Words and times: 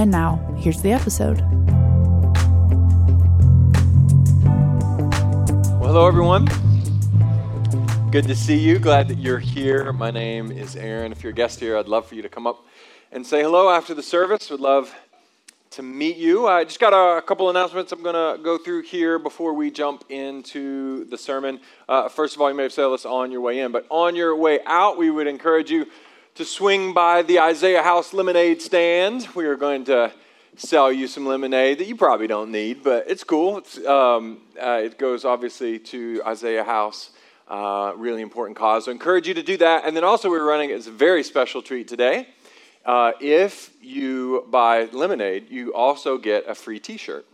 And 0.00 0.10
now, 0.10 0.36
here's 0.56 0.80
the 0.80 0.92
episode. 0.92 1.42
Well, 5.78 5.88
hello, 5.88 6.08
everyone. 6.08 6.46
Good 8.10 8.26
to 8.26 8.34
see 8.34 8.56
you. 8.56 8.78
Glad 8.78 9.08
that 9.08 9.18
you're 9.18 9.38
here. 9.38 9.92
My 9.92 10.10
name 10.10 10.52
is 10.52 10.74
Aaron. 10.74 11.12
If 11.12 11.22
you're 11.22 11.32
a 11.32 11.34
guest 11.34 11.60
here, 11.60 11.76
I'd 11.76 11.86
love 11.86 12.06
for 12.06 12.14
you 12.14 12.22
to 12.22 12.30
come 12.30 12.46
up 12.46 12.64
and 13.12 13.26
say 13.26 13.42
hello 13.42 13.68
after 13.68 13.92
the 13.92 14.02
service. 14.02 14.48
Would 14.48 14.60
love 14.60 14.94
to 15.72 15.82
meet 15.82 16.16
you. 16.16 16.48
I 16.48 16.64
just 16.64 16.80
got 16.80 16.94
a, 16.94 17.20
couple 17.20 17.50
announcements 17.50 17.92
I'm 17.92 18.02
going 18.02 18.14
to 18.14 18.42
go 18.42 18.56
through 18.56 18.84
here 18.84 19.18
before 19.18 19.52
we 19.52 19.70
jump 19.70 20.06
into 20.08 21.04
the 21.10 21.18
sermon. 21.18 21.60
Uh, 21.90 22.08
first 22.08 22.34
of 22.36 22.40
all, 22.40 22.48
you 22.48 22.56
may 22.56 22.62
have 22.62 22.72
said 22.72 22.88
this 22.88 23.04
on 23.04 23.30
your 23.30 23.42
way 23.42 23.60
in, 23.60 23.70
but 23.70 23.84
on 23.90 24.16
your 24.16 24.34
way 24.34 24.60
out, 24.64 24.96
we 24.96 25.10
would 25.10 25.26
encourage 25.26 25.70
you 25.70 25.86
to 26.40 26.46
swing 26.46 26.94
by 26.94 27.20
the 27.20 27.38
Isaiah 27.38 27.82
House 27.82 28.14
lemonade 28.14 28.62
stand. 28.62 29.28
We 29.34 29.44
are 29.44 29.56
going 29.56 29.84
to 29.84 30.10
sell 30.56 30.90
you 30.90 31.06
some 31.06 31.26
lemonade 31.26 31.76
that 31.80 31.86
you 31.86 31.94
probably 31.94 32.28
don't 32.28 32.50
need, 32.50 32.82
but 32.82 33.04
it's 33.10 33.24
cool. 33.24 33.58
It's, 33.58 33.76
um, 33.84 34.40
uh, 34.58 34.80
it 34.82 34.96
goes 34.96 35.26
obviously 35.26 35.78
to 35.80 36.22
Isaiah 36.26 36.64
House. 36.64 37.10
Uh, 37.46 37.92
really 37.94 38.22
important 38.22 38.56
cause. 38.56 38.86
So, 38.86 38.90
I 38.90 38.94
encourage 38.94 39.28
you 39.28 39.34
to 39.34 39.42
do 39.42 39.58
that. 39.58 39.84
And 39.84 39.94
then 39.94 40.02
also, 40.02 40.30
we're 40.30 40.48
running 40.48 40.70
it's 40.70 40.86
a 40.86 40.90
very 40.90 41.22
special 41.22 41.60
treat 41.60 41.86
today. 41.86 42.26
Uh, 42.86 43.12
if 43.20 43.70
you 43.82 44.46
buy 44.50 44.84
lemonade, 44.92 45.50
you 45.50 45.74
also 45.74 46.16
get 46.16 46.48
a 46.48 46.54
free 46.54 46.80
t 46.80 46.96
shirt. 46.96 47.26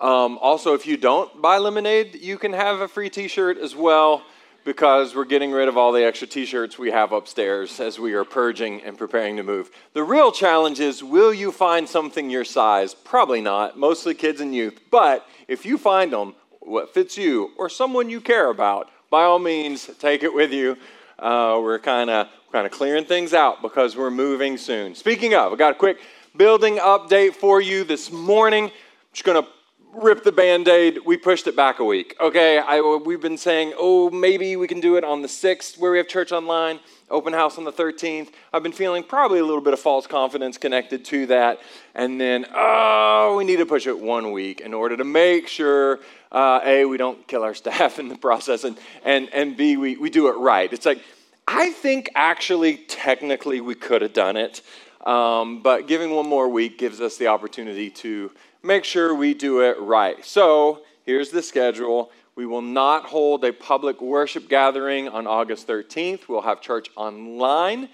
Um, 0.00 0.38
also, 0.38 0.72
if 0.72 0.86
you 0.86 0.96
don't 0.96 1.42
buy 1.42 1.58
lemonade, 1.58 2.14
you 2.14 2.38
can 2.38 2.54
have 2.54 2.80
a 2.80 2.88
free 2.88 3.10
t 3.10 3.28
shirt 3.28 3.58
as 3.58 3.76
well 3.76 4.22
because 4.66 5.14
we're 5.14 5.24
getting 5.24 5.52
rid 5.52 5.68
of 5.68 5.76
all 5.76 5.92
the 5.92 6.04
extra 6.04 6.26
t 6.26 6.44
shirts 6.44 6.76
we 6.76 6.90
have 6.90 7.12
upstairs 7.12 7.78
as 7.78 8.00
we 8.00 8.14
are 8.14 8.24
purging 8.24 8.82
and 8.82 8.98
preparing 8.98 9.36
to 9.36 9.44
move. 9.44 9.70
The 9.92 10.02
real 10.02 10.32
challenge 10.32 10.80
is 10.80 11.04
will 11.04 11.32
you 11.32 11.52
find 11.52 11.88
something 11.88 12.28
your 12.28 12.44
size? 12.44 12.92
Probably 12.92 13.40
not, 13.40 13.78
mostly 13.78 14.12
kids 14.12 14.40
and 14.40 14.52
youth. 14.52 14.80
But 14.90 15.24
if 15.46 15.64
you 15.64 15.78
find 15.78 16.12
them, 16.12 16.34
what 16.58 16.92
fits 16.92 17.16
you 17.16 17.52
or 17.56 17.68
someone 17.68 18.10
you 18.10 18.20
care 18.20 18.50
about, 18.50 18.90
by 19.08 19.22
all 19.22 19.38
means, 19.38 19.88
take 20.00 20.24
it 20.24 20.34
with 20.34 20.52
you. 20.52 20.76
Uh, 21.16 21.60
we're 21.62 21.78
kind 21.78 22.10
of 22.10 22.26
kind 22.50 22.66
of 22.66 22.72
clearing 22.72 23.04
things 23.04 23.32
out 23.32 23.62
because 23.62 23.96
we're 23.96 24.10
moving 24.10 24.58
soon. 24.58 24.96
Speaking 24.96 25.32
of, 25.34 25.52
I 25.52 25.56
got 25.56 25.76
a 25.76 25.78
quick 25.78 25.98
building 26.36 26.78
update 26.78 27.34
for 27.34 27.60
you 27.60 27.84
this 27.84 28.10
morning. 28.10 28.64
I'm 28.64 28.70
just 29.12 29.24
going 29.24 29.40
to 29.40 29.48
rip 29.96 30.24
the 30.24 30.32
band 30.32 30.68
aid. 30.68 30.98
We 31.04 31.16
pushed 31.16 31.46
it 31.46 31.56
back 31.56 31.78
a 31.78 31.84
week. 31.84 32.16
Okay, 32.20 32.58
I, 32.58 32.80
we've 32.80 33.20
been 33.20 33.38
saying, 33.38 33.72
oh, 33.78 34.10
maybe 34.10 34.56
we 34.56 34.68
can 34.68 34.80
do 34.80 34.96
it 34.96 35.04
on 35.04 35.22
the 35.22 35.28
6th 35.28 35.78
where 35.78 35.90
we 35.90 35.98
have 35.98 36.06
church 36.06 36.32
online, 36.32 36.80
open 37.10 37.32
house 37.32 37.56
on 37.56 37.64
the 37.64 37.72
13th. 37.72 38.28
I've 38.52 38.62
been 38.62 38.72
feeling 38.72 39.02
probably 39.02 39.38
a 39.38 39.44
little 39.44 39.62
bit 39.62 39.72
of 39.72 39.80
false 39.80 40.06
confidence 40.06 40.58
connected 40.58 41.04
to 41.06 41.26
that. 41.26 41.60
And 41.94 42.20
then, 42.20 42.46
oh, 42.54 43.36
we 43.38 43.44
need 43.44 43.56
to 43.56 43.66
push 43.66 43.86
it 43.86 43.98
one 43.98 44.32
week 44.32 44.60
in 44.60 44.74
order 44.74 44.96
to 44.96 45.04
make 45.04 45.48
sure 45.48 46.00
uh, 46.30 46.60
A, 46.64 46.84
we 46.84 46.98
don't 46.98 47.26
kill 47.26 47.42
our 47.42 47.54
staff 47.62 47.98
in 47.98 48.08
the 48.08 48.16
process, 48.16 48.64
and, 48.64 48.78
and, 49.04 49.32
and 49.32 49.56
B, 49.56 49.76
we, 49.76 49.96
we 49.96 50.10
do 50.10 50.28
it 50.28 50.32
right. 50.32 50.70
It's 50.72 50.86
like, 50.86 51.02
I 51.48 51.70
think 51.70 52.10
actually, 52.14 52.76
technically, 52.76 53.60
we 53.60 53.74
could 53.74 54.02
have 54.02 54.12
done 54.12 54.36
it, 54.36 54.62
um, 55.06 55.62
but 55.62 55.86
giving 55.86 56.10
one 56.10 56.28
more 56.28 56.48
week 56.48 56.76
gives 56.76 57.00
us 57.00 57.16
the 57.16 57.28
opportunity 57.28 57.88
to 57.90 58.32
make 58.66 58.84
sure 58.84 59.14
we 59.14 59.32
do 59.32 59.60
it 59.60 59.78
right. 59.80 60.24
So, 60.24 60.82
here's 61.04 61.30
the 61.30 61.42
schedule. 61.42 62.10
We 62.34 62.44
will 62.44 62.62
not 62.62 63.04
hold 63.04 63.44
a 63.44 63.52
public 63.52 64.02
worship 64.02 64.48
gathering 64.48 65.08
on 65.08 65.26
August 65.26 65.66
13th. 65.66 66.28
We'll 66.28 66.42
have 66.42 66.60
church 66.60 66.88
online 66.96 67.88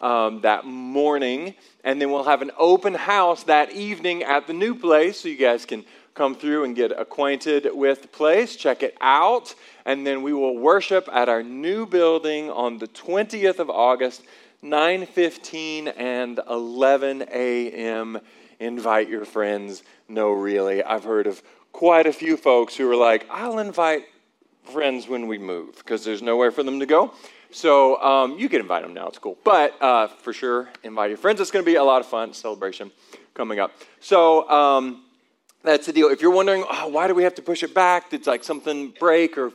um, 0.00 0.40
that 0.42 0.64
morning, 0.66 1.54
and 1.84 2.00
then 2.00 2.10
we'll 2.10 2.24
have 2.24 2.42
an 2.42 2.50
open 2.58 2.94
house 2.94 3.44
that 3.44 3.72
evening 3.72 4.22
at 4.22 4.46
the 4.46 4.52
new 4.52 4.74
place 4.74 5.20
so 5.20 5.28
you 5.28 5.36
guys 5.36 5.64
can 5.64 5.84
come 6.14 6.34
through 6.34 6.64
and 6.64 6.74
get 6.74 6.92
acquainted 6.92 7.68
with 7.72 8.02
the 8.02 8.08
place, 8.08 8.56
check 8.56 8.82
it 8.82 8.96
out, 9.00 9.54
and 9.84 10.06
then 10.06 10.22
we 10.22 10.32
will 10.32 10.56
worship 10.56 11.08
at 11.12 11.28
our 11.28 11.42
new 11.42 11.86
building 11.86 12.50
on 12.50 12.78
the 12.78 12.88
20th 12.88 13.58
of 13.58 13.70
August, 13.70 14.22
9:15 14.62 15.92
and 15.96 16.40
11 16.48 17.26
a.m. 17.30 18.18
Invite 18.60 19.08
your 19.08 19.24
friends. 19.24 19.82
No, 20.08 20.32
really, 20.32 20.82
I've 20.82 21.04
heard 21.04 21.26
of 21.26 21.42
quite 21.72 22.06
a 22.06 22.12
few 22.12 22.36
folks 22.36 22.76
who 22.76 22.90
are 22.90 22.96
like, 22.96 23.26
"I'll 23.30 23.58
invite 23.58 24.06
friends 24.64 25.08
when 25.08 25.26
we 25.26 25.38
move," 25.38 25.76
because 25.76 26.04
there's 26.04 26.22
nowhere 26.22 26.50
for 26.50 26.62
them 26.62 26.80
to 26.80 26.86
go. 26.86 27.12
So 27.50 28.00
um, 28.02 28.38
you 28.38 28.48
can 28.48 28.60
invite 28.60 28.82
them 28.82 28.94
now; 28.94 29.08
it's 29.08 29.18
cool. 29.18 29.38
But 29.44 29.80
uh, 29.82 30.08
for 30.08 30.32
sure, 30.32 30.68
invite 30.82 31.10
your 31.10 31.18
friends. 31.18 31.40
It's 31.40 31.50
going 31.50 31.64
to 31.64 31.70
be 31.70 31.76
a 31.76 31.84
lot 31.84 32.00
of 32.00 32.06
fun 32.06 32.32
celebration 32.32 32.92
coming 33.34 33.60
up. 33.60 33.72
So. 34.00 34.48
Um, 34.48 35.02
that's 35.66 35.86
the 35.86 35.92
deal. 35.92 36.08
If 36.08 36.22
you're 36.22 36.30
wondering, 36.30 36.64
oh, 36.70 36.86
why 36.86 37.08
do 37.08 37.14
we 37.14 37.24
have 37.24 37.34
to 37.34 37.42
push 37.42 37.64
it 37.64 37.74
back? 37.74 38.10
Did 38.10 38.26
like 38.26 38.44
something 38.44 38.94
break 39.00 39.36
or 39.36 39.52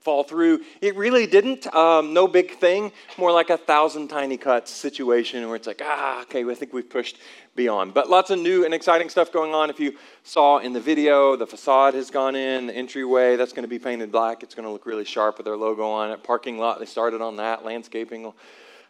fall 0.00 0.22
through? 0.22 0.60
It 0.80 0.96
really 0.96 1.26
didn't. 1.26 1.66
Um, 1.74 2.14
no 2.14 2.28
big 2.28 2.52
thing. 2.52 2.92
More 3.18 3.32
like 3.32 3.50
a 3.50 3.56
thousand 3.56 4.06
tiny 4.06 4.36
cuts 4.36 4.70
situation 4.70 5.44
where 5.48 5.56
it's 5.56 5.66
like, 5.66 5.82
ah, 5.84 6.22
okay, 6.22 6.48
I 6.48 6.54
think 6.54 6.72
we've 6.72 6.88
pushed 6.88 7.18
beyond. 7.58 7.92
But 7.92 8.08
lots 8.08 8.30
of 8.30 8.38
new 8.38 8.64
and 8.64 8.72
exciting 8.72 9.10
stuff 9.10 9.32
going 9.32 9.52
on. 9.52 9.68
If 9.68 9.80
you 9.80 9.96
saw 10.22 10.58
in 10.58 10.72
the 10.72 10.80
video, 10.80 11.36
the 11.36 11.46
facade 11.46 11.92
has 11.94 12.08
gone 12.08 12.36
in, 12.36 12.68
the 12.68 12.72
entryway, 12.72 13.34
that's 13.36 13.52
going 13.52 13.64
to 13.64 13.68
be 13.68 13.80
painted 13.80 14.12
black. 14.12 14.42
It's 14.44 14.54
going 14.54 14.64
to 14.64 14.70
look 14.70 14.86
really 14.86 15.04
sharp 15.04 15.36
with 15.36 15.44
their 15.44 15.56
logo 15.56 15.90
on 15.90 16.12
it. 16.12 16.22
Parking 16.22 16.56
lot, 16.56 16.78
they 16.78 16.86
started 16.86 17.20
on 17.20 17.36
that. 17.36 17.64
Landscaping 17.64 18.22
will 18.22 18.36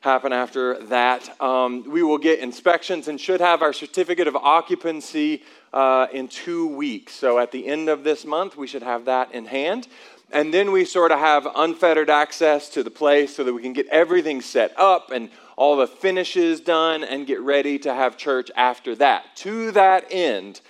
happen 0.00 0.34
after 0.34 0.78
that. 0.84 1.40
Um, 1.40 1.82
we 1.90 2.02
will 2.02 2.18
get 2.18 2.40
inspections 2.40 3.08
and 3.08 3.18
should 3.18 3.40
have 3.40 3.62
our 3.62 3.72
certificate 3.72 4.28
of 4.28 4.36
occupancy 4.36 5.42
uh, 5.72 6.06
in 6.12 6.28
two 6.28 6.68
weeks. 6.68 7.14
So 7.14 7.38
at 7.38 7.50
the 7.50 7.66
end 7.66 7.88
of 7.88 8.04
this 8.04 8.26
month, 8.26 8.56
we 8.56 8.66
should 8.66 8.82
have 8.82 9.06
that 9.06 9.32
in 9.32 9.46
hand. 9.46 9.88
And 10.30 10.52
then 10.52 10.72
we 10.72 10.84
sort 10.84 11.10
of 11.10 11.18
have 11.18 11.48
unfettered 11.56 12.10
access 12.10 12.68
to 12.70 12.82
the 12.82 12.90
place 12.90 13.34
so 13.34 13.44
that 13.44 13.54
we 13.54 13.62
can 13.62 13.72
get 13.72 13.86
everything 13.86 14.42
set 14.42 14.78
up 14.78 15.10
and 15.10 15.30
all 15.58 15.76
the 15.76 15.88
finishes 15.88 16.60
done 16.60 17.02
and 17.02 17.26
get 17.26 17.40
ready 17.40 17.80
to 17.80 17.92
have 17.92 18.16
church 18.16 18.48
after 18.54 18.94
that. 18.94 19.24
To 19.38 19.72
that 19.72 20.04
end, 20.08 20.60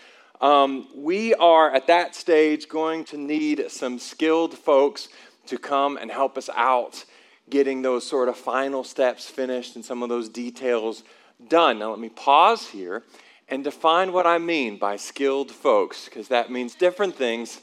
um, 0.41 0.88
we 0.94 1.34
are 1.34 1.71
at 1.75 1.88
that 1.88 2.15
stage 2.15 2.71
going 2.71 3.04
to 3.04 3.19
need 3.19 3.71
some 3.71 3.98
skilled 3.98 4.56
folks 4.56 5.09
to 5.48 5.59
come 5.59 5.98
and 5.98 6.10
help 6.10 6.38
us 6.38 6.48
out 6.56 7.04
getting 7.50 7.82
those 7.82 8.06
sort 8.06 8.31
of 8.31 8.37
final 8.38 8.82
steps 8.82 9.27
finished 9.27 9.77
and 9.77 9.84
some 9.84 10.03
of 10.03 10.09
those 10.09 10.31
details 10.31 11.04
done. 11.48 11.78
Now, 11.78 11.91
let 11.91 12.00
me 12.00 12.09
pause 12.09 12.69
here 12.69 13.03
and 13.47 13.62
define 13.62 14.12
what 14.15 14.27
I 14.27 14.38
mean 14.38 14.78
by 14.78 14.97
skilled 14.97 15.50
folks, 15.50 16.06
because 16.06 16.28
that 16.28 16.50
means 16.50 16.75
different 16.75 17.15
things 17.15 17.60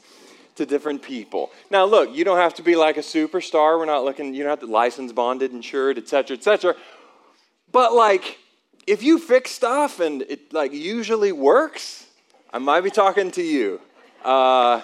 to 0.54 0.64
different 0.64 1.02
people. 1.02 1.50
Now, 1.70 1.84
look, 1.84 2.14
you 2.14 2.24
don't 2.24 2.38
have 2.38 2.54
to 2.54 2.62
be 2.62 2.76
like 2.76 2.96
a 2.96 3.02
superstar. 3.02 3.78
We're 3.78 3.84
not 3.84 4.04
looking, 4.04 4.32
you 4.32 4.42
don't 4.42 4.50
have 4.50 4.60
to 4.60 4.66
license, 4.66 5.12
bonded, 5.12 5.52
insured, 5.52 5.98
et 5.98 6.08
cetera, 6.08 6.36
et 6.36 6.42
cetera. 6.42 6.74
But 7.72 7.94
like, 7.94 8.38
if 8.86 9.02
you 9.02 9.18
fix 9.18 9.50
stuff 9.50 10.00
and 10.00 10.22
it 10.22 10.52
like 10.52 10.72
usually 10.72 11.32
works, 11.32 12.06
I 12.52 12.58
might 12.58 12.82
be 12.82 12.90
talking 12.90 13.30
to 13.32 13.42
you. 13.42 13.80
Uh, 14.24 14.80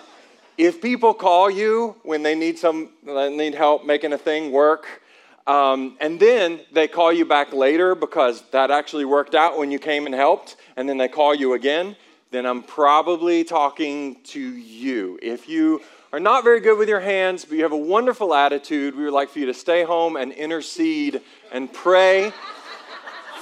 if 0.58 0.82
people 0.82 1.14
call 1.14 1.50
you 1.50 1.96
when 2.02 2.22
they 2.22 2.34
need 2.34 2.58
some 2.58 2.90
they 3.04 3.34
need 3.34 3.54
help 3.54 3.84
making 3.84 4.12
a 4.12 4.18
thing 4.18 4.52
work, 4.52 5.02
um, 5.46 5.96
and 6.00 6.20
then 6.20 6.60
they 6.72 6.86
call 6.86 7.12
you 7.12 7.24
back 7.24 7.52
later 7.52 7.94
because 7.94 8.42
that 8.50 8.70
actually 8.70 9.04
worked 9.04 9.34
out 9.34 9.58
when 9.58 9.70
you 9.70 9.78
came 9.78 10.06
and 10.06 10.14
helped, 10.14 10.56
and 10.76 10.88
then 10.88 10.98
they 10.98 11.08
call 11.08 11.34
you 11.34 11.54
again, 11.54 11.96
then 12.30 12.46
I'm 12.46 12.62
probably 12.62 13.42
talking 13.42 14.16
to 14.24 14.40
you. 14.40 15.18
If 15.22 15.48
you 15.48 15.80
are 16.12 16.20
not 16.20 16.44
very 16.44 16.60
good 16.60 16.78
with 16.78 16.88
your 16.88 17.00
hands, 17.00 17.44
but 17.44 17.56
you 17.56 17.62
have 17.62 17.72
a 17.72 17.76
wonderful 17.76 18.34
attitude, 18.34 18.94
we 18.94 19.04
would 19.04 19.14
like 19.14 19.30
for 19.30 19.38
you 19.38 19.46
to 19.46 19.54
stay 19.54 19.82
home 19.82 20.16
and 20.16 20.30
intercede 20.32 21.22
and 21.50 21.72
pray 21.72 22.32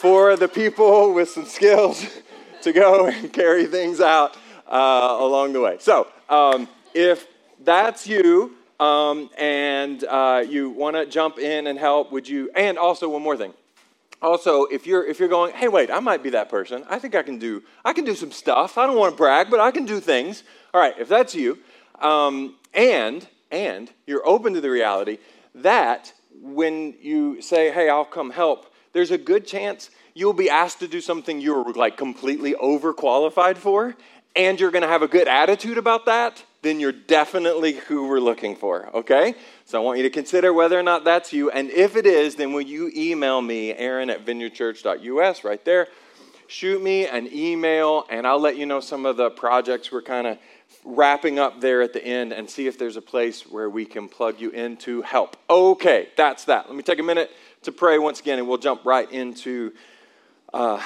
for 0.00 0.37
the 0.37 0.49
people 0.49 1.14
with 1.14 1.31
some 1.31 1.47
skills 1.47 2.06
to 2.62 2.73
go 2.73 3.06
and 3.08 3.32
carry 3.32 3.67
things 3.67 4.00
out 4.00 4.37
uh, 4.69 5.17
along 5.20 5.52
the 5.55 5.61
way. 5.61 5.76
So, 5.81 6.08
um, 6.31 6.69
if 6.94 7.26
that's 7.64 8.06
you 8.06 8.56
um, 8.81 9.31
and 9.38 10.05
uh, 10.05 10.44
you 10.49 10.70
want 10.70 10.97
to 10.97 11.06
jump 11.06 11.38
in 11.38 11.67
and 11.69 11.79
help, 11.79 12.12
would 12.12 12.29
you? 12.29 12.50
And 12.56 12.79
also, 12.79 13.08
one 13.08 13.23
more 13.23 13.37
thing. 13.37 13.55
also 14.23 14.64
if 14.67 14.87
you're 14.87 15.05
if 15.06 15.20
you're 15.20 15.29
going 15.29 15.52
hey 15.55 15.69
wait 15.69 15.91
i 15.91 16.00
might 16.00 16.23
be 16.23 16.31
that 16.31 16.49
person 16.50 16.85
i 16.91 16.99
think 16.99 17.14
i 17.14 17.23
can 17.23 17.38
do 17.38 17.62
i 17.85 17.93
can 17.93 18.05
do 18.05 18.14
some 18.14 18.32
stuff 18.32 18.79
i 18.79 18.87
don't 18.87 18.99
want 18.99 19.12
to 19.12 19.17
brag 19.17 19.50
but 19.50 19.61
i 19.61 19.70
can 19.70 19.87
do 19.87 20.00
things 20.00 20.44
all 20.75 20.81
right 20.81 20.94
if 20.99 21.08
that's 21.08 21.35
you 21.35 21.58
um, 22.00 22.56
and 22.75 23.26
and 23.50 23.91
you're 24.06 24.26
open 24.26 24.55
to 24.55 24.61
the 24.61 24.70
reality 24.70 25.19
that 25.55 26.12
when 26.43 26.94
you 27.00 27.41
say 27.43 27.70
hey 27.73 27.88
i'll 27.88 28.05
come 28.05 28.31
help 28.31 28.69
there's 28.92 29.10
a 29.10 29.19
good 29.19 29.46
chance 29.46 29.90
you'll 30.14 30.32
be 30.32 30.50
asked 30.50 30.81
to 30.81 30.88
do 30.88 31.00
something 31.00 31.40
you're 31.40 31.72
like 31.72 31.96
completely 31.96 32.54
overqualified 32.54 33.56
for 33.56 33.96
and 34.37 34.60
you're 34.60 34.70
going 34.70 34.82
to 34.82 34.88
have 34.88 35.02
a 35.02 35.08
good 35.08 35.28
attitude 35.28 35.78
about 35.78 36.06
that 36.06 36.44
then 36.62 36.78
you're 36.78 36.92
definitely 36.92 37.72
who 37.72 38.06
we're 38.06 38.20
looking 38.20 38.54
for, 38.54 38.94
okay? 38.94 39.34
So 39.64 39.81
I 39.81 39.84
want 39.84 39.98
you 39.98 40.02
to 40.04 40.10
consider 40.10 40.52
whether 40.52 40.78
or 40.78 40.82
not 40.82 41.04
that's 41.04 41.32
you. 41.32 41.50
And 41.50 41.70
if 41.70 41.96
it 41.96 42.06
is, 42.06 42.34
then 42.34 42.52
will 42.52 42.60
you 42.60 42.90
email 42.94 43.40
me, 43.40 43.72
Aaron 43.72 44.10
at 44.10 44.26
vineyardchurch.us, 44.26 45.44
right 45.44 45.64
there? 45.64 45.88
Shoot 46.48 46.82
me 46.82 47.06
an 47.06 47.28
email, 47.32 48.04
and 48.10 48.26
I'll 48.26 48.40
let 48.40 48.56
you 48.56 48.66
know 48.66 48.81
some 48.81 49.06
of 49.06 49.16
the 49.16 49.31
projects 49.31 49.90
we're 49.90 50.02
kind 50.02 50.26
of 50.26 50.38
wrapping 50.84 51.38
up 51.38 51.60
there 51.60 51.81
at 51.82 51.92
the 51.92 52.04
end 52.04 52.32
and 52.32 52.50
see 52.50 52.66
if 52.66 52.78
there's 52.78 52.96
a 52.96 53.02
place 53.02 53.42
where 53.42 53.70
we 53.70 53.84
can 53.84 54.08
plug 54.08 54.40
you 54.40 54.50
in 54.50 54.76
to 54.78 55.02
help. 55.02 55.37
Okay, 55.48 56.08
that's 56.16 56.44
that. 56.46 56.66
Let 56.66 56.76
me 56.76 56.82
take 56.82 56.98
a 56.98 57.04
minute 57.04 57.31
to 57.62 57.72
pray 57.72 57.98
once 57.98 58.20
again, 58.20 58.38
and 58.38 58.48
we'll 58.48 58.56
jump 58.56 58.86
right 58.86 59.10
into 59.12 59.72
uh, 60.54 60.82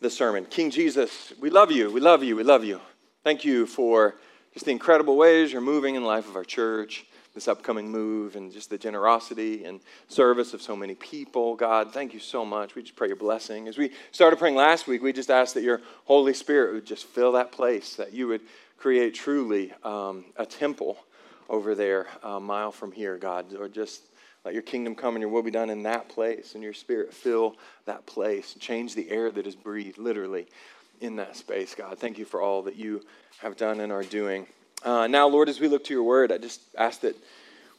the 0.00 0.08
sermon. 0.08 0.46
King 0.46 0.70
Jesus, 0.70 1.34
we 1.38 1.50
love 1.50 1.70
you, 1.70 1.90
we 1.90 2.00
love 2.00 2.24
you, 2.24 2.36
we 2.36 2.42
love 2.42 2.64
you. 2.64 2.80
Thank 3.22 3.44
you 3.44 3.66
for 3.66 4.16
just 4.54 4.64
the 4.64 4.72
incredible 4.72 5.16
ways 5.16 5.52
you're 5.52 5.60
moving 5.60 5.94
in 5.94 6.02
the 6.02 6.08
life 6.08 6.26
of 6.26 6.36
our 6.36 6.44
church, 6.44 7.04
this 7.34 7.48
upcoming 7.48 7.90
move, 7.90 8.34
and 8.34 8.50
just 8.50 8.70
the 8.70 8.78
generosity 8.78 9.64
and 9.64 9.80
service 10.08 10.54
of 10.54 10.62
so 10.62 10.74
many 10.74 10.94
people. 10.94 11.54
God, 11.54 11.92
thank 11.92 12.14
you 12.14 12.20
so 12.20 12.46
much. 12.46 12.74
We 12.74 12.82
just 12.82 12.96
pray 12.96 13.08
your 13.08 13.16
blessing. 13.16 13.68
As 13.68 13.76
we 13.76 13.90
started 14.10 14.38
praying 14.38 14.56
last 14.56 14.86
week, 14.86 15.02
we 15.02 15.12
just 15.12 15.30
asked 15.30 15.52
that 15.52 15.62
your 15.62 15.82
Holy 16.06 16.32
Spirit 16.32 16.72
would 16.72 16.86
just 16.86 17.04
fill 17.04 17.32
that 17.32 17.52
place, 17.52 17.96
that 17.96 18.14
you 18.14 18.26
would 18.28 18.40
create 18.78 19.14
truly 19.14 19.74
um, 19.82 20.24
a 20.36 20.46
temple 20.46 20.96
over 21.50 21.74
there 21.74 22.06
a 22.22 22.40
mile 22.40 22.72
from 22.72 22.90
here, 22.90 23.18
God, 23.18 23.54
or 23.54 23.68
just 23.68 24.00
let 24.44 24.54
your 24.54 24.62
kingdom 24.62 24.94
come 24.94 25.14
and 25.14 25.20
your 25.20 25.30
will 25.30 25.42
be 25.42 25.50
done 25.50 25.70
in 25.70 25.82
that 25.84 26.08
place, 26.08 26.54
and 26.54 26.62
your 26.62 26.74
spirit 26.74 27.14
fill 27.14 27.56
that 27.86 28.04
place. 28.06 28.54
Change 28.58 28.94
the 28.94 29.10
air 29.10 29.30
that 29.30 29.46
is 29.46 29.54
breathed, 29.56 29.98
literally, 29.98 30.46
in 31.00 31.16
that 31.16 31.36
space, 31.36 31.74
God. 31.74 31.98
Thank 31.98 32.18
you 32.18 32.24
for 32.24 32.42
all 32.42 32.62
that 32.62 32.76
you 32.76 33.02
have 33.38 33.56
done 33.56 33.80
and 33.80 33.90
are 33.90 34.02
doing. 34.02 34.46
Uh, 34.82 35.06
now, 35.06 35.26
Lord, 35.26 35.48
as 35.48 35.60
we 35.60 35.68
look 35.68 35.84
to 35.84 35.94
your 35.94 36.02
word, 36.02 36.30
I 36.30 36.38
just 36.38 36.60
ask 36.76 37.00
that 37.00 37.16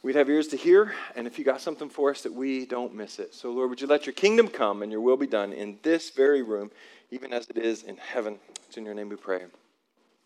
we'd 0.02 0.16
have 0.16 0.28
ears 0.28 0.48
to 0.48 0.56
hear, 0.56 0.92
and 1.14 1.26
if 1.26 1.38
you 1.38 1.44
got 1.44 1.60
something 1.60 1.88
for 1.88 2.10
us, 2.10 2.22
that 2.22 2.32
we 2.32 2.66
don't 2.66 2.94
miss 2.94 3.18
it. 3.20 3.32
So, 3.32 3.52
Lord, 3.52 3.70
would 3.70 3.80
you 3.80 3.86
let 3.86 4.06
your 4.06 4.12
kingdom 4.12 4.48
come 4.48 4.82
and 4.82 4.90
your 4.90 5.00
will 5.00 5.16
be 5.16 5.26
done 5.26 5.52
in 5.52 5.78
this 5.82 6.10
very 6.10 6.42
room, 6.42 6.72
even 7.10 7.32
as 7.32 7.48
it 7.48 7.58
is 7.58 7.84
in 7.84 7.96
heaven? 7.96 8.38
It's 8.66 8.76
in 8.76 8.84
your 8.84 8.94
name 8.94 9.08
we 9.08 9.16
pray. 9.16 9.42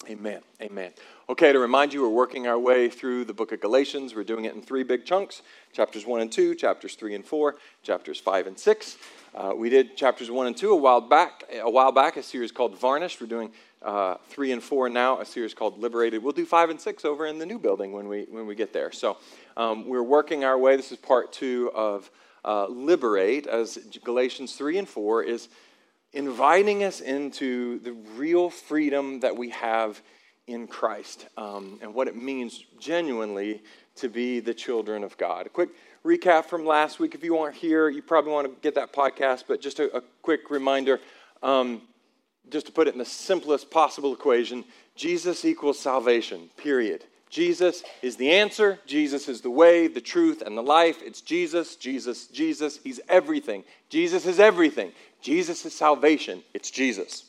Amen. 0.08 0.40
Amen. 0.62 0.92
Okay, 1.28 1.52
to 1.52 1.58
remind 1.58 1.92
you, 1.92 2.00
we're 2.00 2.08
working 2.08 2.46
our 2.46 2.58
way 2.58 2.88
through 2.88 3.26
the 3.26 3.34
book 3.34 3.52
of 3.52 3.60
Galatians. 3.60 4.14
We're 4.14 4.24
doing 4.24 4.46
it 4.46 4.54
in 4.54 4.62
three 4.62 4.82
big 4.82 5.04
chunks 5.04 5.42
chapters 5.74 6.06
1 6.06 6.22
and 6.22 6.32
2, 6.32 6.54
chapters 6.54 6.94
3 6.94 7.16
and 7.16 7.24
4, 7.24 7.56
chapters 7.82 8.18
5 8.18 8.46
and 8.46 8.58
6. 8.58 8.96
Uh, 9.34 9.52
we 9.54 9.68
did 9.68 9.98
chapters 9.98 10.30
1 10.30 10.46
and 10.46 10.56
2 10.56 10.72
a 10.72 10.76
while 10.76 11.02
back, 11.02 11.44
a 11.52 11.70
while 11.70 11.92
back, 11.92 12.16
a 12.16 12.22
series 12.22 12.50
called 12.50 12.78
Varnished. 12.78 13.20
We're 13.20 13.26
doing 13.26 13.52
uh, 13.82 14.16
3 14.30 14.52
and 14.52 14.62
4 14.62 14.88
now, 14.88 15.20
a 15.20 15.24
series 15.24 15.52
called 15.52 15.78
Liberated. 15.78 16.22
We'll 16.22 16.32
do 16.32 16.46
5 16.46 16.70
and 16.70 16.80
6 16.80 17.04
over 17.04 17.26
in 17.26 17.38
the 17.38 17.46
new 17.46 17.58
building 17.58 17.92
when 17.92 18.08
we, 18.08 18.26
when 18.30 18.46
we 18.46 18.54
get 18.54 18.72
there. 18.72 18.90
So 18.92 19.18
um, 19.58 19.86
we're 19.86 20.02
working 20.02 20.44
our 20.44 20.58
way. 20.58 20.76
This 20.76 20.92
is 20.92 20.98
part 20.98 21.30
2 21.32 21.72
of 21.74 22.10
uh, 22.42 22.66
Liberate, 22.68 23.46
as 23.46 23.78
Galatians 24.02 24.54
3 24.56 24.78
and 24.78 24.88
4 24.88 25.24
is 25.24 25.48
inviting 26.12 26.84
us 26.84 27.00
into 27.00 27.78
the 27.80 27.92
real 28.16 28.50
freedom 28.50 29.20
that 29.20 29.36
we 29.36 29.50
have 29.50 30.00
in 30.46 30.66
Christ 30.66 31.28
um, 31.36 31.78
and 31.80 31.94
what 31.94 32.08
it 32.08 32.16
means 32.16 32.64
genuinely 32.80 33.62
to 33.96 34.08
be 34.08 34.40
the 34.40 34.54
children 34.54 35.04
of 35.04 35.16
God. 35.16 35.46
A 35.46 35.48
quick 35.48 35.70
recap 36.04 36.46
from 36.46 36.64
last 36.64 36.98
week. 36.98 37.14
If 37.14 37.22
you 37.22 37.36
weren't 37.36 37.54
here, 37.54 37.88
you 37.88 38.02
probably 38.02 38.32
want 38.32 38.48
to 38.48 38.60
get 38.60 38.74
that 38.74 38.92
podcast, 38.92 39.44
but 39.46 39.60
just 39.60 39.78
a, 39.78 39.96
a 39.96 40.02
quick 40.22 40.50
reminder 40.50 40.98
um, 41.42 41.82
just 42.50 42.66
to 42.66 42.72
put 42.72 42.88
it 42.88 42.94
in 42.94 42.98
the 42.98 43.04
simplest 43.04 43.70
possible 43.70 44.12
equation 44.12 44.64
Jesus 44.96 45.44
equals 45.44 45.78
salvation, 45.78 46.50
period. 46.56 47.04
Jesus 47.30 47.84
is 48.02 48.16
the 48.16 48.32
answer. 48.32 48.80
Jesus 48.86 49.28
is 49.28 49.40
the 49.40 49.50
way, 49.50 49.86
the 49.86 50.00
truth, 50.00 50.42
and 50.42 50.58
the 50.58 50.62
life. 50.62 51.00
It's 51.00 51.20
Jesus, 51.20 51.76
Jesus, 51.76 52.26
Jesus. 52.26 52.80
He's 52.82 53.00
everything. 53.08 53.62
Jesus 53.88 54.26
is 54.26 54.40
everything. 54.40 54.90
Jesus 55.22 55.64
is 55.64 55.74
salvation. 55.74 56.42
It's 56.52 56.70
Jesus. 56.70 57.24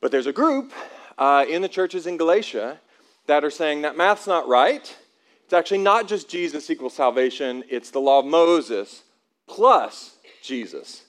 But 0.00 0.10
there's 0.10 0.26
a 0.26 0.32
group 0.32 0.72
uh, 1.18 1.44
in 1.48 1.60
the 1.60 1.68
churches 1.68 2.06
in 2.06 2.16
Galatia 2.16 2.80
that 3.26 3.44
are 3.44 3.50
saying 3.50 3.82
that 3.82 3.96
math's 3.96 4.26
not 4.26 4.48
right. 4.48 4.96
It's 5.44 5.52
actually 5.52 5.78
not 5.78 6.08
just 6.08 6.28
Jesus 6.28 6.70
equals 6.70 6.94
salvation, 6.94 7.62
it's 7.68 7.90
the 7.90 8.00
law 8.00 8.20
of 8.20 8.26
Moses 8.26 9.02
plus 9.46 10.16
Jesus 10.42 11.04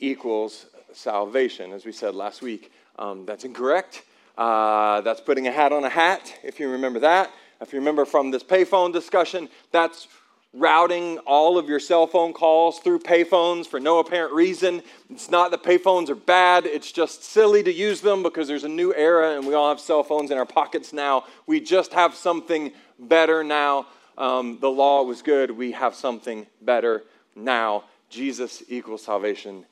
equals 0.00 0.66
salvation, 0.92 1.72
as 1.72 1.84
we 1.84 1.92
said 1.92 2.14
last 2.14 2.40
week. 2.40 2.72
Um, 2.98 3.26
that's 3.26 3.44
incorrect. 3.44 4.02
Uh, 4.38 5.00
that's 5.00 5.20
putting 5.20 5.48
a 5.48 5.50
hat 5.50 5.72
on 5.72 5.82
a 5.82 5.88
hat, 5.88 6.32
if 6.44 6.60
you 6.60 6.70
remember 6.70 7.00
that. 7.00 7.28
If 7.60 7.72
you 7.72 7.80
remember 7.80 8.04
from 8.04 8.30
this 8.30 8.44
payphone 8.44 8.92
discussion, 8.92 9.48
that's 9.72 10.06
routing 10.54 11.18
all 11.26 11.58
of 11.58 11.68
your 11.68 11.80
cell 11.80 12.06
phone 12.06 12.32
calls 12.32 12.78
through 12.78 13.00
payphones 13.00 13.66
for 13.66 13.80
no 13.80 13.98
apparent 13.98 14.32
reason. 14.32 14.80
It's 15.10 15.28
not 15.28 15.50
that 15.50 15.64
payphones 15.64 16.08
are 16.08 16.14
bad, 16.14 16.66
it's 16.66 16.92
just 16.92 17.24
silly 17.24 17.64
to 17.64 17.72
use 17.72 18.00
them 18.00 18.22
because 18.22 18.46
there's 18.46 18.62
a 18.62 18.68
new 18.68 18.94
era 18.94 19.36
and 19.36 19.44
we 19.44 19.54
all 19.54 19.70
have 19.70 19.80
cell 19.80 20.04
phones 20.04 20.30
in 20.30 20.38
our 20.38 20.46
pockets 20.46 20.92
now. 20.92 21.24
We 21.48 21.60
just 21.60 21.92
have 21.92 22.14
something 22.14 22.72
better 22.96 23.42
now. 23.42 23.86
Um, 24.16 24.58
the 24.60 24.70
law 24.70 25.02
was 25.02 25.20
good, 25.20 25.50
we 25.50 25.72
have 25.72 25.96
something 25.96 26.46
better 26.62 27.02
now. 27.34 27.84
Jesus 28.08 28.62
equals 28.68 29.02
salvation, 29.02 29.66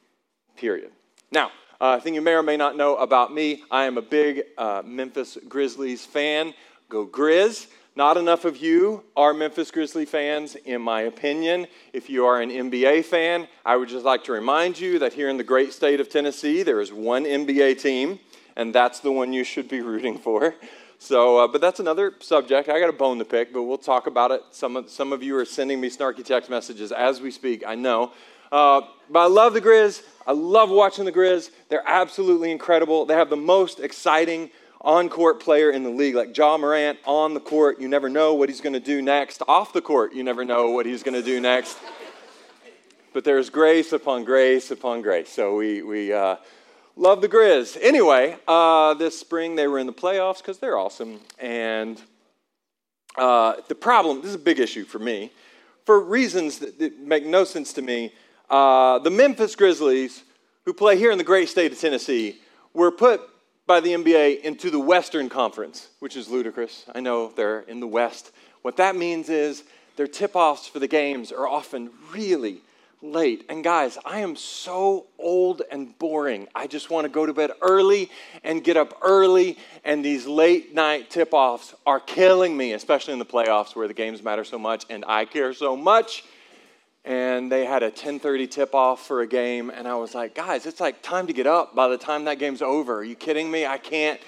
period. 0.56 0.90
Now, 1.30 1.52
uh, 1.80 2.00
thing 2.00 2.14
you 2.14 2.22
may 2.22 2.32
or 2.32 2.42
may 2.42 2.56
not 2.56 2.76
know 2.76 2.96
about 2.96 3.32
me, 3.32 3.62
I 3.70 3.84
am 3.84 3.98
a 3.98 4.02
big 4.02 4.44
uh, 4.56 4.82
Memphis 4.84 5.36
Grizzlies 5.48 6.04
fan. 6.04 6.54
Go 6.88 7.06
Grizz. 7.06 7.66
Not 7.96 8.18
enough 8.18 8.44
of 8.44 8.58
you 8.58 9.04
are 9.16 9.32
Memphis 9.32 9.70
Grizzly 9.70 10.04
fans, 10.04 10.54
in 10.54 10.82
my 10.82 11.02
opinion. 11.02 11.66
If 11.94 12.10
you 12.10 12.26
are 12.26 12.42
an 12.42 12.50
NBA 12.50 13.06
fan, 13.06 13.48
I 13.64 13.76
would 13.76 13.88
just 13.88 14.04
like 14.04 14.24
to 14.24 14.32
remind 14.32 14.78
you 14.78 14.98
that 14.98 15.14
here 15.14 15.30
in 15.30 15.38
the 15.38 15.44
great 15.44 15.72
state 15.72 15.98
of 15.98 16.10
Tennessee, 16.10 16.62
there 16.62 16.80
is 16.80 16.92
one 16.92 17.24
NBA 17.24 17.80
team, 17.80 18.20
and 18.54 18.74
that's 18.74 19.00
the 19.00 19.10
one 19.10 19.32
you 19.32 19.44
should 19.44 19.68
be 19.68 19.80
rooting 19.82 20.18
for. 20.18 20.54
So, 20.98 21.38
uh, 21.38 21.48
but 21.48 21.60
that's 21.60 21.80
another 21.80 22.14
subject. 22.20 22.68
I 22.68 22.80
got 22.80 22.90
a 22.90 22.92
bone 22.92 23.18
to 23.18 23.24
pick, 23.24 23.52
but 23.52 23.62
we'll 23.62 23.78
talk 23.78 24.06
about 24.06 24.30
it. 24.30 24.42
Some 24.50 24.76
of, 24.76 24.90
some 24.90 25.12
of 25.12 25.22
you 25.22 25.36
are 25.36 25.44
sending 25.44 25.80
me 25.80 25.88
snarky 25.88 26.24
text 26.24 26.50
messages 26.50 26.92
as 26.92 27.20
we 27.20 27.30
speak, 27.30 27.64
I 27.66 27.74
know. 27.74 28.12
Uh, 28.52 28.82
but 29.10 29.20
I 29.20 29.26
love 29.26 29.54
the 29.54 29.60
Grizz. 29.60 30.02
I 30.26 30.32
love 30.32 30.70
watching 30.70 31.04
the 31.04 31.12
Grizz. 31.12 31.50
They're 31.68 31.86
absolutely 31.86 32.50
incredible. 32.50 33.06
They 33.06 33.14
have 33.14 33.30
the 33.30 33.36
most 33.36 33.78
exciting 33.78 34.50
on 34.80 35.08
court 35.08 35.40
player 35.40 35.70
in 35.70 35.84
the 35.84 35.90
league, 35.90 36.16
like 36.16 36.36
Ja 36.36 36.56
Morant 36.58 36.98
on 37.04 37.32
the 37.32 37.40
court. 37.40 37.80
You 37.80 37.86
never 37.86 38.08
know 38.08 38.34
what 38.34 38.48
he's 38.48 38.60
going 38.60 38.72
to 38.72 38.80
do 38.80 39.02
next. 39.02 39.40
Off 39.46 39.72
the 39.72 39.80
court, 39.80 40.14
you 40.14 40.24
never 40.24 40.44
know 40.44 40.70
what 40.70 40.84
he's 40.84 41.04
going 41.04 41.14
to 41.14 41.22
do 41.22 41.40
next. 41.40 41.78
but 43.12 43.22
there's 43.22 43.50
grace 43.50 43.92
upon 43.92 44.24
grace 44.24 44.72
upon 44.72 45.00
grace. 45.00 45.28
So 45.28 45.56
we, 45.56 45.82
we 45.82 46.12
uh, 46.12 46.36
love 46.96 47.20
the 47.20 47.28
Grizz. 47.28 47.78
Anyway, 47.80 48.36
uh, 48.48 48.94
this 48.94 49.18
spring 49.18 49.54
they 49.54 49.68
were 49.68 49.78
in 49.78 49.86
the 49.86 49.92
playoffs 49.92 50.38
because 50.38 50.58
they're 50.58 50.76
awesome. 50.76 51.20
And 51.38 52.02
uh, 53.16 53.56
the 53.68 53.76
problem, 53.76 54.22
this 54.22 54.30
is 54.30 54.34
a 54.34 54.38
big 54.38 54.58
issue 54.58 54.84
for 54.84 54.98
me, 54.98 55.30
for 55.84 56.00
reasons 56.00 56.58
that, 56.58 56.80
that 56.80 56.98
make 56.98 57.24
no 57.24 57.44
sense 57.44 57.72
to 57.74 57.82
me 57.82 58.12
uh, 58.50 58.98
the 59.00 59.10
Memphis 59.10 59.56
Grizzlies, 59.56 60.22
who 60.64 60.72
play 60.72 60.96
here 60.96 61.10
in 61.10 61.18
the 61.18 61.24
great 61.24 61.48
state 61.48 61.72
of 61.72 61.78
Tennessee, 61.78 62.38
were 62.74 62.90
put 62.90 63.20
by 63.66 63.80
the 63.80 63.92
NBA 63.92 64.42
into 64.42 64.70
the 64.70 64.78
Western 64.78 65.28
Conference, 65.28 65.88
which 65.98 66.16
is 66.16 66.28
ludicrous. 66.28 66.84
I 66.94 67.00
know 67.00 67.32
they're 67.34 67.60
in 67.60 67.80
the 67.80 67.86
West. 67.86 68.30
What 68.62 68.76
that 68.76 68.94
means 68.94 69.28
is 69.28 69.64
their 69.96 70.06
tip 70.06 70.36
offs 70.36 70.68
for 70.68 70.78
the 70.78 70.88
games 70.88 71.32
are 71.32 71.48
often 71.48 71.90
really 72.12 72.62
late. 73.02 73.44
And 73.48 73.62
guys, 73.62 73.98
I 74.04 74.20
am 74.20 74.36
so 74.36 75.06
old 75.18 75.62
and 75.70 75.98
boring. 75.98 76.48
I 76.54 76.66
just 76.66 76.90
want 76.90 77.04
to 77.04 77.08
go 77.08 77.26
to 77.26 77.32
bed 77.32 77.50
early 77.60 78.10
and 78.44 78.62
get 78.62 78.76
up 78.76 78.98
early. 79.02 79.58
And 79.84 80.04
these 80.04 80.26
late 80.26 80.74
night 80.74 81.10
tip 81.10 81.30
offs 81.32 81.74
are 81.86 82.00
killing 82.00 82.56
me, 82.56 82.72
especially 82.72 83.12
in 83.12 83.18
the 83.18 83.26
playoffs 83.26 83.74
where 83.74 83.88
the 83.88 83.94
games 83.94 84.22
matter 84.22 84.44
so 84.44 84.58
much 84.58 84.84
and 84.88 85.04
I 85.06 85.24
care 85.24 85.52
so 85.52 85.76
much 85.76 86.24
and 87.06 87.50
they 87.50 87.64
had 87.64 87.82
a 87.82 87.90
10:30 87.90 88.50
tip-off 88.50 89.06
for 89.06 89.22
a 89.22 89.26
game 89.26 89.70
and 89.70 89.86
I 89.86 89.94
was 89.94 90.14
like, 90.14 90.34
"Guys, 90.34 90.66
it's 90.66 90.80
like 90.80 91.00
time 91.00 91.28
to 91.28 91.32
get 91.32 91.46
up 91.46 91.74
by 91.74 91.88
the 91.88 91.96
time 91.96 92.24
that 92.24 92.38
game's 92.38 92.60
over. 92.60 92.98
Are 92.98 93.04
you 93.04 93.14
kidding 93.14 93.50
me? 93.50 93.64
I 93.64 93.78
can't 93.78 94.20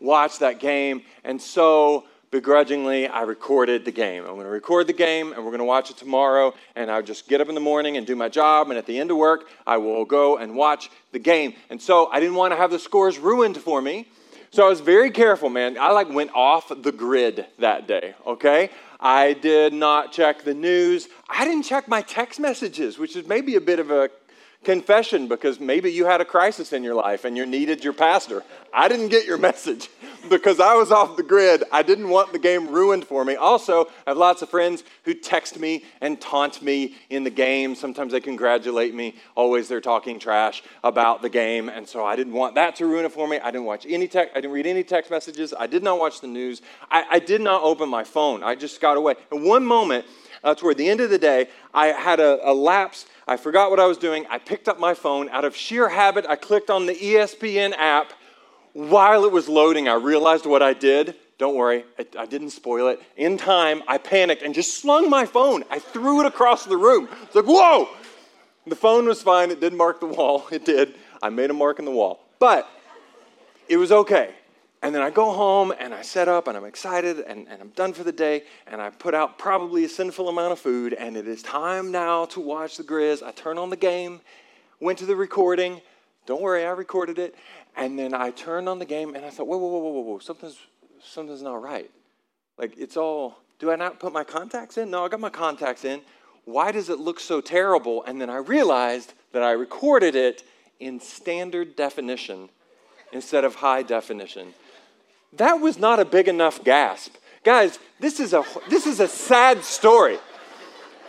watch 0.00 0.38
that 0.40 0.60
game." 0.60 1.02
And 1.24 1.40
so 1.40 2.04
begrudgingly, 2.30 3.08
I 3.08 3.22
recorded 3.22 3.84
the 3.84 3.90
game. 3.90 4.24
I'm 4.24 4.34
going 4.34 4.44
to 4.44 4.50
record 4.50 4.86
the 4.86 4.92
game 4.92 5.32
and 5.32 5.38
we're 5.42 5.50
going 5.50 5.58
to 5.58 5.64
watch 5.64 5.90
it 5.90 5.96
tomorrow. 5.96 6.54
And 6.74 6.90
I'll 6.90 7.02
just 7.02 7.28
get 7.28 7.40
up 7.40 7.48
in 7.48 7.54
the 7.54 7.60
morning 7.60 7.96
and 7.96 8.06
do 8.06 8.14
my 8.14 8.28
job. 8.28 8.68
And 8.68 8.78
at 8.78 8.84
the 8.84 8.98
end 8.98 9.10
of 9.10 9.16
work, 9.16 9.48
I 9.66 9.78
will 9.78 10.04
go 10.04 10.36
and 10.36 10.54
watch 10.54 10.90
the 11.12 11.18
game. 11.18 11.54
And 11.70 11.80
so 11.80 12.10
I 12.12 12.20
didn't 12.20 12.34
want 12.34 12.52
to 12.52 12.56
have 12.56 12.70
the 12.70 12.78
scores 12.78 13.18
ruined 13.18 13.56
for 13.56 13.80
me. 13.80 14.06
So 14.50 14.64
I 14.64 14.68
was 14.68 14.80
very 14.80 15.10
careful, 15.10 15.50
man. 15.50 15.76
I 15.78 15.90
like 15.90 16.08
went 16.08 16.30
off 16.34 16.70
the 16.74 16.92
grid 16.92 17.46
that 17.58 17.86
day, 17.86 18.14
okay? 18.26 18.70
I 19.00 19.34
did 19.34 19.72
not 19.72 20.12
check 20.12 20.42
the 20.42 20.54
news. 20.54 21.08
I 21.28 21.44
didn't 21.44 21.64
check 21.64 21.88
my 21.88 22.02
text 22.02 22.40
messages, 22.40 22.98
which 22.98 23.16
is 23.16 23.26
maybe 23.26 23.56
a 23.56 23.60
bit 23.60 23.78
of 23.78 23.90
a 23.90 24.10
confession 24.64 25.28
because 25.28 25.60
maybe 25.60 25.92
you 25.92 26.06
had 26.06 26.20
a 26.20 26.24
crisis 26.24 26.72
in 26.72 26.82
your 26.82 26.94
life 26.94 27.24
and 27.24 27.36
you 27.36 27.46
needed 27.46 27.84
your 27.84 27.92
pastor. 27.92 28.42
I 28.72 28.88
didn't 28.88 29.08
get 29.08 29.26
your 29.26 29.38
message 29.50 29.88
because 30.28 30.60
I 30.60 30.74
was 30.74 30.90
off 30.90 31.16
the 31.16 31.22
grid. 31.22 31.64
I 31.72 31.82
didn't 31.82 32.08
want 32.08 32.32
the 32.32 32.38
game 32.38 32.68
ruined 32.68 33.06
for 33.06 33.24
me. 33.24 33.36
Also, 33.36 33.86
I 34.06 34.10
have 34.10 34.16
lots 34.16 34.42
of 34.42 34.48
friends 34.48 34.84
who 35.04 35.14
text 35.14 35.58
me 35.58 35.84
and 36.00 36.20
taunt 36.20 36.62
me 36.62 36.96
in 37.10 37.24
the 37.24 37.30
game. 37.30 37.74
Sometimes 37.74 38.12
they 38.12 38.20
congratulate 38.20 38.94
me. 38.94 39.14
Always 39.34 39.68
they're 39.68 39.80
talking 39.80 40.18
trash 40.18 40.62
about 40.82 41.22
the 41.22 41.28
game. 41.28 41.68
And 41.68 41.88
so 41.88 42.04
I 42.04 42.16
didn't 42.16 42.34
want 42.34 42.56
that 42.56 42.76
to 42.76 42.86
ruin 42.86 43.04
it 43.04 43.12
for 43.12 43.28
me. 43.28 43.38
I 43.38 43.50
didn't 43.50 43.66
watch 43.66 43.86
any 43.88 44.08
text, 44.08 44.36
I 44.36 44.40
didn't 44.40 44.52
read 44.52 44.66
any 44.66 44.84
text 44.84 45.10
messages. 45.10 45.54
I 45.58 45.66
did 45.66 45.82
not 45.82 45.98
watch 45.98 46.20
the 46.20 46.26
news. 46.26 46.62
I, 46.90 47.04
I 47.12 47.18
did 47.18 47.40
not 47.40 47.62
open 47.62 47.88
my 47.88 48.04
phone. 48.04 48.42
I 48.42 48.54
just 48.54 48.80
got 48.80 48.96
away. 48.96 49.14
And 49.30 49.44
one 49.44 49.64
moment, 49.64 50.06
uh, 50.46 50.54
toward 50.54 50.78
the 50.78 50.88
end 50.88 51.00
of 51.00 51.10
the 51.10 51.18
day, 51.18 51.48
I 51.74 51.88
had 51.88 52.20
a, 52.20 52.38
a 52.48 52.54
lapse. 52.54 53.06
I 53.26 53.36
forgot 53.36 53.68
what 53.68 53.80
I 53.80 53.86
was 53.86 53.98
doing. 53.98 54.26
I 54.30 54.38
picked 54.38 54.68
up 54.68 54.78
my 54.78 54.94
phone. 54.94 55.28
Out 55.30 55.44
of 55.44 55.56
sheer 55.56 55.88
habit, 55.88 56.24
I 56.28 56.36
clicked 56.36 56.70
on 56.70 56.86
the 56.86 56.94
ESPN 56.94 57.74
app. 57.76 58.12
While 58.72 59.24
it 59.24 59.32
was 59.32 59.48
loading, 59.48 59.88
I 59.88 59.94
realized 59.94 60.46
what 60.46 60.62
I 60.62 60.72
did. 60.72 61.16
Don't 61.38 61.56
worry, 61.56 61.84
I, 61.98 62.06
I, 62.20 62.26
didn't 62.26 62.50
spoil 62.50 62.88
it. 62.88 63.02
In 63.16 63.36
time, 63.36 63.82
I 63.88 63.98
panicked 63.98 64.42
and 64.42 64.54
just 64.54 64.80
slung 64.80 65.10
my 65.10 65.26
phone. 65.26 65.64
I 65.68 65.80
threw 65.80 66.20
it 66.20 66.26
across 66.26 66.64
the 66.64 66.76
room. 66.76 67.08
It's 67.24 67.34
like, 67.34 67.44
whoa! 67.44 67.88
The 68.66 68.76
phone 68.76 69.06
was 69.06 69.22
fine. 69.22 69.50
It 69.50 69.60
didn't 69.60 69.78
mark 69.78 70.00
the 70.00 70.06
wall. 70.06 70.46
It 70.52 70.64
did. 70.64 70.94
I 71.22 71.28
made 71.28 71.50
a 71.50 71.54
mark 71.54 71.78
in 71.78 71.84
the 71.84 71.90
wall. 71.90 72.20
But 72.38 72.68
it 73.68 73.76
was 73.76 73.90
okay. 73.90 74.34
And 74.86 74.94
then 74.94 75.02
I 75.02 75.10
go 75.10 75.32
home 75.32 75.74
and 75.80 75.92
I 75.92 76.02
set 76.02 76.28
up 76.28 76.46
and 76.46 76.56
I'm 76.56 76.64
excited 76.64 77.18
and, 77.18 77.48
and 77.48 77.60
I'm 77.60 77.70
done 77.70 77.92
for 77.92 78.04
the 78.04 78.12
day 78.12 78.44
and 78.68 78.80
I 78.80 78.90
put 78.90 79.14
out 79.14 79.36
probably 79.36 79.84
a 79.84 79.88
sinful 79.88 80.28
amount 80.28 80.52
of 80.52 80.60
food 80.60 80.92
and 80.92 81.16
it 81.16 81.26
is 81.26 81.42
time 81.42 81.90
now 81.90 82.26
to 82.26 82.38
watch 82.38 82.76
the 82.76 82.84
Grizz. 82.84 83.20
I 83.20 83.32
turn 83.32 83.58
on 83.58 83.68
the 83.70 83.76
game, 83.76 84.20
went 84.78 85.00
to 85.00 85.04
the 85.04 85.16
recording. 85.16 85.80
Don't 86.24 86.40
worry, 86.40 86.64
I 86.64 86.70
recorded 86.70 87.18
it. 87.18 87.34
And 87.76 87.98
then 87.98 88.14
I 88.14 88.30
turned 88.30 88.68
on 88.68 88.78
the 88.78 88.84
game 88.84 89.16
and 89.16 89.24
I 89.24 89.30
thought, 89.30 89.48
whoa, 89.48 89.56
whoa, 89.56 89.70
whoa, 89.70 89.90
whoa, 89.90 90.00
whoa, 90.02 90.18
something's, 90.20 90.56
something's 91.02 91.42
not 91.42 91.60
right. 91.60 91.90
Like 92.56 92.78
it's 92.78 92.96
all, 92.96 93.38
do 93.58 93.72
I 93.72 93.74
not 93.74 93.98
put 93.98 94.12
my 94.12 94.22
contacts 94.22 94.78
in? 94.78 94.92
No, 94.92 95.04
I 95.04 95.08
got 95.08 95.18
my 95.18 95.30
contacts 95.30 95.84
in. 95.84 96.00
Why 96.44 96.70
does 96.70 96.90
it 96.90 97.00
look 97.00 97.18
so 97.18 97.40
terrible? 97.40 98.04
And 98.04 98.20
then 98.20 98.30
I 98.30 98.36
realized 98.36 99.14
that 99.32 99.42
I 99.42 99.50
recorded 99.50 100.14
it 100.14 100.44
in 100.78 101.00
standard 101.00 101.74
definition 101.74 102.50
instead 103.10 103.42
of 103.42 103.56
high 103.56 103.82
definition. 103.82 104.54
That 105.34 105.60
was 105.60 105.78
not 105.78 106.00
a 106.00 106.04
big 106.04 106.28
enough 106.28 106.62
gasp. 106.64 107.14
Guys, 107.44 107.78
this 108.00 108.20
is 108.20 108.32
a, 108.32 108.44
this 108.68 108.86
is 108.86 109.00
a 109.00 109.08
sad 109.08 109.64
story. 109.64 110.18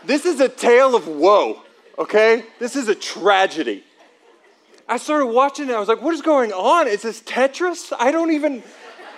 This 0.05 0.25
is 0.25 0.39
a 0.39 0.49
tale 0.49 0.95
of 0.95 1.07
woe, 1.07 1.61
okay? 1.97 2.45
This 2.59 2.75
is 2.75 2.87
a 2.87 2.95
tragedy. 2.95 3.83
I 4.87 4.97
started 4.97 5.27
watching 5.27 5.69
it. 5.69 5.73
I 5.73 5.79
was 5.79 5.89
like, 5.89 6.01
what 6.01 6.13
is 6.13 6.21
going 6.21 6.53
on? 6.53 6.87
Is 6.87 7.01
this 7.01 7.21
Tetris? 7.21 7.91
I 7.99 8.11
don't 8.11 8.31
even, 8.31 8.63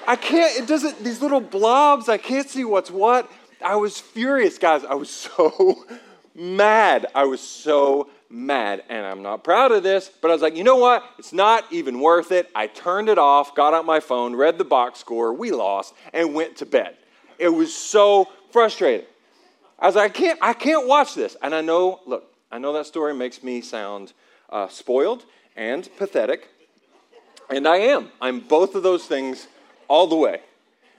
I 0.07 0.15
can't, 0.15 0.57
it 0.57 0.67
doesn't, 0.67 1.03
these 1.03 1.21
little 1.21 1.41
blobs, 1.41 2.09
I 2.09 2.17
can't 2.17 2.49
see 2.49 2.65
what's 2.65 2.89
what. 2.89 3.29
I 3.63 3.75
was 3.75 3.99
furious, 3.99 4.57
guys. 4.57 4.83
I 4.83 4.95
was 4.95 5.09
so 5.09 5.85
mad. 6.33 7.05
I 7.13 7.25
was 7.25 7.41
so 7.41 8.09
mad. 8.29 8.83
And 8.89 9.05
I'm 9.05 9.21
not 9.21 9.43
proud 9.43 9.71
of 9.71 9.83
this, 9.83 10.09
but 10.21 10.29
I 10.29 10.33
was 10.33 10.41
like, 10.41 10.55
you 10.55 10.63
know 10.63 10.77
what? 10.77 11.03
It's 11.17 11.33
not 11.33 11.65
even 11.71 11.99
worth 11.99 12.31
it. 12.31 12.49
I 12.55 12.67
turned 12.67 13.09
it 13.09 13.17
off, 13.17 13.55
got 13.55 13.73
out 13.73 13.85
my 13.85 13.99
phone, 13.99 14.35
read 14.35 14.57
the 14.57 14.65
box 14.65 14.99
score, 14.99 15.33
we 15.33 15.51
lost, 15.51 15.93
and 16.13 16.33
went 16.33 16.57
to 16.57 16.65
bed. 16.65 16.97
It 17.37 17.49
was 17.49 17.75
so 17.75 18.27
frustrating. 18.51 19.05
I 19.79 19.87
was 19.87 19.95
like, 19.95 20.11
I 20.11 20.13
can't, 20.13 20.39
I 20.41 20.53
can't 20.53 20.87
watch 20.87 21.15
this. 21.15 21.37
And 21.41 21.55
I 21.55 21.61
know, 21.61 22.01
look, 22.05 22.31
I 22.51 22.57
know 22.57 22.73
that 22.73 22.85
story 22.85 23.13
makes 23.13 23.43
me 23.43 23.61
sound 23.61 24.13
uh, 24.49 24.67
spoiled 24.67 25.25
and 25.55 25.89
pathetic. 25.97 26.49
And 27.49 27.67
I 27.67 27.77
am. 27.77 28.09
I'm 28.21 28.41
both 28.41 28.75
of 28.75 28.83
those 28.83 29.05
things 29.05 29.47
all 29.87 30.05
the 30.07 30.15
way. 30.15 30.41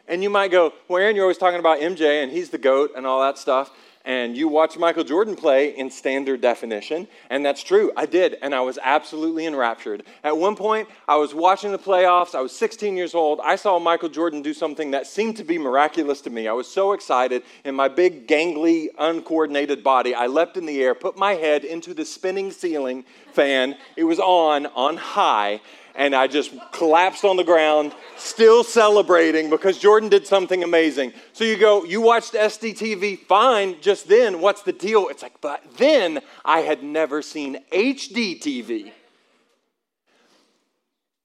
And 0.09 0.23
you 0.23 0.31
might 0.31 0.51
go, 0.51 0.73
well, 0.89 1.01
Aaron, 1.01 1.15
you're 1.15 1.25
always 1.25 1.39
talking 1.39 1.61
about 1.61 1.79
MJ 1.79 2.23
and 2.23 2.33
he's 2.33 2.51
the 2.51 2.59
GOAT 2.59 2.93
and 2.97 3.07
all 3.07 3.21
that 3.21 3.39
stuff 3.39 3.71
and 4.05 4.35
you 4.35 4.49
watch 4.49 4.79
Michael 4.79 5.05
Jordan 5.05 5.37
play 5.37 5.77
in 5.77 5.91
standard 5.91 6.41
definition, 6.41 7.07
and 7.29 7.45
that's 7.45 7.63
true. 7.63 7.93
I 7.97 8.07
did, 8.07 8.39
and 8.41 8.55
I 8.55 8.61
was 8.61 8.79
absolutely 8.83 9.45
enraptured. 9.45 10.05
At 10.25 10.37
one 10.37 10.57
point, 10.57 10.89
I 11.07 11.17
was 11.17 11.35
watching 11.35 11.71
the 11.71 11.79
playoffs. 11.79 12.35
I 12.35 12.41
was 12.41 12.57
16 12.57 12.97
years 12.97 13.15
old. 13.15 13.41
I 13.45 13.57
saw 13.57 13.79
Michael 13.79 14.09
Jordan 14.09 14.41
do 14.41 14.55
something 14.55 14.93
that 14.93 15.07
seemed 15.07 15.37
to 15.37 15.45
be 15.45 15.59
miraculous 15.59 16.23
to 16.23 16.31
me. 16.31 16.49
I 16.49 16.53
was 16.53 16.67
so 16.67 16.93
excited. 16.93 17.43
In 17.65 17.75
my 17.75 17.89
big, 17.89 18.27
gangly, 18.27 18.89
uncoordinated 18.99 19.85
body, 19.85 20.15
I 20.15 20.27
leapt 20.29 20.57
in 20.57 20.65
the 20.65 20.83
air, 20.83 20.95
put 20.95 21.19
my 21.19 21.35
head 21.35 21.65
into 21.65 21.93
the 21.93 22.05
spinning 22.05 22.51
ceiling 22.51 23.05
fan. 23.33 23.77
It 23.97 24.05
was 24.05 24.19
on, 24.19 24.67
on 24.67 24.97
high, 24.97 25.61
and 26.01 26.15
I 26.15 26.29
just 26.29 26.51
collapsed 26.73 27.27
on 27.27 27.37
the 27.37 27.45
ground, 27.45 27.93
still 28.17 28.65
celebrating 28.65 29.51
because 29.51 29.79
Jordan 29.79 30.09
did 30.09 30.27
something 30.27 30.65
amazing. 30.65 31.13
So 31.35 31.45
you 31.45 31.59
go, 31.59 31.85
you 31.85 32.01
watched 32.01 32.33
SDTV, 32.33 33.27
fine, 33.27 33.79
just 33.83 34.09
then, 34.09 34.41
what's 34.41 34.63
the 34.63 34.73
deal? 34.73 35.09
It's 35.09 35.23
like, 35.23 35.39
but 35.43 35.63
then 35.77 36.21
I 36.43 36.61
had 36.61 36.83
never 36.83 37.21
seen 37.21 37.59
HD 37.71 38.41
TV. 38.41 38.93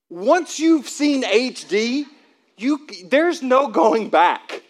Once 0.10 0.60
you've 0.60 0.90
seen 0.90 1.24
HD, 1.24 2.04
you, 2.58 2.86
there's 3.06 3.42
no 3.42 3.70
going 3.70 4.10
back. 4.10 4.62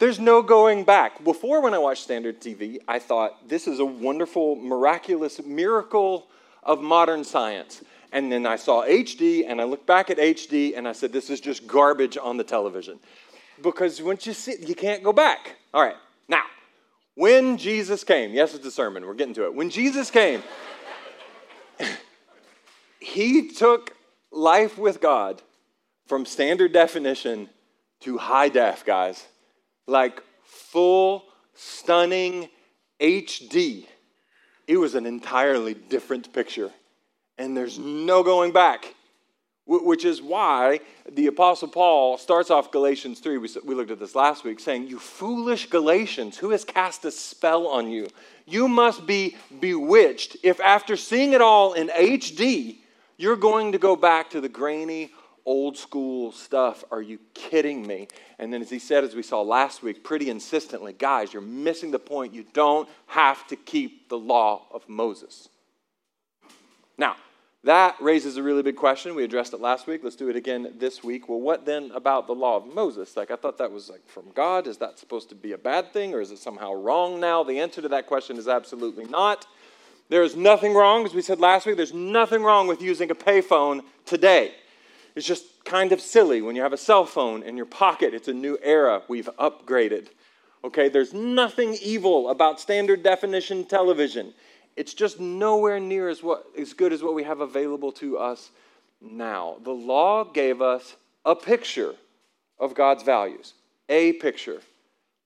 There's 0.00 0.18
no 0.18 0.42
going 0.42 0.82
back. 0.82 1.22
Before, 1.22 1.62
when 1.62 1.72
I 1.72 1.78
watched 1.78 2.02
standard 2.02 2.40
TV, 2.40 2.78
I 2.88 2.98
thought 2.98 3.48
this 3.48 3.68
is 3.68 3.78
a 3.78 3.84
wonderful, 3.84 4.56
miraculous 4.56 5.40
miracle 5.44 6.26
of 6.64 6.82
modern 6.82 7.22
science. 7.22 7.84
And 8.12 8.30
then 8.30 8.46
I 8.46 8.56
saw 8.56 8.84
HD 8.84 9.44
and 9.48 9.60
I 9.60 9.64
looked 9.64 9.86
back 9.86 10.10
at 10.10 10.18
HD 10.18 10.76
and 10.76 10.86
I 10.86 10.92
said, 10.92 11.12
this 11.12 11.30
is 11.30 11.40
just 11.40 11.66
garbage 11.66 12.18
on 12.18 12.36
the 12.36 12.44
television. 12.44 13.00
Because 13.62 14.02
once 14.02 14.26
you 14.26 14.34
see 14.34 14.56
you 14.60 14.74
can't 14.74 15.02
go 15.02 15.12
back. 15.12 15.56
All 15.72 15.82
right, 15.82 15.96
now, 16.28 16.42
when 17.14 17.56
Jesus 17.56 18.04
came, 18.04 18.32
yes, 18.34 18.54
it's 18.54 18.66
a 18.66 18.70
sermon, 18.70 19.06
we're 19.06 19.14
getting 19.14 19.34
to 19.34 19.46
it. 19.46 19.54
When 19.54 19.70
Jesus 19.70 20.10
came, 20.10 20.42
he 23.00 23.48
took 23.48 23.96
life 24.30 24.76
with 24.76 25.00
God 25.00 25.40
from 26.06 26.26
standard 26.26 26.72
definition 26.72 27.48
to 28.00 28.18
high 28.18 28.50
def, 28.50 28.84
guys. 28.84 29.26
Like 29.86 30.22
full, 30.44 31.24
stunning 31.54 32.50
HD. 33.00 33.86
It 34.66 34.76
was 34.76 34.94
an 34.94 35.06
entirely 35.06 35.74
different 35.74 36.32
picture 36.32 36.72
and 37.38 37.56
there's 37.56 37.78
no 37.78 38.22
going 38.22 38.52
back. 38.52 38.94
Which 39.64 40.04
is 40.04 40.20
why 40.20 40.80
the 41.08 41.28
Apostle 41.28 41.68
Paul 41.68 42.18
starts 42.18 42.50
off 42.50 42.72
Galatians 42.72 43.20
3. 43.20 43.38
We, 43.38 43.74
looked 43.74 43.92
at 43.92 44.00
this 44.00 44.16
last 44.16 44.42
week, 44.42 44.58
saying, 44.58 44.88
You 44.88 44.98
foolish 44.98 45.70
Galatians, 45.70 46.36
who 46.36 46.50
has 46.50 46.64
cast 46.64 47.04
a 47.04 47.12
spell 47.12 47.68
on 47.68 47.88
you? 47.88 48.08
You 48.44 48.66
must 48.66 49.06
be 49.06 49.36
bewitched 49.60 50.36
if 50.42 50.60
after 50.60 50.96
seeing 50.96 51.32
it 51.32 51.40
all 51.40 51.74
in 51.74 51.88
HD, 51.88 52.78
you're 53.16 53.36
going 53.36 53.70
to 53.70 53.78
go 53.78 53.94
back 53.94 54.30
to 54.30 54.40
the 54.40 54.48
grainy, 54.48 55.12
old 55.46 55.76
school 55.76 56.32
stuff. 56.32 56.82
Are 56.90 57.02
you 57.02 57.20
kidding 57.32 57.86
me? 57.86 58.08
And 58.40 58.52
then, 58.52 58.62
as 58.62 58.70
he 58.70 58.80
said, 58.80 59.04
as 59.04 59.14
we 59.14 59.22
saw 59.22 59.42
last 59.42 59.80
week, 59.80 60.02
pretty 60.02 60.28
insistently, 60.28 60.92
guys, 60.92 61.32
you're 61.32 61.40
missing 61.40 61.92
the 61.92 62.00
point. 62.00 62.34
You 62.34 62.44
don't 62.52 62.88
have 63.06 63.46
to 63.46 63.56
keep 63.56 64.08
the 64.08 64.18
law 64.18 64.66
of 64.72 64.88
Moses. 64.88 65.48
Now, 66.98 67.16
that 67.64 67.96
raises 68.00 68.36
a 68.36 68.42
really 68.42 68.62
big 68.62 68.76
question. 68.76 69.14
We 69.14 69.22
addressed 69.22 69.52
it 69.52 69.60
last 69.60 69.86
week. 69.86 70.00
Let's 70.02 70.16
do 70.16 70.28
it 70.28 70.34
again 70.34 70.74
this 70.78 71.04
week. 71.04 71.28
Well, 71.28 71.40
what 71.40 71.64
then 71.64 71.92
about 71.94 72.26
the 72.26 72.34
law 72.34 72.56
of 72.56 72.66
Moses? 72.74 73.16
Like, 73.16 73.30
I 73.30 73.36
thought 73.36 73.58
that 73.58 73.70
was 73.70 73.88
like 73.88 74.06
from 74.08 74.24
God. 74.34 74.66
Is 74.66 74.78
that 74.78 74.98
supposed 74.98 75.28
to 75.28 75.36
be 75.36 75.52
a 75.52 75.58
bad 75.58 75.92
thing 75.92 76.12
or 76.12 76.20
is 76.20 76.32
it 76.32 76.38
somehow 76.38 76.72
wrong 76.72 77.20
now? 77.20 77.44
The 77.44 77.60
answer 77.60 77.80
to 77.80 77.88
that 77.90 78.08
question 78.08 78.36
is 78.36 78.48
absolutely 78.48 79.04
not. 79.04 79.46
There 80.08 80.24
is 80.24 80.34
nothing 80.34 80.74
wrong, 80.74 81.06
as 81.06 81.14
we 81.14 81.22
said 81.22 81.38
last 81.38 81.64
week, 81.64 81.76
there's 81.76 81.94
nothing 81.94 82.42
wrong 82.42 82.66
with 82.66 82.82
using 82.82 83.10
a 83.10 83.14
payphone 83.14 83.80
today. 84.04 84.52
It's 85.14 85.26
just 85.26 85.64
kind 85.64 85.92
of 85.92 86.00
silly 86.00 86.42
when 86.42 86.56
you 86.56 86.62
have 86.62 86.72
a 86.72 86.78
cell 86.78 87.06
phone 87.06 87.42
in 87.42 87.56
your 87.56 87.66
pocket. 87.66 88.12
It's 88.12 88.28
a 88.28 88.34
new 88.34 88.58
era. 88.62 89.02
We've 89.08 89.30
upgraded. 89.38 90.08
Okay, 90.64 90.88
there's 90.88 91.14
nothing 91.14 91.76
evil 91.80 92.28
about 92.28 92.60
standard 92.60 93.02
definition 93.02 93.64
television 93.64 94.34
it's 94.76 94.94
just 94.94 95.20
nowhere 95.20 95.78
near 95.80 96.08
as, 96.08 96.22
what, 96.22 96.46
as 96.58 96.72
good 96.72 96.92
as 96.92 97.02
what 97.02 97.14
we 97.14 97.24
have 97.24 97.40
available 97.40 97.92
to 97.92 98.18
us 98.18 98.50
now. 99.00 99.56
The 99.62 99.72
law 99.72 100.24
gave 100.24 100.62
us 100.62 100.96
a 101.24 101.34
picture 101.34 101.94
of 102.58 102.74
God's 102.74 103.02
values. 103.02 103.54
a 103.88 104.14
picture, 104.14 104.60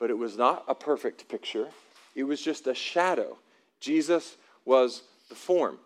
but 0.00 0.11
it 0.11 0.19
was 0.19 0.37
not 0.37 0.65
a 0.67 0.75
perfect 0.75 1.29
picture. 1.29 1.69
It 2.15 2.25
was 2.25 2.41
just 2.41 2.67
a 2.67 2.75
shadow. 2.75 3.37
Jesus 3.79 4.37
was 4.65 5.03
the 5.29 5.35
form. 5.35 5.79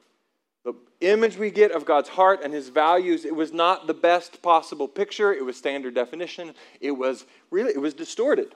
The 0.64 0.74
image 1.00 1.36
we 1.36 1.50
get 1.50 1.72
of 1.72 1.84
God's 1.84 2.08
heart 2.08 2.40
and 2.44 2.52
his 2.52 2.68
values, 2.68 3.24
it 3.24 3.34
was 3.34 3.52
not 3.52 3.86
the 3.86 3.94
best 3.94 4.42
possible 4.42 4.86
picture. 4.86 5.32
It 5.32 5.44
was 5.44 5.56
standard 5.56 5.94
definition. 5.94 6.54
It 6.80 6.92
was 6.92 7.24
really, 7.50 7.72
it 7.72 7.80
was 7.80 7.94
distorted. 7.94 8.54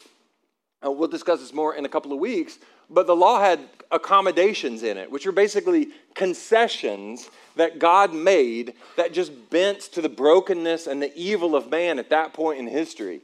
Uh, 0.85 0.91
we'll 0.91 1.09
discuss 1.09 1.41
this 1.41 1.53
more 1.53 1.75
in 1.75 1.85
a 1.85 1.89
couple 1.89 2.13
of 2.13 2.19
weeks, 2.19 2.59
but 2.91 3.07
the 3.07 3.17
law 3.17 3.41
had 3.41 3.61
accommodations 3.91 4.83
in 4.83 4.97
it, 4.99 5.11
which 5.11 5.27
are 5.27 5.33
basically 5.33 5.89
concessions 6.15 7.31
that 7.57 7.79
God 7.79 8.13
made 8.13 8.75
that 8.97 9.13
just 9.13 9.51
bent 9.51 9.81
to 9.93 10.01
the 10.01 10.09
brokenness 10.09 10.87
and 10.87 11.01
the 11.01 11.17
evil 11.17 11.55
of 11.55 11.71
man 11.71 11.99
at 11.99 12.11
that 12.11 12.33
point 12.33 12.59
in 12.59 12.67
history. 12.67 13.21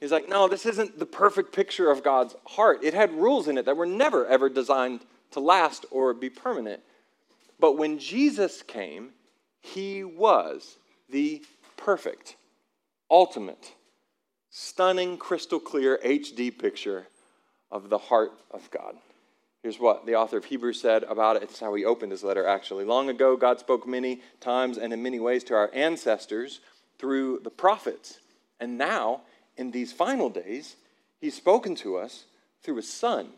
He's 0.00 0.12
like, 0.12 0.28
no, 0.28 0.48
this 0.48 0.66
isn't 0.66 0.98
the 0.98 1.06
perfect 1.06 1.52
picture 1.52 1.90
of 1.90 2.02
God's 2.02 2.34
heart. 2.46 2.80
It 2.82 2.94
had 2.94 3.12
rules 3.12 3.48
in 3.48 3.58
it 3.58 3.64
that 3.66 3.76
were 3.76 3.86
never, 3.86 4.26
ever 4.26 4.48
designed 4.48 5.00
to 5.32 5.40
last 5.40 5.86
or 5.90 6.12
be 6.14 6.30
permanent. 6.30 6.82
But 7.58 7.78
when 7.78 7.98
Jesus 7.98 8.62
came, 8.62 9.10
he 9.60 10.04
was 10.04 10.76
the 11.08 11.42
perfect, 11.76 12.36
ultimate, 13.10 13.72
stunning, 14.50 15.16
crystal 15.16 15.60
clear 15.60 15.98
HD 16.04 16.56
picture 16.56 17.08
of 17.70 17.88
the 17.88 17.98
heart 17.98 18.32
of 18.50 18.70
God. 18.70 18.96
Here's 19.62 19.80
what 19.80 20.06
the 20.06 20.14
author 20.14 20.36
of 20.36 20.44
Hebrews 20.44 20.80
said 20.80 21.02
about 21.04 21.36
it. 21.36 21.42
It's 21.42 21.60
how 21.60 21.74
he 21.74 21.84
opened 21.84 22.12
his 22.12 22.22
letter, 22.22 22.46
actually. 22.46 22.84
Long 22.84 23.08
ago, 23.08 23.36
God 23.36 23.58
spoke 23.58 23.86
many 23.86 24.20
times 24.40 24.78
and 24.78 24.92
in 24.92 25.02
many 25.02 25.18
ways 25.18 25.42
to 25.44 25.54
our 25.54 25.70
ancestors 25.74 26.60
through 26.98 27.40
the 27.42 27.50
prophets. 27.50 28.20
And 28.60 28.78
now, 28.78 29.22
in 29.56 29.72
these 29.72 29.92
final 29.92 30.30
days, 30.30 30.76
he's 31.20 31.34
spoken 31.34 31.74
to 31.76 31.96
us 31.96 32.26
through 32.62 32.76
his 32.76 32.92
Son 32.92 33.32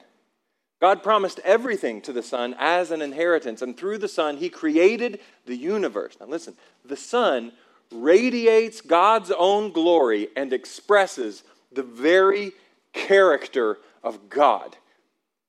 God 0.81 1.03
promised 1.03 1.41
everything 1.41 2.01
to 2.03 2.13
the 2.13 2.23
Son 2.23 2.55
as 2.59 2.91
an 2.91 3.03
inheritance, 3.03 3.63
and 3.63 3.77
through 3.77 3.99
the 3.99 4.09
Son, 4.09 4.37
He 4.37 4.49
created 4.49 5.19
the 5.45 5.57
universe. 5.57 6.17
Now, 6.21 6.27
listen, 6.27 6.55
the 6.85 6.97
Son 6.97 7.53
radiates 7.91 8.81
God's 8.81 9.33
own 9.33 9.73
glory 9.73 10.29
and 10.37 10.53
expresses 10.53 11.43
the 11.73 11.83
very 11.83 12.53
character 12.93 13.79
of 14.03 14.29
God. 14.29 14.77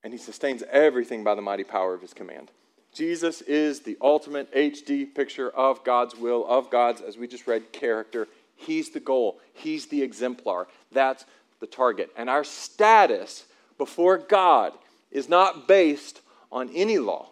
And 0.04 0.14
He 0.14 0.20
sustains 0.20 0.64
everything 0.72 1.24
by 1.24 1.36
the 1.36 1.42
mighty 1.42 1.64
power 1.64 1.94
of 1.94 2.02
His 2.02 2.14
command. 2.14 2.52
Jesus 2.94 3.42
is 3.42 3.82
the 3.82 3.98
ultimate 4.02 4.54
HD 4.54 5.14
picture 5.14 5.50
of 5.50 5.84
God's 5.84 6.16
will, 6.16 6.46
of 6.48 6.70
God's, 6.72 7.02
as 7.02 7.18
we 7.18 7.28
just 7.28 7.48
read, 7.48 7.72
character. 7.72 8.28
He's 8.56 8.90
the 8.90 9.00
goal, 9.00 9.40
He's 9.54 9.88
the 9.88 10.02
exemplar. 10.02 10.68
That's 10.92 11.26
the 11.60 11.68
target. 11.68 12.10
And 12.18 12.30
our 12.30 12.44
status 12.44 13.46
before 13.78 14.18
God 14.18 14.74
is 15.12 15.30
not 15.30 15.68
based 15.68 16.22
on 16.52 16.70
any 16.74 16.98
law. 16.98 17.30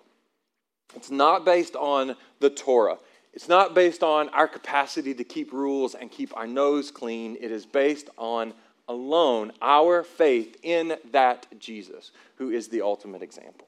It's 0.96 1.12
not 1.12 1.46
based 1.46 1.76
on 1.76 2.16
the 2.40 2.50
Torah. 2.50 2.98
It's 3.34 3.50
not 3.50 3.76
based 3.76 4.04
on 4.04 4.30
our 4.30 4.48
capacity 4.48 5.14
to 5.14 5.24
keep 5.24 5.52
rules 5.54 5.94
and 5.94 6.10
keep 6.10 6.36
our 6.36 6.48
nose 6.48 6.90
clean. 6.90 7.38
It 7.40 7.52
is 7.52 7.66
based 7.66 8.10
on 8.18 8.54
alone 8.88 9.52
our 9.62 10.04
faith 10.04 10.58
in 10.64 10.98
that 11.12 11.48
Jesus, 11.60 12.12
who 12.36 12.50
is 12.50 12.68
the 12.68 12.82
ultimate 12.82 13.22
example. 13.22 13.68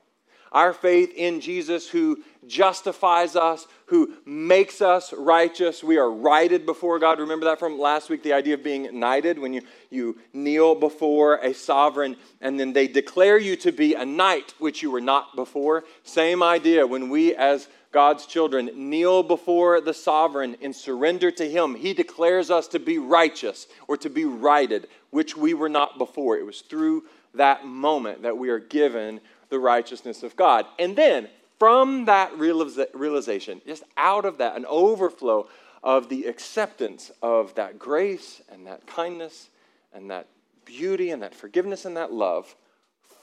Our 0.52 0.74
faith 0.74 1.14
in 1.16 1.42
Jesus, 1.42 1.88
who 1.88 2.24
justifies 2.48 3.36
us, 3.36 3.68
who 3.86 4.16
makes 4.26 4.82
us 4.82 5.14
righteous. 5.14 5.84
We 5.84 5.98
are 5.98 6.10
righted 6.10 6.66
before 6.66 6.98
God. 6.98 7.20
Remember 7.20 7.46
that 7.46 7.60
from 7.60 7.78
last 7.78 8.10
week, 8.10 8.24
the 8.24 8.34
idea 8.34 8.56
of 8.56 8.64
being 8.64 9.00
knighted, 9.00 9.38
when 9.38 9.54
you, 9.54 9.62
you 9.92 10.18
kneel 10.34 10.74
before 10.74 11.36
a 11.36 11.54
sovereign 11.54 12.16
and 12.42 12.60
then 12.60 12.74
they 12.74 12.88
declare 12.88 13.38
you 13.38 13.56
to 13.58 13.72
be 13.72 13.94
a 13.94 14.06
knight, 14.06 14.56
which 14.58 14.82
you 14.82 14.90
were 14.90 15.02
not 15.02 15.36
before. 15.36 15.84
Same 16.04 16.42
idea 16.42 16.88
when 16.88 17.10
we, 17.10 17.36
as 17.36 17.68
God's 17.92 18.28
children, 18.28 18.70
kneel 18.76 19.24
before 19.24 19.82
the 19.82 19.94
sovereign 19.94 20.56
and 20.62 20.76
surrender 20.76 21.32
to 21.32 21.50
him. 21.50 21.74
He 21.74 21.94
declares 21.94 22.52
us 22.52 22.68
to 22.70 22.80
be 22.80 23.00
righteous 23.00 23.68
or 23.88 23.98
to 23.98 24.10
be 24.10 24.26
righted, 24.26 24.88
which 25.10 25.36
we 25.36 25.56
were 25.56 25.70
not 25.70 25.98
before. 25.98 26.38
It 26.38 26.46
was 26.46 26.62
through 26.62 27.06
that 27.34 27.66
moment 27.66 28.22
that 28.22 28.38
we 28.38 28.50
are 28.50 28.60
given 28.60 29.22
the 29.50 29.60
righteousness 29.60 30.22
of 30.22 30.36
God. 30.36 30.66
And 30.78 30.96
then 30.96 31.30
from 31.58 32.06
that 32.06 32.38
realization, 32.38 33.62
just 33.66 33.84
out 33.98 34.26
of 34.26 34.38
that, 34.38 34.56
an 34.56 34.66
overflow 34.68 35.48
of 35.84 36.10
the 36.10 36.26
acceptance 36.26 37.12
of 37.22 37.56
that 37.56 37.80
grace 37.80 38.42
and 38.52 38.68
that 38.68 38.86
kindness 38.86 39.50
and 39.94 40.12
that 40.12 40.28
beauty 40.64 41.10
and 41.10 41.24
that 41.24 41.34
forgiveness 41.34 41.86
and 41.86 41.98
that 41.98 42.14
love, 42.14 42.56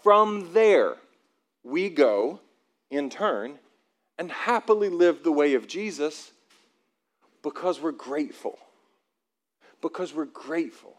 from 0.02 0.52
there 0.52 0.96
we 1.62 1.88
go 1.88 2.40
in 2.90 3.10
turn 3.10 3.58
and 4.18 4.30
happily 4.30 4.88
live 4.88 5.22
the 5.22 5.32
way 5.32 5.54
of 5.54 5.66
Jesus 5.66 6.32
because 7.42 7.80
we're 7.80 7.92
grateful. 7.92 8.58
Because 9.80 10.14
we're 10.14 10.24
grateful 10.24 10.96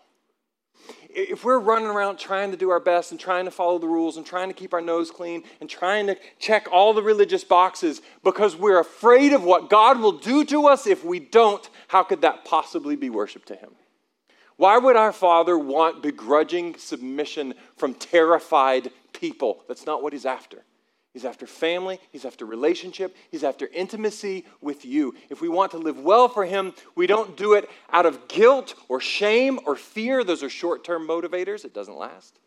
if 1.10 1.43
we're 1.43 1.60
running 1.60 1.88
around 1.88 2.17
trying 2.17 2.51
to 2.51 2.58
do 2.58 2.69
our 2.69 2.80
best 2.80 3.12
and 3.12 3.19
trying 3.19 3.45
to 3.45 3.51
follow 3.51 3.80
the 3.80 3.88
rules 3.88 4.17
and 4.17 4.25
trying 4.25 4.47
to 4.49 4.53
keep 4.53 4.73
our 4.73 4.82
nose 4.82 5.12
clean 5.12 5.43
and 5.60 5.69
trying 5.69 6.08
to 6.08 6.17
check 6.39 6.67
all 6.71 6.93
the 6.93 7.01
religious 7.01 7.43
boxes 7.43 8.01
because 8.23 8.56
we're 8.56 8.80
afraid 8.80 9.34
of 9.34 9.43
what 9.43 9.69
God 9.69 9.99
will 9.99 10.12
do 10.13 10.45
to 10.45 10.67
us 10.67 10.88
if 10.88 11.03
we 11.03 11.19
don't, 11.19 11.67
how 11.88 12.03
could 12.03 12.21
that 12.21 12.45
possibly 12.45 12.95
be 12.95 13.10
worship 13.10 13.45
to 13.45 13.56
Him? 13.56 13.71
Why 14.58 14.77
would 14.77 14.95
our 14.95 15.12
Father 15.12 15.58
want 15.58 16.01
begrudging 16.01 16.77
submission 16.77 17.53
from 17.75 17.93
terrified 17.93 18.91
people? 19.13 19.63
That's 19.67 19.86
not 19.86 20.01
what 20.01 20.13
He's 20.13 20.25
after. 20.25 20.63
He's 21.17 21.25
after 21.25 21.47
family, 21.47 21.99
he's 22.12 22.25
after 22.25 22.45
relationship, 22.45 23.15
he's 23.32 23.43
after 23.43 23.67
intimacy 23.73 24.45
with 24.62 24.86
you. 24.86 25.15
If 25.32 25.41
we 25.41 25.49
want 25.49 25.71
to 25.71 25.80
live 25.80 25.99
well 25.99 26.30
for 26.30 26.45
him, 26.45 26.75
we 26.93 27.08
don't 27.08 27.36
do 27.36 27.56
it 27.56 27.67
out 27.91 28.06
of 28.06 28.27
guilt 28.27 28.75
or 28.88 29.01
shame 29.01 29.60
or 29.65 29.75
fear. 29.75 30.23
Those 30.23 30.43
are 30.43 30.49
short 30.49 30.84
term 30.84 31.08
motivators, 31.08 31.65
it 31.65 31.73
doesn't 31.73 31.97
last. 31.97 32.38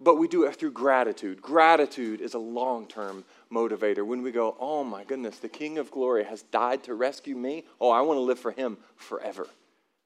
But 0.00 0.14
we 0.14 0.26
do 0.26 0.44
it 0.44 0.56
through 0.56 0.70
gratitude. 0.70 1.42
Gratitude 1.42 2.22
is 2.22 2.32
a 2.32 2.38
long 2.38 2.86
term 2.86 3.26
motivator. 3.52 4.06
When 4.06 4.22
we 4.22 4.32
go, 4.32 4.56
oh 4.58 4.82
my 4.82 5.04
goodness, 5.04 5.36
the 5.38 5.50
King 5.50 5.76
of 5.76 5.90
Glory 5.90 6.24
has 6.24 6.44
died 6.44 6.82
to 6.84 6.94
rescue 6.94 7.36
me. 7.36 7.64
Oh, 7.78 7.90
I 7.90 8.00
want 8.00 8.16
to 8.16 8.22
live 8.22 8.38
for 8.38 8.52
him 8.52 8.78
forever. 8.96 9.46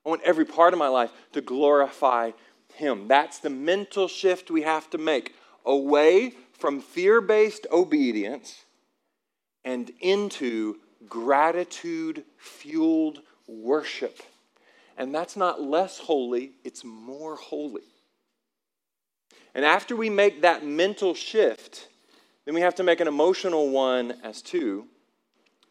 I 0.04 0.08
want 0.08 0.22
every 0.24 0.44
part 0.44 0.72
of 0.72 0.80
my 0.80 0.88
life 0.88 1.12
to 1.34 1.40
glorify 1.40 2.32
him. 2.74 3.06
That's 3.06 3.38
the 3.38 3.48
mental 3.48 4.08
shift 4.08 4.50
we 4.50 4.62
have 4.62 4.90
to 4.90 4.98
make 4.98 5.36
away 5.64 6.32
from 6.60 6.80
fear 6.80 7.20
based 7.20 7.66
obedience 7.72 8.64
and 9.64 9.90
into 10.00 10.76
gratitude 11.08 12.24
fueled 12.38 13.20
worship. 13.46 14.20
And 14.96 15.14
that's 15.14 15.36
not 15.36 15.62
less 15.62 15.98
holy, 15.98 16.52
it's 16.64 16.84
more 16.84 17.36
holy. 17.36 17.82
And 19.54 19.64
after 19.64 19.96
we 19.96 20.10
make 20.10 20.42
that 20.42 20.64
mental 20.64 21.14
shift, 21.14 21.88
then 22.44 22.54
we 22.54 22.60
have 22.60 22.74
to 22.76 22.82
make 22.82 23.00
an 23.00 23.08
emotional 23.08 23.70
one 23.70 24.14
as 24.22 24.42
too, 24.42 24.86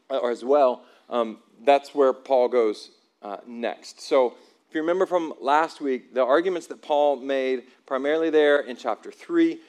or 0.10 0.32
as 0.32 0.44
well. 0.44 0.84
Um, 1.10 1.40
that's 1.64 1.96
where 1.96 2.14
Paul 2.14 2.50
goes 2.50 2.92
uh, 3.22 3.38
next. 3.48 4.02
So, 4.02 4.36
if 4.68 4.76
you 4.76 4.82
remember 4.82 5.08
from 5.08 5.34
last 5.42 5.82
week, 5.82 6.14
the 6.14 6.24
arguments 6.24 6.68
that 6.68 6.84
Paul 6.84 7.16
made 7.16 7.64
primarily 7.88 8.30
there 8.30 8.60
in 8.60 8.76
chapter 8.76 9.12
3 9.12 9.60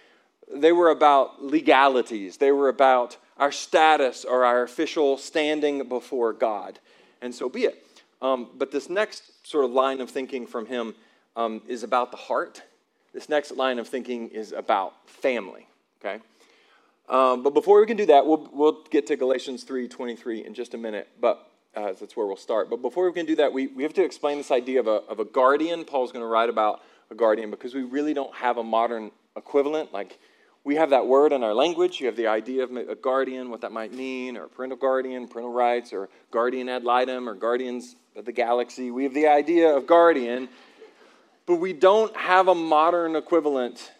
they 0.55 0.73
were 0.73 0.91
about 0.91 1.43
legalities, 1.43 2.37
they 2.37 2.53
were 2.53 2.69
about 2.69 3.17
our 3.37 3.53
status 3.53 4.25
or 4.25 4.45
our 4.45 4.63
official 4.63 5.17
standing 5.17 5.89
before 5.89 6.33
God. 6.33 6.79
And 7.23 7.35
so 7.35 7.49
be 7.49 7.65
it. 7.65 7.87
Um, 8.23 8.51
but 8.57 8.71
this 8.71 8.91
next 8.91 9.47
sort 9.47 9.65
of 9.65 9.71
line 9.71 10.01
of 10.01 10.11
thinking 10.11 10.47
from 10.47 10.67
him 10.67 10.95
um, 11.37 11.63
is 11.67 11.83
about 11.83 12.11
the 12.11 12.17
heart. 12.17 12.63
This 13.15 13.29
next 13.29 13.53
line 13.53 13.79
of 13.79 13.89
thinking 13.89 14.29
is 14.29 14.53
about 14.53 15.09
family. 15.09 15.67
Okay? 16.01 16.23
Um, 17.09 17.43
but 17.43 17.55
before 17.55 17.81
we 17.81 17.87
can 17.87 17.97
do 17.97 18.07
that, 18.07 18.27
we'll, 18.27 18.49
we'll 18.53 18.85
get 18.91 19.07
to 19.09 19.17
Galatians 19.17 19.65
3.23 19.65 20.45
in 20.45 20.55
just 20.55 20.75
a 20.75 20.79
minute. 20.79 21.09
But 21.21 21.51
uh, 21.75 21.93
that's 21.93 22.17
where 22.17 22.27
we'll 22.27 22.37
start. 22.37 22.69
But 22.69 22.83
before 22.83 23.07
we 23.07 23.13
can 23.13 23.27
do 23.27 23.37
that, 23.37 23.53
we, 23.53 23.69
we 23.69 23.83
have 23.83 23.95
to 23.95 24.05
explain 24.05 24.39
this 24.39 24.51
idea 24.51 24.81
of 24.81 24.87
a, 24.87 25.03
of 25.09 25.19
a 25.19 25.25
guardian. 25.25 25.85
Paul's 25.85 26.13
going 26.13 26.23
to 26.23 26.29
write 26.29 26.51
about 26.51 26.83
a 27.11 27.15
guardian 27.15 27.51
because 27.51 27.75
we 27.75 27.83
really 27.83 28.15
don't 28.15 28.35
have 28.35 28.59
a 28.59 28.63
modern 28.63 29.11
equivalent. 29.37 29.93
Like 29.93 30.19
we 30.64 30.77
have 30.77 30.90
that 30.90 31.07
word 31.07 31.33
in 31.33 31.42
our 31.42 31.55
language. 31.55 32.01
You 32.01 32.07
have 32.07 32.16
the 32.16 32.27
idea 32.27 32.64
of 32.64 32.77
a 32.77 32.94
guardian, 32.94 33.51
what 33.51 33.62
that 33.62 33.73
might 33.73 33.92
mean, 33.92 34.37
or 34.37 34.46
parental 34.46 34.79
guardian, 34.79 35.27
parental 35.27 35.53
rights, 35.53 35.92
or 35.92 36.09
guardian 36.31 36.68
ad 36.68 36.85
litem, 36.85 37.29
or 37.29 37.35
guardians 37.35 37.96
of 38.14 38.25
the 38.25 38.33
galaxy. 38.33 38.90
We 38.90 39.05
have 39.05 39.14
the 39.14 39.27
idea 39.27 39.75
of 39.75 39.87
guardian, 39.87 40.49
but 41.46 41.57
we 41.57 41.73
don't 41.73 42.14
have 42.16 42.49
a 42.49 42.55
modern 42.55 43.16
equivalent 43.16 43.92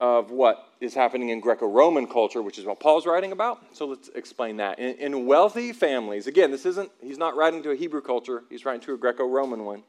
of 0.00 0.30
what 0.30 0.62
is 0.80 0.94
happening 0.94 1.30
in 1.30 1.40
Greco 1.40 1.66
Roman 1.66 2.06
culture, 2.06 2.42
which 2.42 2.58
is 2.58 2.64
what 2.64 2.80
Paul's 2.80 3.06
writing 3.06 3.32
about. 3.32 3.64
So 3.72 3.86
let's 3.86 4.08
explain 4.14 4.58
that. 4.58 4.78
In, 4.78 4.96
in 4.96 5.26
wealthy 5.26 5.72
families, 5.72 6.26
again, 6.26 6.50
this 6.50 6.66
isn't, 6.66 6.90
he's 7.00 7.18
not 7.18 7.34
writing 7.36 7.62
to 7.62 7.70
a 7.70 7.76
Hebrew 7.76 8.02
culture, 8.02 8.44
he's 8.50 8.64
writing 8.64 8.82
to 8.82 8.94
a 8.94 8.98
Greco 8.98 9.26
Roman 9.26 9.64
one. 9.64 9.82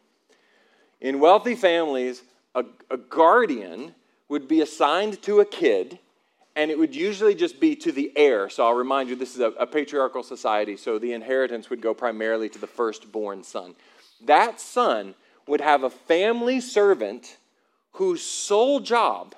In 1.01 1.19
wealthy 1.19 1.55
families, 1.55 2.23
a, 2.55 2.63
a 2.89 2.97
guardian 2.97 3.93
would 4.29 4.47
be 4.47 4.61
assigned 4.61 5.21
to 5.23 5.41
a 5.41 5.45
kid, 5.45 5.99
and 6.57 6.71
it 6.71 6.77
would 6.77 6.95
usually 6.95 7.35
just 7.35 7.59
be 7.59 7.75
to 7.75 7.91
the 7.91 8.11
heir. 8.15 8.49
So 8.49 8.65
I'll 8.65 8.73
remind 8.73 9.09
you, 9.09 9.15
this 9.15 9.35
is 9.35 9.41
a, 9.41 9.49
a 9.59 9.67
patriarchal 9.67 10.23
society, 10.23 10.75
so 10.75 10.97
the 10.97 11.13
inheritance 11.13 11.69
would 11.69 11.81
go 11.81 11.93
primarily 11.93 12.49
to 12.49 12.57
the 12.57 12.65
firstborn 12.65 13.43
son. 13.43 13.75
That 14.25 14.59
son 14.59 15.13
would 15.47 15.61
have 15.61 15.83
a 15.83 15.89
family 15.91 16.59
servant 16.59 17.37
whose 17.91 18.23
sole 18.23 18.79
job 18.79 19.35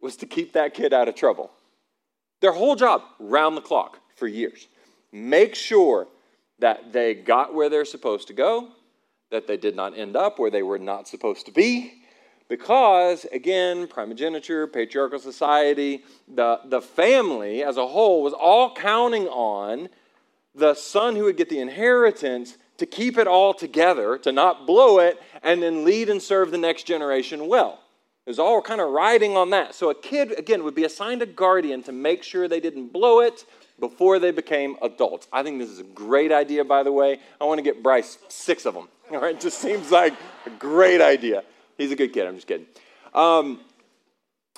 was 0.00 0.16
to 0.16 0.26
keep 0.26 0.54
that 0.54 0.74
kid 0.74 0.92
out 0.92 1.06
of 1.08 1.14
trouble. 1.14 1.52
Their 2.40 2.52
whole 2.52 2.74
job, 2.74 3.02
round 3.20 3.56
the 3.56 3.62
clock 3.62 4.00
for 4.16 4.26
years. 4.26 4.66
Make 5.12 5.54
sure 5.54 6.08
that 6.58 6.92
they 6.92 7.14
got 7.14 7.54
where 7.54 7.70
they're 7.70 7.84
supposed 7.84 8.26
to 8.26 8.34
go, 8.34 8.70
that 9.30 9.46
they 9.46 9.56
did 9.56 9.76
not 9.76 9.96
end 9.96 10.16
up 10.16 10.40
where 10.40 10.50
they 10.50 10.64
were 10.64 10.80
not 10.80 11.06
supposed 11.06 11.46
to 11.46 11.52
be, 11.52 12.02
because, 12.48 13.24
again, 13.32 13.86
primogeniture, 13.88 14.66
patriarchal 14.66 15.18
society, 15.18 16.04
the, 16.32 16.60
the 16.64 16.80
family 16.80 17.62
as 17.62 17.76
a 17.76 17.86
whole 17.86 18.22
was 18.22 18.32
all 18.32 18.74
counting 18.74 19.26
on 19.28 19.88
the 20.54 20.74
son 20.74 21.16
who 21.16 21.24
would 21.24 21.36
get 21.36 21.48
the 21.48 21.60
inheritance 21.60 22.56
to 22.78 22.86
keep 22.86 23.18
it 23.18 23.26
all 23.26 23.54
together, 23.54 24.18
to 24.18 24.32
not 24.32 24.66
blow 24.66 24.98
it, 24.98 25.20
and 25.42 25.62
then 25.62 25.84
lead 25.84 26.08
and 26.08 26.22
serve 26.22 26.50
the 26.50 26.58
next 26.58 26.84
generation 26.84 27.48
well. 27.48 27.80
It 28.26 28.30
was 28.30 28.38
all 28.38 28.60
kind 28.60 28.80
of 28.80 28.90
riding 28.90 29.36
on 29.36 29.50
that. 29.50 29.74
So 29.74 29.90
a 29.90 29.94
kid, 29.94 30.36
again, 30.38 30.64
would 30.64 30.74
be 30.74 30.84
assigned 30.84 31.22
a 31.22 31.26
guardian 31.26 31.82
to 31.84 31.92
make 31.92 32.22
sure 32.22 32.48
they 32.48 32.60
didn't 32.60 32.92
blow 32.92 33.20
it 33.20 33.44
before 33.78 34.18
they 34.18 34.30
became 34.30 34.76
adults. 34.82 35.28
I 35.32 35.42
think 35.42 35.58
this 35.58 35.70
is 35.70 35.78
a 35.78 35.84
great 35.84 36.32
idea, 36.32 36.64
by 36.64 36.82
the 36.82 36.92
way. 36.92 37.20
I 37.40 37.44
want 37.44 37.58
to 37.58 37.62
get 37.62 37.82
Bryce 37.82 38.18
six 38.28 38.66
of 38.66 38.74
them. 38.74 38.88
All 39.12 39.20
right, 39.20 39.38
just 39.38 39.58
seems 39.58 39.92
like 39.92 40.14
a 40.44 40.50
great 40.50 41.00
idea. 41.00 41.44
He's 41.76 41.92
a 41.92 41.96
good 41.96 42.12
kid. 42.12 42.26
I'm 42.26 42.34
just 42.34 42.46
kidding. 42.46 42.66
Um, 43.14 43.60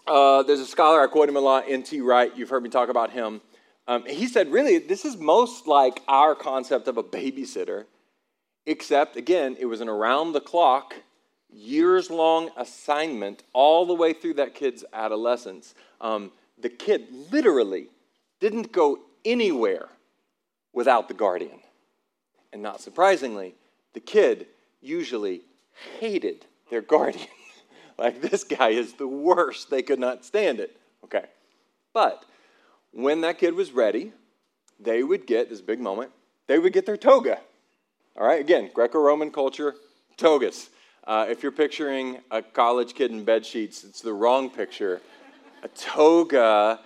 uh, 0.07 0.43
there's 0.43 0.61
a 0.61 0.67
scholar, 0.67 1.03
I 1.03 1.07
quote 1.07 1.29
him 1.29 1.37
a 1.37 1.41
lot, 1.41 1.65
N.T. 1.69 2.01
Wright. 2.01 2.35
You've 2.37 2.49
heard 2.49 2.63
me 2.63 2.71
talk 2.71 2.89
about 2.89 3.11
him. 3.11 3.41
Um, 3.87 4.05
he 4.07 4.27
said, 4.27 4.51
really, 4.51 4.79
this 4.79 5.05
is 5.05 5.17
most 5.17 5.67
like 5.67 6.03
our 6.09 6.35
concept 6.35 6.89
of 6.89 6.97
a 6.97 7.03
babysitter, 7.03 7.87
except, 8.67 9.17
again, 9.17 9.57
it 9.59 9.67
was 9.67 9.81
an 9.81 9.89
around 9.89 10.33
the 10.33 10.41
clock, 10.41 10.95
years 11.51 12.11
long 12.11 12.51
assignment 12.57 13.43
all 13.53 13.87
the 13.87 13.95
way 13.95 14.13
through 14.13 14.35
that 14.35 14.55
kid's 14.55 14.85
adolescence. 14.93 15.75
Um, 16.01 16.33
the 16.61 16.69
kid 16.69 17.09
literally 17.33 17.89
didn't 18.41 18.73
go 18.73 19.01
anywhere 19.25 19.89
without 20.73 21.09
the 21.09 21.15
guardian. 21.15 21.61
And 22.53 22.63
not 22.63 22.81
surprisingly, 22.81 23.55
the 23.95 24.01
kid 24.01 24.47
usually 24.81 25.43
hated 25.99 26.47
their 26.71 26.83
guardian. 26.83 27.29
like, 27.99 28.21
this 28.21 28.45
guy 28.45 28.71
is 28.71 28.95
the 28.95 29.09
worst. 29.09 29.71
They 29.71 29.83
could 29.83 29.99
not 29.99 30.25
stand 30.25 30.61
it. 30.61 30.77
Okay. 31.05 31.25
But 31.93 32.25
when 32.93 33.21
that 33.23 33.39
kid 33.39 33.55
was 33.55 33.73
ready, 33.73 34.13
they 34.81 35.03
would 35.03 35.27
get 35.27 35.49
this 35.49 35.61
big 35.61 35.81
moment, 35.81 36.13
they 36.47 36.59
would 36.59 36.73
get 36.73 36.87
their 36.87 36.97
toga. 36.97 37.41
All 38.17 38.27
right, 38.27 38.41
again, 38.41 38.71
Greco 38.75 38.99
Roman 38.99 39.31
culture, 39.31 39.75
togas. 40.17 40.71
Uh, 41.07 41.27
if 41.29 41.43
you're 41.43 41.53
picturing 41.53 42.19
a 42.31 42.43
college 42.43 42.95
kid 42.95 43.11
in 43.11 43.25
bed 43.25 43.47
sheets, 43.47 43.85
it's 43.85 44.01
the 44.01 44.13
wrong 44.13 44.51
picture. 44.51 45.01
A 45.63 45.69
toga, 45.69 46.81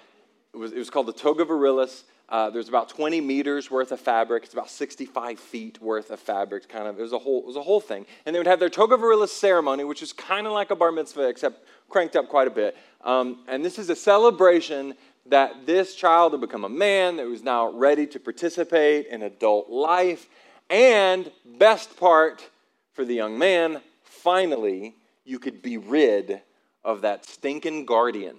it 0.53 0.57
was, 0.57 0.73
it 0.73 0.79
was 0.79 0.91
called 0.91 1.07
the 1.07 1.13
toga 1.13 1.45
virilis. 1.45 2.03
Uh, 2.33 2.49
there's 2.49 2.71
about 2.71 2.89
20 2.89 3.21
meters 3.21 3.71
worth 3.71 3.93
of 3.93 4.01
fabric. 4.01 4.45
It's 4.45 4.55
about 4.55 4.71
65 4.71 5.39
feet 5.39 5.83
worth 5.83 6.11
of 6.11 6.19
fabric. 6.19 6.67
Kind 6.67 6.89
of, 6.89 6.99
it 6.99 7.03
was 7.03 7.13
a 7.13 7.19
whole, 7.19 7.41
it 7.41 7.47
was 7.47 7.57
a 7.57 7.63
whole 7.63 7.79
thing. 7.79 8.07
And 8.25 8.35
they 8.35 8.41
would 8.41 8.47
have 8.47 8.59
their 8.59 8.71
toga 8.71 8.97
virilis 8.97 9.29
ceremony, 9.29 9.85
which 9.85 10.03
is 10.03 10.15
kind 10.15 10.47
of 10.47 10.55
like 10.55 10.71
a 10.71 10.75
bar 10.75 10.91
mitzvah, 10.91 11.29
except 11.29 11.69
cranked 11.91 12.17
up 12.17 12.31
quite 12.31 12.49
a 12.49 12.51
bit. 12.51 12.75
Um, 13.05 13.45
and 13.49 13.63
this 13.63 13.79
is 13.79 13.91
a 13.91 13.95
celebration 13.95 14.95
that 15.27 15.67
this 15.67 15.95
child 15.95 16.33
had 16.33 16.41
become 16.41 16.65
a 16.65 16.71
man 16.71 17.17
that 17.17 17.27
was 17.27 17.43
now 17.43 17.71
ready 17.71 18.07
to 18.07 18.19
participate 18.19 19.09
in 19.09 19.21
adult 19.21 19.69
life. 19.69 20.27
And 20.71 21.31
best 21.45 21.99
part 21.99 22.49
for 22.95 23.05
the 23.05 23.15
young 23.15 23.37
man, 23.37 23.83
finally, 24.05 24.97
you 25.27 25.39
could 25.39 25.61
be 25.61 25.77
rid 25.77 26.41
of 26.83 27.03
that 27.03 27.27
stinking 27.27 27.85
guardian. 27.85 28.39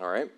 All 0.00 0.08
right? 0.08 0.30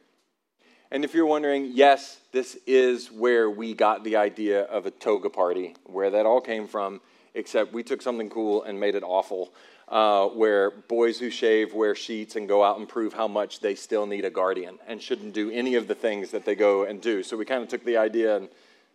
And 0.95 1.05
if 1.05 1.13
you're 1.13 1.27
wondering, 1.27 1.73
yes, 1.75 2.21
this 2.31 2.57
is 2.69 3.11
where 3.11 3.51
we 3.51 3.75
got 3.75 4.05
the 4.05 4.15
idea 4.15 4.63
of 4.63 4.87
a 4.87 4.93
toga 4.93 5.29
party, 5.29 5.75
where 5.87 6.09
that 6.11 6.25
all 6.25 6.41
came 6.41 6.69
from, 6.69 7.01
except 7.35 7.73
we 7.73 7.83
took 7.83 8.01
something 8.01 8.31
cool 8.31 8.63
and 8.63 8.79
made 8.79 8.95
it 8.95 9.03
awful, 9.03 9.53
uh, 9.89 10.29
where 10.29 10.71
boys 10.71 11.19
who 11.19 11.31
shave 11.31 11.75
wear 11.75 11.97
sheets 11.97 12.37
and 12.37 12.47
go 12.47 12.63
out 12.63 12.79
and 12.79 12.89
prove 12.89 13.13
how 13.13 13.27
much 13.27 13.59
they 13.59 13.75
still 13.75 14.07
need 14.07 14.25
a 14.25 14.31
guardian 14.31 14.79
and 14.87 15.03
shouldn't 15.03 15.35
do 15.35 15.51
any 15.51 15.75
of 15.75 15.89
the 15.89 15.97
things 15.97 16.31
that 16.31 16.45
they 16.45 16.55
go 16.55 16.85
and 16.85 17.01
do. 17.01 17.25
So 17.25 17.37
we 17.37 17.45
kind 17.45 17.65
of 17.65 17.69
took 17.69 17.85
the 17.85 17.97
idea 17.97 18.37
and, 18.37 18.49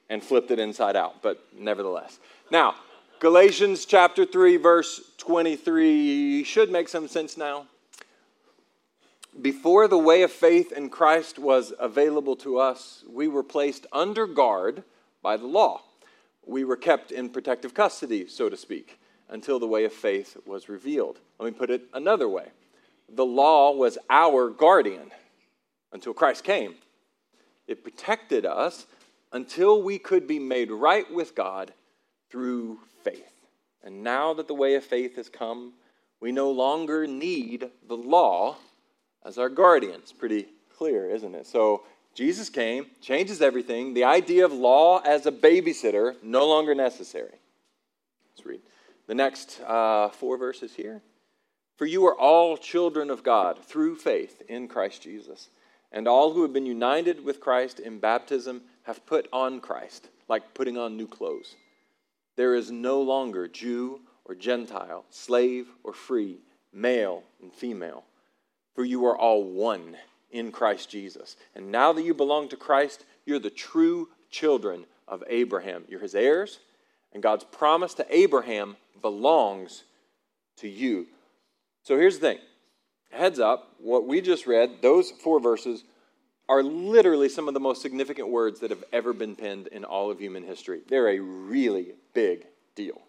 and 0.09 0.23
flipped 0.23 0.51
it 0.51 0.59
inside 0.59 0.95
out, 0.95 1.21
but 1.21 1.45
nevertheless. 1.53 2.17
Now, 2.49 2.75
Galatians 3.19 3.83
chapter 3.83 4.25
3, 4.25 4.55
verse 4.55 5.01
23 5.17 6.45
should 6.45 6.71
make 6.71 6.87
some 6.87 7.09
sense 7.09 7.35
now 7.35 7.65
before 9.41 9.87
the 9.87 9.97
way 9.97 10.21
of 10.23 10.31
faith 10.31 10.71
in 10.71 10.89
Christ 10.89 11.39
was 11.39 11.73
available 11.79 12.35
to 12.37 12.57
us, 12.57 13.03
we 13.09 13.27
were 13.27 13.43
placed 13.43 13.85
under 13.91 14.27
guard 14.27 14.83
by 15.21 15.37
the 15.37 15.45
law. 15.45 15.81
We 16.45 16.63
were 16.63 16.75
kept 16.75 17.11
in 17.11 17.29
protective 17.29 17.73
custody, 17.73 18.27
so 18.27 18.49
to 18.49 18.57
speak, 18.57 18.99
until 19.29 19.59
the 19.59 19.67
way 19.67 19.85
of 19.85 19.93
faith 19.93 20.35
was 20.45 20.67
revealed. 20.67 21.19
Let 21.39 21.53
me 21.53 21.57
put 21.57 21.69
it 21.69 21.83
another 21.93 22.27
way 22.27 22.49
the 23.11 23.25
law 23.25 23.71
was 23.71 23.97
our 24.09 24.49
guardian 24.49 25.11
until 25.91 26.13
Christ 26.13 26.43
came. 26.43 26.75
It 27.67 27.83
protected 27.83 28.45
us 28.45 28.85
until 29.31 29.81
we 29.81 29.97
could 29.99 30.27
be 30.27 30.39
made 30.39 30.71
right 30.71 31.11
with 31.11 31.35
God 31.35 31.73
through 32.29 32.79
faith. 33.03 33.31
And 33.83 34.03
now 34.03 34.33
that 34.33 34.47
the 34.47 34.53
way 34.53 34.75
of 34.75 34.83
faith 34.83 35.15
has 35.15 35.29
come, 35.29 35.73
we 36.19 36.31
no 36.31 36.51
longer 36.51 37.07
need 37.07 37.69
the 37.87 37.97
law 37.97 38.57
as 39.25 39.37
our 39.37 39.49
guardian. 39.49 39.95
It's 39.95 40.11
pretty 40.11 40.47
clear, 40.77 41.09
isn't 41.09 41.35
it? 41.35 41.47
So 41.47 41.83
Jesus 42.15 42.49
came, 42.49 42.87
changes 43.01 43.41
everything. 43.41 43.93
The 43.93 44.03
idea 44.03 44.45
of 44.45 44.51
law 44.51 44.99
as 44.99 45.25
a 45.25 45.31
babysitter, 45.31 46.15
no 46.23 46.47
longer 46.47 46.75
necessary. 46.75 47.39
Let's 48.35 48.45
read 48.45 48.61
the 49.07 49.15
next 49.15 49.61
uh, 49.61 50.09
four 50.09 50.37
verses 50.37 50.73
here. 50.75 51.01
For 51.77 51.85
you 51.85 52.05
are 52.07 52.15
all 52.15 52.57
children 52.57 53.09
of 53.09 53.23
God 53.23 53.63
through 53.63 53.95
faith 53.95 54.41
in 54.49 54.67
Christ 54.67 55.01
Jesus. 55.01 55.49
And 55.91 56.07
all 56.07 56.33
who 56.33 56.43
have 56.43 56.53
been 56.53 56.65
united 56.65 57.23
with 57.23 57.39
Christ 57.39 57.79
in 57.79 57.99
baptism 57.99 58.61
have 58.83 59.05
put 59.05 59.27
on 59.33 59.59
Christ, 59.59 60.09
like 60.27 60.53
putting 60.53 60.77
on 60.77 60.97
new 60.97 61.07
clothes. 61.07 61.55
There 62.35 62.53
is 62.53 62.69
no 62.69 63.01
longer 63.01 63.47
Jew 63.47 64.01
or 64.25 64.35
Gentile, 64.35 65.05
slave 65.09 65.67
or 65.83 65.93
free, 65.93 66.37
male 66.71 67.23
and 67.41 67.51
female 67.51 68.03
for 68.73 68.83
you 68.83 69.05
are 69.05 69.17
all 69.17 69.43
one 69.43 69.97
in 70.31 70.51
Christ 70.51 70.89
Jesus. 70.89 71.35
And 71.55 71.71
now 71.71 71.93
that 71.93 72.03
you 72.03 72.13
belong 72.13 72.49
to 72.49 72.57
Christ, 72.57 73.03
you're 73.25 73.39
the 73.39 73.49
true 73.49 74.09
children 74.29 74.85
of 75.07 75.23
Abraham. 75.27 75.85
You're 75.87 75.99
his 75.99 76.15
heirs, 76.15 76.59
and 77.13 77.23
God's 77.23 77.43
promise 77.43 77.93
to 77.95 78.15
Abraham 78.15 78.77
belongs 79.01 79.83
to 80.57 80.67
you. 80.67 81.07
So 81.83 81.97
here's 81.97 82.19
the 82.19 82.27
thing 82.27 82.39
heads 83.11 83.39
up, 83.39 83.73
what 83.79 84.05
we 84.05 84.21
just 84.21 84.45
read, 84.45 84.81
those 84.81 85.09
four 85.11 85.39
verses, 85.39 85.83
are 86.47 86.63
literally 86.63 87.29
some 87.29 87.47
of 87.47 87.53
the 87.53 87.59
most 87.59 87.81
significant 87.81 88.29
words 88.29 88.59
that 88.59 88.71
have 88.71 88.83
ever 88.91 89.13
been 89.13 89.35
penned 89.35 89.67
in 89.67 89.83
all 89.83 90.11
of 90.11 90.19
human 90.19 90.43
history. 90.43 90.81
They're 90.87 91.09
a 91.09 91.19
really 91.19 91.93
big 92.13 92.45
deal. 92.75 93.01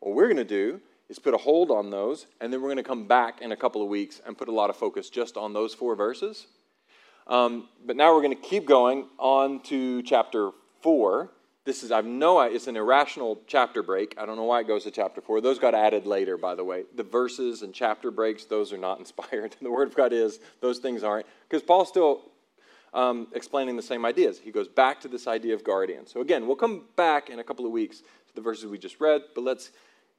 What 0.00 0.14
we're 0.14 0.26
going 0.26 0.36
to 0.36 0.44
do 0.44 0.80
is 1.08 1.18
put 1.18 1.34
a 1.34 1.38
hold 1.38 1.70
on 1.70 1.90
those, 1.90 2.26
and 2.40 2.52
then 2.52 2.62
we're 2.62 2.68
going 2.68 2.76
to 2.76 2.82
come 2.82 3.06
back 3.06 3.42
in 3.42 3.52
a 3.52 3.56
couple 3.56 3.82
of 3.82 3.88
weeks 3.88 4.20
and 4.26 4.36
put 4.36 4.48
a 4.48 4.52
lot 4.52 4.70
of 4.70 4.76
focus 4.76 5.10
just 5.10 5.36
on 5.36 5.52
those 5.52 5.74
four 5.74 5.94
verses. 5.94 6.46
Um, 7.26 7.68
but 7.84 7.96
now 7.96 8.14
we're 8.14 8.22
going 8.22 8.36
to 8.36 8.42
keep 8.42 8.66
going 8.66 9.06
on 9.18 9.60
to 9.64 10.02
chapter 10.02 10.50
4. 10.82 11.30
This 11.64 11.82
is, 11.82 11.90
I 11.90 12.02
know 12.02 12.40
it's 12.42 12.66
an 12.66 12.76
irrational 12.76 13.40
chapter 13.46 13.82
break. 13.82 14.14
I 14.18 14.26
don't 14.26 14.36
know 14.36 14.44
why 14.44 14.60
it 14.60 14.66
goes 14.66 14.84
to 14.84 14.90
chapter 14.90 15.22
4. 15.22 15.40
Those 15.40 15.58
got 15.58 15.74
added 15.74 16.06
later, 16.06 16.36
by 16.36 16.54
the 16.54 16.64
way. 16.64 16.84
The 16.94 17.02
verses 17.02 17.62
and 17.62 17.72
chapter 17.72 18.10
breaks, 18.10 18.44
those 18.44 18.72
are 18.72 18.78
not 18.78 18.98
inspired. 19.00 19.56
the 19.62 19.70
Word 19.70 19.88
of 19.88 19.94
God 19.94 20.12
is, 20.12 20.40
those 20.60 20.78
things 20.78 21.02
aren't. 21.02 21.26
Because 21.48 21.62
Paul's 21.62 21.88
still 21.88 22.22
um, 22.92 23.28
explaining 23.34 23.76
the 23.76 23.82
same 23.82 24.04
ideas. 24.04 24.38
He 24.38 24.50
goes 24.50 24.68
back 24.68 25.00
to 25.00 25.08
this 25.08 25.26
idea 25.26 25.54
of 25.54 25.64
guardian. 25.64 26.06
So 26.06 26.20
again, 26.20 26.46
we'll 26.46 26.56
come 26.56 26.84
back 26.96 27.30
in 27.30 27.38
a 27.38 27.44
couple 27.44 27.64
of 27.64 27.72
weeks 27.72 28.00
to 28.00 28.34
the 28.34 28.42
verses 28.42 28.66
we 28.66 28.78
just 28.78 29.00
read, 29.00 29.22
but 29.34 29.42
let's 29.42 29.70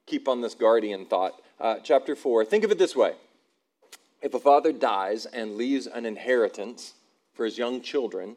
keep 0.06 0.28
on 0.28 0.40
this 0.40 0.54
guardian 0.54 1.04
thought. 1.04 1.40
Uh, 1.60 1.76
chapter 1.82 2.14
4, 2.14 2.44
think 2.44 2.64
of 2.64 2.70
it 2.70 2.78
this 2.78 2.96
way 2.96 3.14
if 4.22 4.34
a 4.34 4.38
father 4.38 4.72
dies 4.72 5.26
and 5.26 5.56
leaves 5.56 5.86
an 5.86 6.06
inheritance 6.06 6.94
for 7.34 7.44
his 7.44 7.58
young 7.58 7.80
children, 7.80 8.36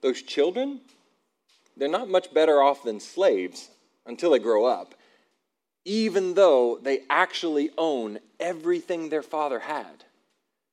those 0.00 0.22
children, 0.22 0.80
they're 1.76 1.88
not 1.88 2.08
much 2.08 2.32
better 2.32 2.62
off 2.62 2.82
than 2.82 2.98
slaves 2.98 3.68
until 4.06 4.30
they 4.30 4.38
grow 4.38 4.64
up, 4.64 4.94
even 5.84 6.34
though 6.34 6.78
they 6.82 7.00
actually 7.08 7.70
own 7.78 8.18
everything 8.40 9.08
their 9.08 9.22
father 9.22 9.60
had. 9.60 10.04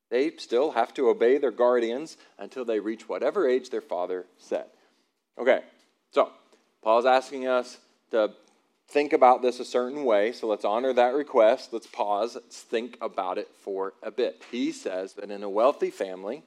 They 0.10 0.32
still 0.38 0.72
have 0.72 0.94
to 0.96 1.10
obey 1.10 1.38
their 1.38 1.52
guardians 1.52 2.18
until 2.40 2.66
they 2.66 2.80
reach 2.80 3.08
whatever 3.08 3.48
age 3.48 3.70
their 3.70 3.82
father 3.82 4.26
set. 4.38 4.74
Okay, 5.38 5.62
so 6.12 6.32
Paul's 6.82 7.06
asking 7.06 7.48
us 7.48 7.78
to 8.12 8.32
think 8.90 9.14
about 9.14 9.42
this 9.42 9.60
a 9.60 9.66
certain 9.66 10.04
way. 10.04 10.32
So 10.32 10.48
let's 10.48 10.66
honor 10.66 10.94
that 10.94 11.14
request. 11.14 11.72
Let's 11.72 11.88
pause. 11.88 12.36
Let's 12.36 12.62
think 12.62 12.98
about 13.02 13.38
it 13.38 13.50
for 13.62 13.94
a 14.02 14.12
bit. 14.12 14.44
He 14.52 14.72
says 14.72 15.14
that 15.14 15.32
in 15.32 15.44
a 15.44 15.50
wealthy 15.50 15.92
family, 15.92 16.44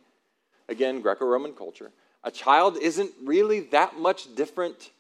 again, 0.68 1.00
Greco 1.00 1.24
Roman 1.24 1.52
culture, 1.52 1.92
a 2.24 2.31
child 2.31 2.76
isn't 2.81 3.12
really 3.24 3.61
that 3.61 3.98
much 3.98 4.35
different 4.35 4.90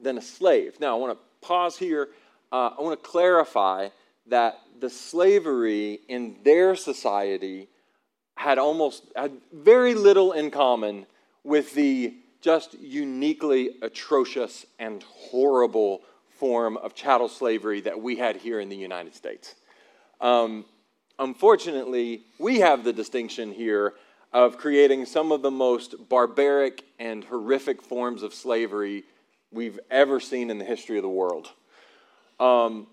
than 0.00 0.18
a 0.18 0.22
slave. 0.22 0.78
Now, 0.80 0.96
I 0.96 1.00
want 1.00 1.18
to 1.18 1.46
pause 1.46 1.76
here. 1.76 2.08
Uh, 2.50 2.70
I 2.78 2.82
want 2.82 3.02
to 3.02 3.08
clarify 3.08 3.88
that 4.26 4.60
the 4.80 4.90
slavery 4.90 6.00
in 6.08 6.36
their 6.44 6.76
society 6.76 7.68
had 8.36 8.58
almost 8.58 9.04
had 9.14 9.32
very 9.52 9.94
little 9.94 10.32
in 10.32 10.50
common 10.50 11.06
with 11.44 11.74
the 11.74 12.14
just 12.40 12.74
uniquely 12.74 13.70
atrocious 13.82 14.66
and 14.78 15.02
horrible 15.04 16.02
form 16.42 16.76
of 16.78 16.92
chattel 16.92 17.28
slavery 17.28 17.80
that 17.82 18.02
we 18.02 18.16
had 18.16 18.34
here 18.34 18.58
in 18.58 18.68
the 18.68 18.74
United 18.74 19.14
States. 19.14 19.54
Um, 20.20 20.64
unfortunately, 21.20 22.22
we 22.40 22.58
have 22.58 22.82
the 22.82 22.92
distinction 22.92 23.52
here 23.52 23.94
of 24.32 24.58
creating 24.58 25.06
some 25.06 25.30
of 25.30 25.40
the 25.42 25.52
most 25.52 25.94
barbaric 26.08 26.82
and 26.98 27.22
horrific 27.22 27.80
forms 27.80 28.24
of 28.24 28.34
slavery 28.34 29.04
we've 29.52 29.78
ever 29.88 30.18
seen 30.18 30.50
in 30.50 30.58
the 30.58 30.64
history 30.64 30.96
of 30.96 31.04
the 31.04 31.08
world. 31.08 31.48
Um, 32.40 32.88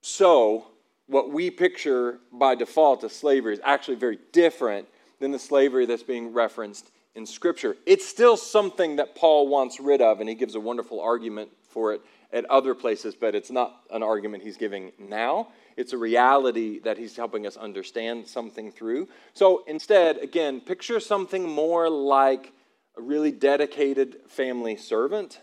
so, 0.00 0.68
what 1.06 1.30
we 1.30 1.50
picture 1.50 2.18
by 2.32 2.54
default 2.54 3.04
as 3.04 3.14
slavery 3.14 3.52
is 3.52 3.60
actually 3.62 3.96
very 3.96 4.18
different 4.32 4.88
than 5.20 5.32
the 5.32 5.38
slavery 5.38 5.84
that's 5.84 6.02
being 6.02 6.32
referenced 6.32 6.90
in 7.14 7.26
Scripture. 7.26 7.76
It's 7.84 8.08
still 8.08 8.38
something 8.38 8.96
that 8.96 9.14
Paul 9.14 9.48
wants 9.48 9.80
rid 9.80 10.00
of, 10.00 10.20
and 10.20 10.30
he 10.30 10.34
gives 10.34 10.54
a 10.54 10.60
wonderful 10.60 10.98
argument 10.98 11.50
for 11.68 11.92
it 11.92 12.00
at 12.32 12.44
other 12.46 12.74
places, 12.74 13.14
but 13.14 13.34
it's 13.34 13.50
not 13.50 13.82
an 13.90 14.02
argument 14.02 14.42
he's 14.42 14.56
giving 14.56 14.92
now. 14.98 15.48
It's 15.76 15.92
a 15.92 15.98
reality 15.98 16.80
that 16.80 16.98
he's 16.98 17.16
helping 17.16 17.46
us 17.46 17.56
understand 17.56 18.26
something 18.26 18.72
through. 18.72 19.08
So 19.34 19.64
instead, 19.66 20.18
again, 20.18 20.60
picture 20.60 21.00
something 21.00 21.48
more 21.48 21.88
like 21.88 22.52
a 22.96 23.02
really 23.02 23.30
dedicated 23.32 24.16
family 24.28 24.76
servant, 24.76 25.40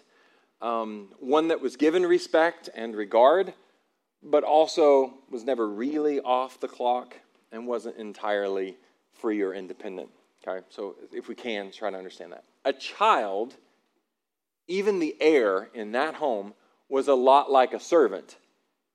um, 0.61 1.09
one 1.19 1.49
that 1.49 1.61
was 1.61 1.75
given 1.75 2.03
respect 2.05 2.69
and 2.73 2.95
regard, 2.95 3.53
but 4.23 4.43
also 4.43 5.13
was 5.29 5.43
never 5.43 5.67
really 5.67 6.19
off 6.21 6.59
the 6.59 6.67
clock 6.67 7.15
and 7.51 7.67
wasn't 7.67 7.97
entirely 7.97 8.77
free 9.11 9.41
or 9.41 9.53
independent. 9.53 10.09
Okay, 10.45 10.65
so 10.69 10.95
if 11.11 11.27
we 11.27 11.35
can, 11.35 11.71
try 11.71 11.89
to 11.89 11.97
understand 11.97 12.31
that. 12.31 12.43
A 12.65 12.73
child, 12.73 13.55
even 14.67 14.99
the 14.99 15.15
heir 15.21 15.69
in 15.73 15.91
that 15.91 16.15
home, 16.15 16.53
was 16.89 17.07
a 17.07 17.13
lot 17.13 17.51
like 17.51 17.73
a 17.73 17.79
servant 17.79 18.37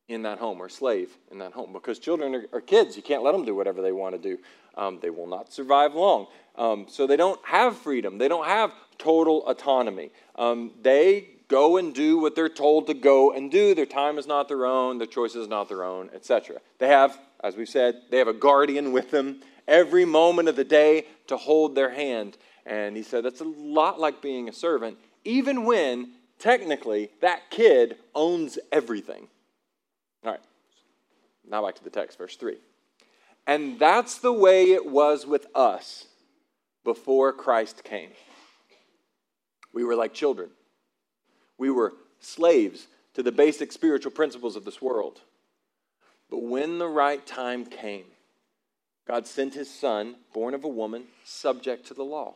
in 0.09 0.23
that 0.23 0.39
home 0.39 0.61
or 0.61 0.69
slave 0.69 1.11
in 1.31 1.39
that 1.39 1.53
home 1.53 1.73
because 1.73 1.99
children 1.99 2.35
are, 2.35 2.45
are 2.53 2.61
kids. 2.61 2.97
You 2.97 3.03
can't 3.03 3.23
let 3.23 3.33
them 3.33 3.45
do 3.45 3.55
whatever 3.55 3.83
they 3.83 3.93
want 3.93 4.15
to 4.15 4.21
do. 4.21 4.39
Um, 4.77 4.99
they 5.03 5.11
will 5.11 5.27
not 5.27 5.53
survive 5.53 5.95
long. 5.95 6.27
Um, 6.57 6.87
so 6.89 7.07
they 7.07 7.17
don't 7.17 7.41
have 7.45 7.77
freedom, 7.77 8.19
they 8.19 8.29
don't 8.29 8.47
have 8.47 8.73
total 8.97 9.47
autonomy. 9.47 10.11
Um, 10.37 10.73
they 10.83 11.29
go 11.49 11.77
and 11.77 11.95
do 11.95 12.19
what 12.19 12.35
they're 12.35 12.49
told 12.49 12.87
to 12.89 12.95
go 12.95 13.33
and 13.33 13.51
do. 13.51 13.75
Their 13.75 13.87
time 13.87 14.19
is 14.19 14.27
not 14.27 14.49
their 14.49 14.67
own, 14.67 14.99
their 14.99 15.07
choice 15.07 15.35
is 15.35 15.49
not 15.49 15.69
their 15.69 15.85
own, 15.85 16.11
etc. 16.15 16.59
They 16.79 16.89
have, 16.89 17.19
as 17.43 17.57
we've 17.57 17.69
said, 17.69 18.03
they 18.11 18.19
have 18.19 18.29
a 18.29 18.35
guardian 18.35 18.93
with 18.93 19.11
them 19.11 19.41
every 19.67 20.05
moment 20.05 20.49
of 20.49 20.57
the 20.57 20.65
day 20.65 21.07
to 21.29 21.37
hold 21.37 21.75
their 21.75 21.91
hand. 21.91 22.37
And 22.67 22.97
he 22.97 23.03
said 23.03 23.25
that's 23.25 23.41
a 23.41 23.45
lot 23.45 23.99
like 24.01 24.21
being 24.21 24.49
a 24.49 24.53
servant, 24.53 24.99
even 25.25 25.65
when 25.65 26.13
technically 26.39 27.11
that 27.21 27.51
kid 27.51 27.97
owns 28.15 28.59
everything. 28.73 29.29
All 30.25 30.33
right, 30.33 30.41
now 31.49 31.65
back 31.65 31.77
to 31.77 31.85
the 31.85 31.91
text, 31.91 32.19
verse 32.19 32.37
3. 32.37 32.57
And 33.47 33.79
that's 33.79 34.19
the 34.19 34.33
way 34.33 34.73
it 34.73 34.87
was 34.87 35.27
with 35.27 35.47
us 35.55 36.07
before 36.85 37.33
Christ 37.33 37.83
came. 37.85 38.11
We 39.73 39.85
were 39.85 39.97
like 39.97 40.15
children, 40.15 40.51
we 41.57 41.71
were 41.71 41.93
slaves 42.21 42.87
to 43.15 43.23
the 43.23 43.33
basic 43.33 43.73
spiritual 43.73 44.13
principles 44.13 44.57
of 44.57 44.65
this 44.65 44.81
world. 44.81 45.21
But 46.31 46.43
when 46.43 46.79
the 46.79 46.89
right 46.89 47.25
time 47.27 47.65
came, 47.65 48.05
God 49.07 49.27
sent 49.27 49.55
his 49.55 49.71
son, 49.73 50.17
born 50.35 50.53
of 50.53 50.65
a 50.65 50.69
woman, 50.69 51.05
subject 51.25 51.87
to 51.87 51.95
the 51.95 52.05
law. 52.05 52.35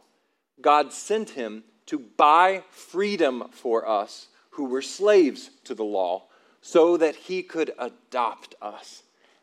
God 0.61 0.93
sent 0.93 1.31
him 1.31 1.65
to 1.87 1.99
buy 1.99 2.63
freedom 2.71 3.45
for 3.51 3.89
us 3.89 4.29
who 4.51 4.67
were 4.67 4.83
slaves 4.83 5.51
to 5.65 5.75
the 5.75 5.85
law 5.85 6.25
so 6.61 6.97
that 6.97 7.17
he 7.17 7.43
could 7.43 7.73
adopt 7.79 8.55
us 8.63 9.03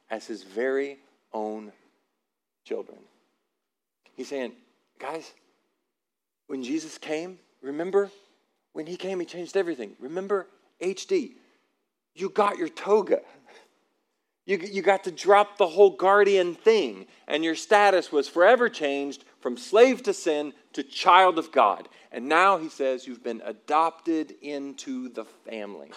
as 0.10 0.26
his 0.26 0.44
very 0.44 0.98
own 1.34 1.72
children. 2.64 2.98
He's 4.16 4.30
saying, 4.30 4.54
guys, 5.00 5.32
when 6.48 6.64
Jesus 6.64 6.98
came, 6.98 7.40
remember? 7.62 8.10
When 8.74 8.86
he 8.86 8.96
came, 8.96 9.20
he 9.20 9.26
changed 9.26 9.58
everything. 9.58 9.96
Remember 10.00 10.48
HD? 10.82 11.34
You 12.16 12.30
got 12.30 12.58
your 12.58 12.70
toga. 12.70 13.22
You, 14.50 14.58
you 14.58 14.82
got 14.82 15.04
to 15.04 15.12
drop 15.12 15.60
the 15.60 15.68
whole 15.68 15.92
guardian 15.92 16.56
thing, 16.56 17.06
and 17.28 17.44
your 17.44 17.54
status 17.54 18.12
was 18.12 18.28
forever 18.28 18.68
changed 18.68 19.24
from 19.40 19.58
slave 19.58 20.02
to 20.02 20.12
sin 20.12 20.54
to 20.74 20.82
child 20.82 21.38
of 21.38 21.52
God. 21.52 21.88
And 22.12 22.28
now 22.28 22.58
he 22.58 22.68
says 22.68 23.06
you've 23.06 23.24
been 23.24 23.44
adopted 23.46 24.34
into 24.42 25.10
the 25.10 25.24
family. 25.24 25.92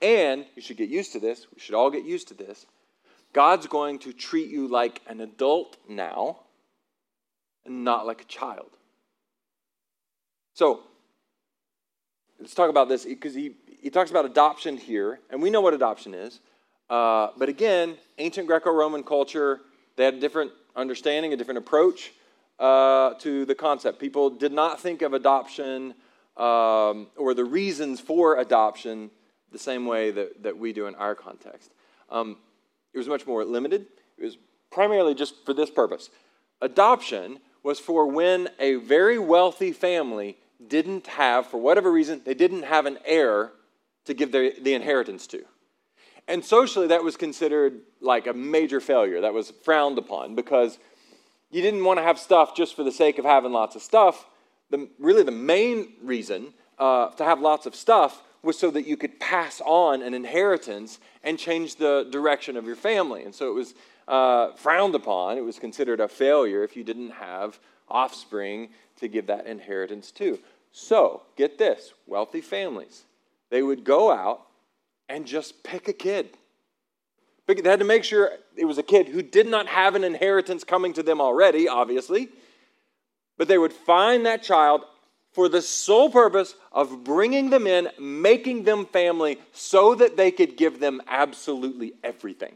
And 0.00 0.46
you 0.56 0.62
should 0.62 0.78
get 0.78 0.88
used 0.88 1.12
to 1.12 1.20
this. 1.20 1.48
We 1.54 1.60
should 1.60 1.74
all 1.74 1.90
get 1.90 2.06
used 2.06 2.28
to 2.28 2.34
this. 2.34 2.64
God's 3.34 3.66
going 3.66 3.98
to 3.98 4.14
treat 4.14 4.48
you 4.48 4.68
like 4.68 5.02
an 5.06 5.20
adult 5.20 5.76
now 5.86 6.38
and 7.66 7.84
not 7.84 8.06
like 8.06 8.22
a 8.22 8.24
child. 8.24 8.70
So, 10.54 10.80
let's 12.40 12.54
talk 12.54 12.70
about 12.70 12.88
this 12.88 13.04
because 13.04 13.34
he, 13.34 13.56
he 13.82 13.90
talks 13.90 14.10
about 14.10 14.24
adoption 14.24 14.78
here, 14.78 15.20
and 15.28 15.42
we 15.42 15.50
know 15.50 15.60
what 15.60 15.74
adoption 15.74 16.14
is. 16.14 16.40
Uh, 16.88 17.28
but 17.36 17.48
again, 17.48 17.96
ancient 18.18 18.46
Greco 18.46 18.70
Roman 18.72 19.02
culture, 19.02 19.60
they 19.96 20.04
had 20.04 20.14
a 20.14 20.20
different 20.20 20.52
understanding, 20.74 21.32
a 21.32 21.36
different 21.36 21.58
approach 21.58 22.12
uh, 22.58 23.14
to 23.14 23.44
the 23.44 23.54
concept. 23.54 23.98
People 23.98 24.30
did 24.30 24.52
not 24.52 24.80
think 24.80 25.02
of 25.02 25.12
adoption 25.12 25.94
um, 26.36 27.08
or 27.16 27.34
the 27.34 27.44
reasons 27.44 28.00
for 28.00 28.38
adoption 28.38 29.10
the 29.50 29.58
same 29.58 29.86
way 29.86 30.10
that, 30.10 30.42
that 30.42 30.56
we 30.56 30.72
do 30.72 30.86
in 30.86 30.94
our 30.94 31.14
context. 31.14 31.72
Um, 32.10 32.36
it 32.92 32.98
was 32.98 33.08
much 33.08 33.26
more 33.26 33.44
limited. 33.44 33.86
It 34.16 34.24
was 34.24 34.38
primarily 34.70 35.14
just 35.14 35.34
for 35.44 35.54
this 35.54 35.70
purpose. 35.70 36.10
Adoption 36.60 37.38
was 37.62 37.78
for 37.78 38.06
when 38.06 38.48
a 38.58 38.76
very 38.76 39.18
wealthy 39.18 39.72
family 39.72 40.36
didn't 40.66 41.06
have, 41.06 41.46
for 41.46 41.58
whatever 41.58 41.90
reason, 41.92 42.22
they 42.24 42.34
didn't 42.34 42.64
have 42.64 42.86
an 42.86 42.98
heir 43.04 43.52
to 44.04 44.14
give 44.14 44.32
their, 44.32 44.52
the 44.60 44.74
inheritance 44.74 45.26
to. 45.28 45.44
And 46.28 46.44
socially, 46.44 46.88
that 46.88 47.02
was 47.02 47.16
considered 47.16 47.80
like 48.00 48.26
a 48.26 48.34
major 48.34 48.80
failure. 48.80 49.22
That 49.22 49.32
was 49.32 49.50
frowned 49.50 49.96
upon 49.96 50.34
because 50.34 50.78
you 51.50 51.62
didn't 51.62 51.84
want 51.84 51.98
to 51.98 52.02
have 52.02 52.18
stuff 52.18 52.54
just 52.54 52.76
for 52.76 52.84
the 52.84 52.92
sake 52.92 53.18
of 53.18 53.24
having 53.24 53.50
lots 53.50 53.74
of 53.74 53.82
stuff. 53.82 54.26
The, 54.70 54.88
really, 54.98 55.22
the 55.22 55.32
main 55.32 55.94
reason 56.02 56.52
uh, 56.78 57.08
to 57.12 57.24
have 57.24 57.40
lots 57.40 57.64
of 57.64 57.74
stuff 57.74 58.22
was 58.42 58.58
so 58.58 58.70
that 58.70 58.86
you 58.86 58.96
could 58.96 59.18
pass 59.18 59.62
on 59.64 60.02
an 60.02 60.12
inheritance 60.12 61.00
and 61.24 61.38
change 61.38 61.76
the 61.76 62.06
direction 62.10 62.58
of 62.58 62.66
your 62.66 62.76
family. 62.76 63.24
And 63.24 63.34
so 63.34 63.50
it 63.50 63.54
was 63.54 63.74
uh, 64.06 64.52
frowned 64.52 64.94
upon. 64.94 65.38
It 65.38 65.44
was 65.44 65.58
considered 65.58 65.98
a 65.98 66.08
failure 66.08 66.62
if 66.62 66.76
you 66.76 66.84
didn't 66.84 67.10
have 67.10 67.58
offspring 67.88 68.68
to 68.96 69.08
give 69.08 69.26
that 69.28 69.46
inheritance 69.46 70.10
to. 70.12 70.38
So, 70.72 71.22
get 71.36 71.56
this 71.56 71.94
wealthy 72.06 72.42
families, 72.42 73.04
they 73.48 73.62
would 73.62 73.82
go 73.82 74.12
out 74.12 74.47
and 75.08 75.26
just 75.26 75.62
pick 75.62 75.88
a 75.88 75.92
kid. 75.92 76.30
They 77.46 77.68
had 77.68 77.78
to 77.78 77.84
make 77.84 78.04
sure 78.04 78.30
it 78.56 78.66
was 78.66 78.76
a 78.76 78.82
kid 78.82 79.08
who 79.08 79.22
did 79.22 79.46
not 79.46 79.66
have 79.68 79.94
an 79.94 80.04
inheritance 80.04 80.64
coming 80.64 80.92
to 80.94 81.02
them 81.02 81.20
already, 81.20 81.66
obviously. 81.66 82.28
But 83.38 83.48
they 83.48 83.56
would 83.56 83.72
find 83.72 84.26
that 84.26 84.42
child 84.42 84.82
for 85.32 85.48
the 85.48 85.62
sole 85.62 86.10
purpose 86.10 86.54
of 86.72 87.04
bringing 87.04 87.48
them 87.48 87.66
in, 87.66 87.88
making 87.98 88.64
them 88.64 88.84
family, 88.86 89.38
so 89.52 89.94
that 89.94 90.16
they 90.16 90.30
could 90.30 90.56
give 90.56 90.78
them 90.78 91.00
absolutely 91.06 91.94
everything. 92.04 92.54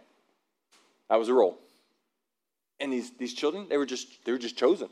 That 1.09 1.19
was 1.19 1.29
the 1.29 1.35
role. 1.35 1.59
And 2.81 2.93
these, 2.93 3.11
these 3.12 3.33
children, 3.33 3.69
they 3.71 3.79
were 3.79 3.87
just 3.87 4.25
they 4.25 4.33
were 4.33 4.38
just 4.38 4.59
chosen 4.59 4.88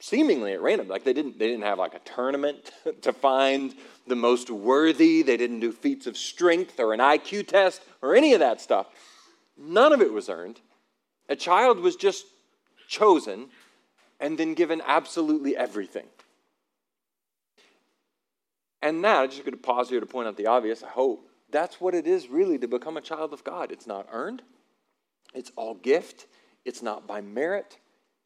seemingly 0.00 0.52
at 0.52 0.60
random. 0.60 0.88
Like 0.88 1.04
they 1.04 1.12
didn't, 1.12 1.38
they 1.38 1.46
didn't 1.46 1.64
have 1.64 1.78
like 1.78 1.94
a 1.94 2.00
tournament 2.00 2.70
to 3.02 3.12
find 3.12 3.74
the 4.06 4.16
most 4.16 4.50
worthy. 4.50 5.22
They 5.22 5.36
didn't 5.36 5.60
do 5.60 5.72
feats 5.72 6.06
of 6.06 6.16
strength 6.16 6.78
or 6.80 6.92
an 6.92 7.00
IQ 7.00 7.48
test 7.48 7.82
or 8.02 8.14
any 8.14 8.32
of 8.32 8.40
that 8.40 8.60
stuff. 8.60 8.86
None 9.56 9.92
of 9.92 10.00
it 10.00 10.12
was 10.12 10.28
earned. 10.28 10.60
A 11.28 11.36
child 11.36 11.80
was 11.80 11.96
just 11.96 12.26
chosen 12.88 13.48
and 14.20 14.38
then 14.38 14.54
given 14.54 14.82
absolutely 14.86 15.56
everything. 15.56 16.06
And 18.80 19.02
now, 19.02 19.22
I'm 19.22 19.30
just 19.30 19.44
going 19.44 19.52
to 19.52 19.58
pause 19.58 19.88
here 19.88 20.00
to 20.00 20.06
point 20.06 20.28
out 20.28 20.36
the 20.36 20.46
obvious, 20.46 20.82
I 20.82 20.88
hope. 20.88 21.28
That's 21.50 21.80
what 21.80 21.94
it 21.94 22.06
is 22.06 22.28
really 22.28 22.58
to 22.58 22.68
become 22.68 22.96
a 22.96 23.00
child 23.00 23.32
of 23.32 23.42
God. 23.42 23.72
It's 23.72 23.86
not 23.86 24.06
earned, 24.12 24.42
it's 25.34 25.50
all 25.56 25.74
gift, 25.74 26.26
it's 26.64 26.82
not 26.82 27.06
by 27.06 27.20
merit, 27.20 27.78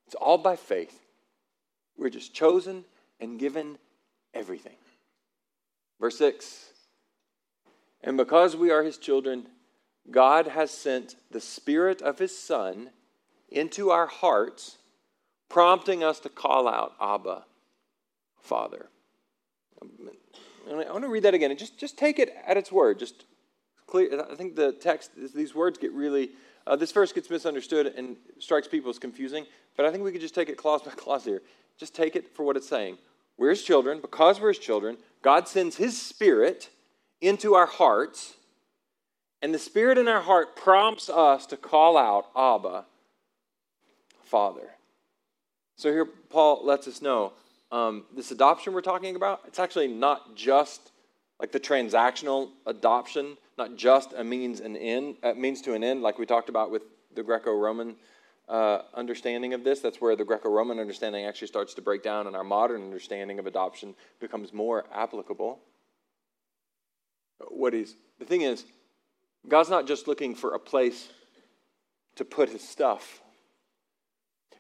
it's 0.07 0.15
all 0.15 0.39
by 0.39 0.57
faith. 0.57 1.02
We're 1.97 2.11
just 2.11 2.35
chosen 2.35 2.85
and 3.21 3.39
given 3.39 3.79
everything. 4.35 4.77
Verse 6.01 6.19
6 6.19 6.71
And 8.03 8.17
because 8.17 8.57
we 8.57 8.71
are 8.71 8.83
his 8.83 8.99
children, 8.99 9.47
God 10.11 10.49
has 10.49 10.71
sent 10.71 11.17
the 11.31 11.41
Spirit 11.41 12.03
of 12.03 12.19
his 12.19 12.37
Son 12.37 12.91
into 13.49 13.91
our 13.91 14.07
hearts, 14.07 14.79
prompting 15.49 16.03
us 16.03 16.19
to 16.21 16.29
call 16.29 16.67
out, 16.67 16.95
Abba, 17.01 17.45
Father. 18.41 18.89
I 19.81 20.75
want 20.91 21.05
to 21.05 21.09
read 21.09 21.25
that 21.25 21.35
again 21.35 21.51
and 21.51 21.59
just, 21.59 21.79
just 21.79 21.99
take 21.99 22.19
it 22.19 22.35
at 22.47 22.57
its 22.57 22.73
word. 22.73 22.99
Just 22.99 23.25
clear. 23.87 24.25
I 24.31 24.35
think 24.35 24.57
the 24.57 24.73
text, 24.73 25.11
these 25.35 25.55
words 25.55 25.79
get 25.79 25.93
really, 25.93 26.31
uh, 26.67 26.77
this 26.77 26.93
verse 26.93 27.13
gets 27.13 27.31
misunderstood 27.31 27.87
and 27.97 28.17
strikes 28.39 28.69
people 28.69 28.91
as 28.91 28.99
confusing, 28.99 29.47
but 29.77 29.87
I 29.87 29.91
think 29.91 30.05
we 30.05 30.13
could 30.13 30.21
just 30.21 30.35
take 30.35 30.49
it 30.49 30.57
clause 30.57 30.83
by 30.83 30.91
clause 30.97 31.25
here. 31.25 31.43
Just 31.79 31.95
take 31.95 32.17
it 32.17 32.35
for 32.35 32.45
what 32.45 32.57
it's 32.57 32.69
saying. 32.69 32.99
We're 33.37 33.51
his 33.51 33.63
children. 33.63 34.01
Because 34.01 34.41
we're 34.41 34.49
his 34.49 34.59
children, 34.59 34.99
God 35.23 35.49
sends 35.49 35.77
his 35.77 36.01
spirit 36.01 36.71
into 37.21 37.55
our 37.55 37.67
hearts, 37.67 38.35
and 39.41 39.55
the 39.55 39.59
spirit 39.59 39.99
in 39.99 40.09
our 40.09 40.23
heart 40.23 40.57
prompts 40.57 41.09
us 41.09 41.47
to 41.47 41.57
call 41.57 41.97
out, 41.97 42.27
Abba, 42.37 42.85
Father. 44.25 44.71
So 45.77 45.91
here, 45.91 46.05
Paul 46.05 46.65
lets 46.65 46.89
us 46.89 47.01
know 47.01 47.33
um, 47.71 48.05
this 48.15 48.31
adoption 48.31 48.73
we're 48.73 48.83
talking 48.83 49.17
about, 49.17 49.41
it's 49.47 49.59
actually 49.59 49.89
not 49.89 50.37
just 50.37 50.91
like 51.41 51.53
the 51.53 51.61
transactional 51.61 52.51
adoption, 52.67 53.37
not 53.59 53.77
just 53.77 54.13
a 54.17 54.23
means 54.23 54.61
an 54.61 54.77
end, 54.77 55.17
uh, 55.23 55.33
means 55.35 55.63
to 55.63 55.75
an 55.75 55.83
end, 55.83 56.03
like 56.03 56.19
we 56.19 56.27
talked 56.27 56.49
about 56.49 56.71
with 56.71 56.83
the 57.15 57.23
Greco-Roman 57.23 57.97
uh, 58.53 58.83
understanding 58.95 59.55
of 59.55 59.65
this. 59.65 59.81
That's 59.81 60.01
where 60.01 60.15
the 60.15 60.27
Greco-Roman 60.27 60.79
understanding 60.79 61.25
actually 61.25 61.49
starts 61.49 61.73
to 61.75 61.83
break 61.83 62.03
down, 62.03 62.27
and 62.27 62.37
our 62.37 62.45
modern 62.45 62.83
understanding 62.83 63.39
of 63.39 63.47
adoption 63.47 63.95
becomes 64.21 64.53
more 64.53 64.85
applicable. 64.95 65.59
What 67.49 67.73
is 67.73 67.97
the 68.19 68.27
thing 68.27 68.43
is, 68.43 68.65
God's 69.49 69.71
not 69.71 69.89
just 69.89 70.07
looking 70.07 70.35
for 70.35 70.55
a 70.55 70.59
place 70.59 71.09
to 72.17 72.25
put 72.27 72.51
His 72.51 72.63
stuff. 72.63 73.23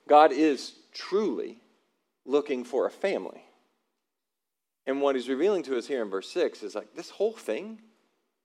God 0.08 0.32
is 0.32 0.72
truly 0.94 1.58
looking 2.24 2.64
for 2.64 2.86
a 2.86 2.90
family. 2.90 3.42
And 4.86 5.00
what 5.00 5.14
he's 5.14 5.28
revealing 5.28 5.62
to 5.64 5.76
us 5.76 5.86
here 5.86 6.02
in 6.02 6.10
verse 6.10 6.28
6 6.30 6.62
is 6.62 6.74
like 6.74 6.94
this 6.96 7.10
whole 7.10 7.34
thing 7.34 7.78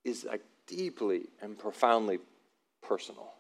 is 0.03 0.23
like 0.23 0.43
deeply 0.67 1.29
and 1.41 1.57
profoundly 1.57 2.19
personal. 2.83 3.33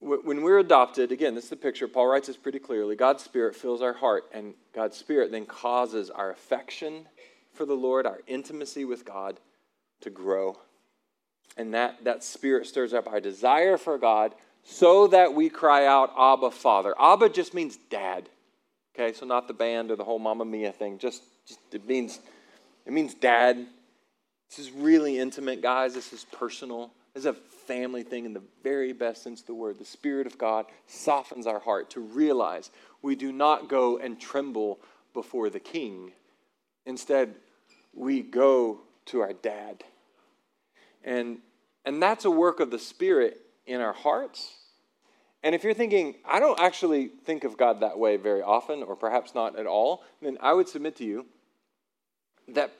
When 0.00 0.42
we're 0.42 0.58
adopted, 0.58 1.10
again, 1.10 1.34
this 1.34 1.44
is 1.44 1.50
the 1.50 1.56
picture. 1.56 1.88
Paul 1.88 2.06
writes 2.06 2.28
this 2.28 2.36
pretty 2.36 2.60
clearly. 2.60 2.94
God's 2.94 3.24
Spirit 3.24 3.56
fills 3.56 3.82
our 3.82 3.94
heart, 3.94 4.24
and 4.32 4.54
God's 4.72 4.96
Spirit 4.96 5.32
then 5.32 5.44
causes 5.44 6.08
our 6.08 6.30
affection 6.30 7.06
for 7.52 7.66
the 7.66 7.74
Lord, 7.74 8.06
our 8.06 8.20
intimacy 8.28 8.84
with 8.84 9.04
God 9.04 9.40
to 10.02 10.10
grow. 10.10 10.56
And 11.56 11.74
that, 11.74 12.04
that 12.04 12.22
Spirit 12.22 12.66
stirs 12.66 12.94
up 12.94 13.08
our 13.08 13.20
desire 13.20 13.76
for 13.76 13.98
God 13.98 14.34
so 14.62 15.08
that 15.08 15.34
we 15.34 15.48
cry 15.48 15.86
out, 15.86 16.12
Abba, 16.16 16.52
Father. 16.52 16.94
Abba 17.00 17.30
just 17.30 17.52
means 17.52 17.76
dad. 17.90 18.28
Okay, 18.94 19.12
so 19.12 19.26
not 19.26 19.48
the 19.48 19.54
band 19.54 19.90
or 19.90 19.96
the 19.96 20.04
whole 20.04 20.18
Mamma 20.18 20.44
Mia 20.44 20.72
thing. 20.72 20.98
Just, 20.98 21.22
just 21.46 21.60
it 21.72 21.86
means 21.86 22.20
it 22.86 22.92
means 22.92 23.14
dad. 23.14 23.66
This 24.48 24.58
is 24.58 24.72
really 24.72 25.18
intimate, 25.18 25.60
guys. 25.60 25.94
This 25.94 26.12
is 26.12 26.24
personal. 26.32 26.90
Is 27.18 27.26
a 27.26 27.32
family 27.32 28.04
thing 28.04 28.26
in 28.26 28.32
the 28.32 28.44
very 28.62 28.92
best 28.92 29.24
sense 29.24 29.40
of 29.40 29.48
the 29.48 29.54
word. 29.54 29.80
The 29.80 29.84
Spirit 29.84 30.28
of 30.28 30.38
God 30.38 30.66
softens 30.86 31.48
our 31.48 31.58
heart 31.58 31.90
to 31.90 32.00
realize 32.00 32.70
we 33.02 33.16
do 33.16 33.32
not 33.32 33.68
go 33.68 33.98
and 33.98 34.20
tremble 34.20 34.78
before 35.14 35.50
the 35.50 35.58
King. 35.58 36.12
Instead, 36.86 37.34
we 37.92 38.22
go 38.22 38.82
to 39.06 39.18
our 39.18 39.32
dad. 39.32 39.82
And, 41.02 41.38
and 41.84 42.00
that's 42.00 42.24
a 42.24 42.30
work 42.30 42.60
of 42.60 42.70
the 42.70 42.78
Spirit 42.78 43.40
in 43.66 43.80
our 43.80 43.94
hearts. 43.94 44.52
And 45.42 45.56
if 45.56 45.64
you're 45.64 45.74
thinking, 45.74 46.14
I 46.24 46.38
don't 46.38 46.60
actually 46.60 47.08
think 47.08 47.42
of 47.42 47.58
God 47.58 47.80
that 47.80 47.98
way 47.98 48.16
very 48.16 48.42
often, 48.42 48.84
or 48.84 48.94
perhaps 48.94 49.34
not 49.34 49.58
at 49.58 49.66
all, 49.66 50.04
then 50.22 50.38
I 50.40 50.52
would 50.52 50.68
submit 50.68 50.94
to 50.98 51.04
you 51.04 51.26
that 52.46 52.70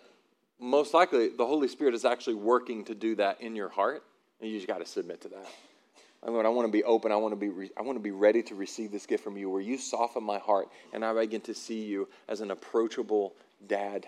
most 0.60 0.94
likely 0.94 1.30
the 1.30 1.44
Holy 1.44 1.66
Spirit 1.66 1.94
is 1.94 2.04
actually 2.04 2.36
working 2.36 2.84
to 2.84 2.94
do 2.94 3.16
that 3.16 3.40
in 3.40 3.56
your 3.56 3.70
heart, 3.70 4.04
and 4.40 4.50
you 4.50 4.56
just 4.56 4.68
got 4.68 4.78
to 4.78 4.86
submit 4.86 5.20
to 5.22 5.28
that. 5.28 5.46
Lord, 6.26 6.46
I 6.46 6.48
want 6.48 6.66
to 6.66 6.72
be 6.72 6.84
open. 6.84 7.12
I 7.12 7.16
want 7.16 7.32
to 7.32 7.36
be, 7.36 7.48
re- 7.48 7.70
I 7.76 7.82
want 7.82 7.96
to 7.96 8.02
be 8.02 8.10
ready 8.10 8.42
to 8.44 8.54
receive 8.54 8.90
this 8.90 9.06
gift 9.06 9.22
from 9.22 9.36
you 9.36 9.48
where 9.48 9.60
you 9.60 9.78
soften 9.78 10.24
my 10.24 10.38
heart 10.38 10.68
and 10.92 11.04
I 11.04 11.14
begin 11.14 11.40
to 11.42 11.54
see 11.54 11.84
you 11.84 12.08
as 12.28 12.40
an 12.40 12.50
approachable 12.50 13.34
dad 13.66 14.06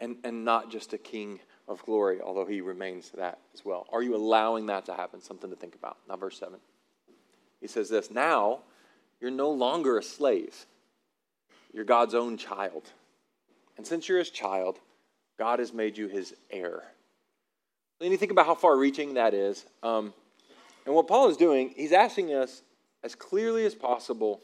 and, 0.00 0.16
and 0.24 0.44
not 0.44 0.70
just 0.70 0.92
a 0.92 0.98
king 0.98 1.40
of 1.68 1.84
glory, 1.84 2.20
although 2.20 2.46
he 2.46 2.60
remains 2.60 3.10
that 3.10 3.38
as 3.54 3.64
well. 3.64 3.86
Are 3.92 4.02
you 4.02 4.16
allowing 4.16 4.66
that 4.66 4.86
to 4.86 4.94
happen? 4.94 5.20
Something 5.20 5.50
to 5.50 5.56
think 5.56 5.74
about. 5.74 5.98
Now, 6.08 6.16
verse 6.16 6.38
7. 6.38 6.58
He 7.60 7.68
says 7.68 7.88
this 7.88 8.10
Now 8.10 8.60
you're 9.20 9.30
no 9.30 9.50
longer 9.50 9.98
a 9.98 10.02
slave, 10.02 10.66
you're 11.72 11.84
God's 11.84 12.14
own 12.14 12.36
child. 12.36 12.90
And 13.76 13.86
since 13.86 14.08
you're 14.08 14.18
his 14.18 14.30
child, 14.30 14.78
God 15.38 15.58
has 15.58 15.72
made 15.72 15.96
you 15.96 16.08
his 16.08 16.34
heir. 16.50 16.82
Then 18.02 18.10
you 18.10 18.16
think 18.16 18.32
about 18.32 18.46
how 18.46 18.56
far 18.56 18.76
reaching 18.76 19.14
that 19.14 19.32
is. 19.32 19.64
Um, 19.80 20.12
and 20.84 20.92
what 20.92 21.06
Paul 21.06 21.28
is 21.28 21.36
doing, 21.36 21.72
he's 21.76 21.92
asking 21.92 22.34
us 22.34 22.62
as 23.04 23.14
clearly 23.14 23.64
as 23.64 23.76
possible 23.76 24.40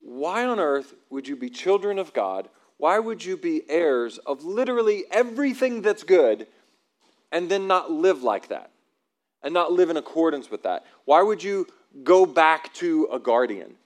why 0.00 0.44
on 0.44 0.60
earth 0.60 0.92
would 1.08 1.26
you 1.26 1.34
be 1.34 1.48
children 1.48 1.98
of 1.98 2.12
God? 2.12 2.50
Why 2.76 2.98
would 2.98 3.24
you 3.24 3.38
be 3.38 3.62
heirs 3.70 4.18
of 4.18 4.44
literally 4.44 5.04
everything 5.10 5.80
that's 5.80 6.02
good 6.02 6.46
and 7.32 7.48
then 7.48 7.66
not 7.66 7.90
live 7.90 8.22
like 8.22 8.48
that 8.48 8.70
and 9.42 9.54
not 9.54 9.72
live 9.72 9.88
in 9.88 9.96
accordance 9.96 10.50
with 10.50 10.64
that? 10.64 10.84
Why 11.06 11.22
would 11.22 11.42
you 11.42 11.66
go 12.04 12.26
back 12.26 12.74
to 12.74 13.08
a 13.10 13.18
guardian? 13.18 13.76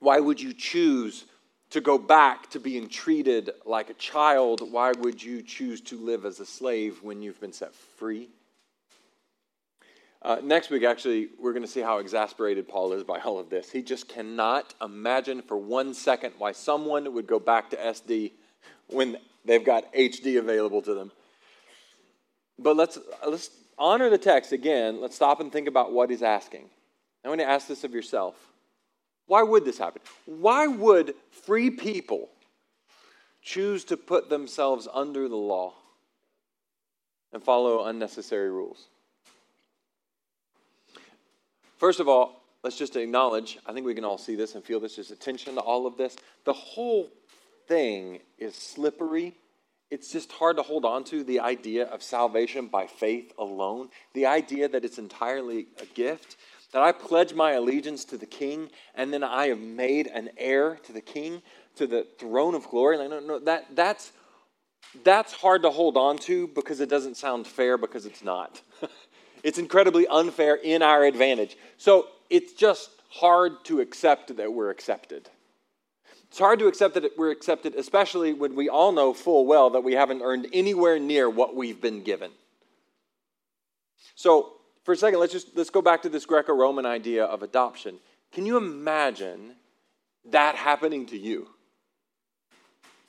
Why 0.00 0.18
would 0.18 0.40
you 0.40 0.52
choose 0.52 1.24
to 1.70 1.80
go 1.80 1.98
back 1.98 2.48
to 2.50 2.60
being 2.60 2.88
treated 2.88 3.50
like 3.66 3.90
a 3.90 3.94
child? 3.94 4.72
Why 4.72 4.92
would 4.92 5.22
you 5.22 5.42
choose 5.42 5.80
to 5.82 5.98
live 5.98 6.24
as 6.24 6.40
a 6.40 6.46
slave 6.46 7.02
when 7.02 7.22
you've 7.22 7.40
been 7.40 7.52
set 7.52 7.74
free? 7.74 8.28
Uh, 10.20 10.38
next 10.42 10.70
week, 10.70 10.82
actually, 10.82 11.28
we're 11.38 11.52
going 11.52 11.64
to 11.64 11.70
see 11.70 11.80
how 11.80 11.98
exasperated 11.98 12.68
Paul 12.68 12.92
is 12.92 13.04
by 13.04 13.20
all 13.24 13.38
of 13.38 13.50
this. 13.50 13.70
He 13.70 13.82
just 13.82 14.08
cannot 14.08 14.74
imagine 14.82 15.42
for 15.42 15.56
one 15.56 15.94
second 15.94 16.34
why 16.38 16.52
someone 16.52 17.12
would 17.12 17.26
go 17.26 17.38
back 17.38 17.70
to 17.70 17.76
SD 17.76 18.32
when 18.88 19.18
they've 19.44 19.64
got 19.64 19.92
HD 19.92 20.38
available 20.38 20.82
to 20.82 20.94
them. 20.94 21.12
But 22.58 22.76
let's, 22.76 22.98
let's 23.26 23.50
honor 23.78 24.10
the 24.10 24.18
text 24.18 24.52
again. 24.52 25.00
Let's 25.00 25.14
stop 25.14 25.40
and 25.40 25.52
think 25.52 25.68
about 25.68 25.92
what 25.92 26.10
he's 26.10 26.22
asking. 26.22 26.68
I 27.24 27.28
want 27.28 27.40
to 27.40 27.48
ask 27.48 27.68
this 27.68 27.84
of 27.84 27.94
yourself. 27.94 28.34
Why 29.28 29.42
would 29.42 29.64
this 29.64 29.78
happen? 29.78 30.02
Why 30.24 30.66
would 30.66 31.14
free 31.30 31.70
people 31.70 32.30
choose 33.42 33.84
to 33.84 33.96
put 33.96 34.28
themselves 34.28 34.88
under 34.92 35.28
the 35.28 35.36
law 35.36 35.74
and 37.32 37.42
follow 37.42 37.84
unnecessary 37.84 38.50
rules? 38.50 38.88
First 41.76 42.00
of 42.00 42.08
all, 42.08 42.42
let's 42.64 42.76
just 42.76 42.96
acknowledge, 42.96 43.58
I 43.64 43.72
think 43.72 43.86
we 43.86 43.94
can 43.94 44.04
all 44.04 44.18
see 44.18 44.34
this 44.34 44.54
and 44.54 44.64
feel 44.64 44.80
this, 44.80 44.96
just 44.96 45.10
attention 45.10 45.54
to 45.54 45.60
all 45.60 45.86
of 45.86 45.96
this. 45.96 46.16
The 46.44 46.54
whole 46.54 47.08
thing 47.68 48.20
is 48.38 48.56
slippery. 48.56 49.34
It's 49.90 50.10
just 50.10 50.32
hard 50.32 50.56
to 50.56 50.62
hold 50.62 50.84
on 50.84 51.04
to 51.04 51.22
the 51.22 51.40
idea 51.40 51.84
of 51.84 52.02
salvation 52.02 52.66
by 52.66 52.86
faith 52.86 53.32
alone, 53.38 53.90
the 54.14 54.26
idea 54.26 54.68
that 54.68 54.84
it's 54.84 54.98
entirely 54.98 55.68
a 55.80 55.86
gift, 55.86 56.36
that 56.72 56.82
I 56.82 56.92
pledge 56.92 57.34
my 57.34 57.52
allegiance 57.52 58.04
to 58.06 58.18
the 58.18 58.26
king 58.26 58.70
and 58.94 59.12
then 59.12 59.24
I 59.24 59.48
am 59.48 59.76
made 59.76 60.06
an 60.06 60.30
heir 60.36 60.76
to 60.84 60.92
the 60.92 61.00
king, 61.00 61.42
to 61.76 61.86
the 61.86 62.06
throne 62.18 62.54
of 62.54 62.68
glory. 62.68 62.98
Like, 62.98 63.10
no, 63.10 63.20
no, 63.20 63.38
that, 63.40 63.74
that's, 63.74 64.12
that's 65.04 65.32
hard 65.32 65.62
to 65.62 65.70
hold 65.70 65.96
on 65.96 66.18
to 66.18 66.48
because 66.48 66.80
it 66.80 66.88
doesn't 66.88 67.16
sound 67.16 67.46
fair 67.46 67.78
because 67.78 68.06
it's 68.06 68.22
not. 68.22 68.60
It's 69.42 69.58
incredibly 69.58 70.06
unfair 70.06 70.56
in 70.56 70.82
our 70.82 71.04
advantage. 71.04 71.56
So 71.76 72.08
it's 72.28 72.52
just 72.52 72.90
hard 73.10 73.64
to 73.64 73.80
accept 73.80 74.36
that 74.36 74.52
we're 74.52 74.70
accepted. 74.70 75.28
It's 76.28 76.38
hard 76.38 76.58
to 76.58 76.66
accept 76.66 76.94
that 76.94 77.16
we're 77.16 77.30
accepted, 77.30 77.74
especially 77.74 78.34
when 78.34 78.54
we 78.54 78.68
all 78.68 78.92
know 78.92 79.14
full 79.14 79.46
well 79.46 79.70
that 79.70 79.80
we 79.80 79.94
haven't 79.94 80.22
earned 80.22 80.48
anywhere 80.52 80.98
near 80.98 81.30
what 81.30 81.56
we've 81.56 81.80
been 81.80 82.02
given. 82.02 82.30
So 84.14 84.52
for 84.88 84.94
a 84.94 84.96
second, 84.96 85.20
let's 85.20 85.34
just 85.34 85.54
let's 85.54 85.68
go 85.68 85.82
back 85.82 86.00
to 86.00 86.08
this 86.08 86.24
Greco-Roman 86.24 86.86
idea 86.86 87.22
of 87.22 87.42
adoption. 87.42 87.98
Can 88.32 88.46
you 88.46 88.56
imagine 88.56 89.52
that 90.30 90.54
happening 90.54 91.04
to 91.08 91.18
you? 91.18 91.48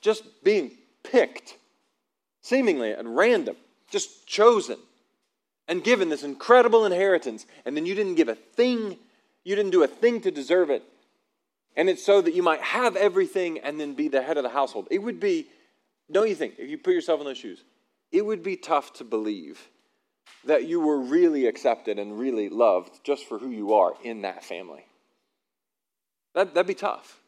Just 0.02 0.44
being 0.44 0.72
picked, 1.04 1.56
seemingly 2.42 2.92
at 2.92 3.06
random, 3.06 3.56
just 3.90 4.28
chosen 4.28 4.76
and 5.70 5.82
given 5.82 6.10
this 6.10 6.22
incredible 6.22 6.86
inheritance, 6.86 7.46
and 7.64 7.78
then 7.78 7.86
you 7.86 7.96
didn't 7.96 8.16
give 8.16 8.28
a 8.28 8.36
thing, 8.36 8.98
you 9.46 9.56
didn't 9.56 9.72
do 9.72 9.84
a 9.84 9.88
thing 9.88 10.20
to 10.20 10.32
deserve 10.32 10.70
it. 10.70 10.84
And 11.78 11.88
it's 11.88 12.06
so 12.06 12.20
that 12.20 12.34
you 12.34 12.44
might 12.44 12.60
have 12.60 12.98
everything 12.98 13.58
and 13.60 13.80
then 13.80 13.94
be 13.94 14.10
the 14.10 14.22
head 14.22 14.36
of 14.36 14.44
the 14.44 14.50
household. 14.50 14.90
It 14.92 15.00
would 15.00 15.22
be, 15.22 15.48
don't 16.12 16.28
you 16.28 16.36
think, 16.36 16.56
if 16.58 16.70
you 16.70 16.78
put 16.78 16.94
yourself 16.94 17.22
in 17.22 17.26
those 17.26 17.38
shoes, 17.38 17.64
it 18.12 18.26
would 18.26 18.44
be 18.44 18.58
tough 18.58 18.92
to 18.96 19.06
believe 19.06 19.70
that 20.46 20.66
you 20.66 20.80
were 20.80 21.00
really 21.00 21.46
accepted 21.48 22.00
and 22.00 22.20
really 22.20 22.50
loved 22.50 23.04
just 23.04 23.28
for 23.28 23.38
who 23.38 23.50
you 23.50 23.74
are 23.74 23.94
in 24.04 24.22
that 24.22 24.44
family. 24.44 24.86
That, 26.36 26.54
that'd 26.54 26.68
be 26.68 26.74
tough. 26.74 27.20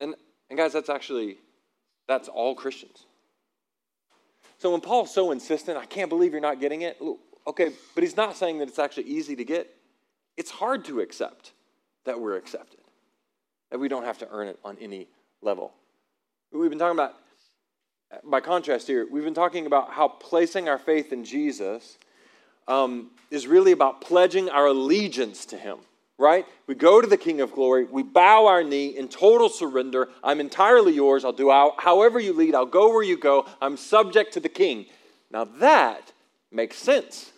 And, 0.00 0.14
and 0.48 0.58
guys, 0.58 0.72
that's 0.72 0.88
actually, 0.88 1.38
that's 2.06 2.28
all 2.28 2.54
Christians. 2.54 3.04
So 4.58 4.72
when 4.72 4.80
Paul's 4.80 5.12
so 5.12 5.30
insistent, 5.30 5.76
I 5.76 5.86
can't 5.86 6.08
believe 6.08 6.32
you're 6.32 6.40
not 6.40 6.60
getting 6.60 6.82
it. 6.82 7.00
Okay, 7.46 7.70
but 7.94 8.02
he's 8.02 8.16
not 8.16 8.36
saying 8.36 8.58
that 8.58 8.68
it's 8.68 8.78
actually 8.78 9.04
easy 9.04 9.36
to 9.36 9.44
get. 9.44 9.74
It's 10.36 10.50
hard 10.50 10.84
to 10.86 11.00
accept 11.00 11.52
that 12.04 12.20
we're 12.20 12.36
accepted, 12.36 12.80
that 13.70 13.78
we 13.78 13.88
don't 13.88 14.04
have 14.04 14.18
to 14.18 14.28
earn 14.30 14.48
it 14.48 14.58
on 14.64 14.76
any 14.80 15.06
level. 15.42 15.72
We've 16.52 16.70
been 16.70 16.78
talking 16.78 16.96
about, 16.96 17.14
by 18.24 18.40
contrast 18.40 18.86
here, 18.86 19.06
we've 19.10 19.24
been 19.24 19.34
talking 19.34 19.66
about 19.66 19.90
how 19.90 20.08
placing 20.08 20.68
our 20.68 20.78
faith 20.78 21.12
in 21.12 21.24
Jesus 21.24 21.98
um, 22.66 23.10
is 23.30 23.46
really 23.46 23.72
about 23.72 24.00
pledging 24.00 24.48
our 24.48 24.66
allegiance 24.66 25.46
to 25.46 25.56
him 25.56 25.78
right? 26.18 26.46
We 26.66 26.74
go 26.74 27.00
to 27.00 27.06
the 27.06 27.16
King 27.16 27.40
of 27.40 27.52
Glory. 27.52 27.84
We 27.84 28.02
bow 28.02 28.46
our 28.46 28.64
knee 28.64 28.88
in 28.88 29.08
total 29.08 29.48
surrender. 29.48 30.08
I'm 30.22 30.40
entirely 30.40 30.92
yours. 30.92 31.24
I'll 31.24 31.32
do 31.32 31.50
however 31.78 32.18
you 32.18 32.32
lead. 32.32 32.54
I'll 32.54 32.66
go 32.66 32.88
where 32.92 33.04
you 33.04 33.16
go. 33.16 33.46
I'm 33.62 33.76
subject 33.76 34.34
to 34.34 34.40
the 34.40 34.48
King. 34.48 34.86
Now 35.30 35.44
that 35.44 36.12
makes 36.50 36.76
sense. 36.76 37.30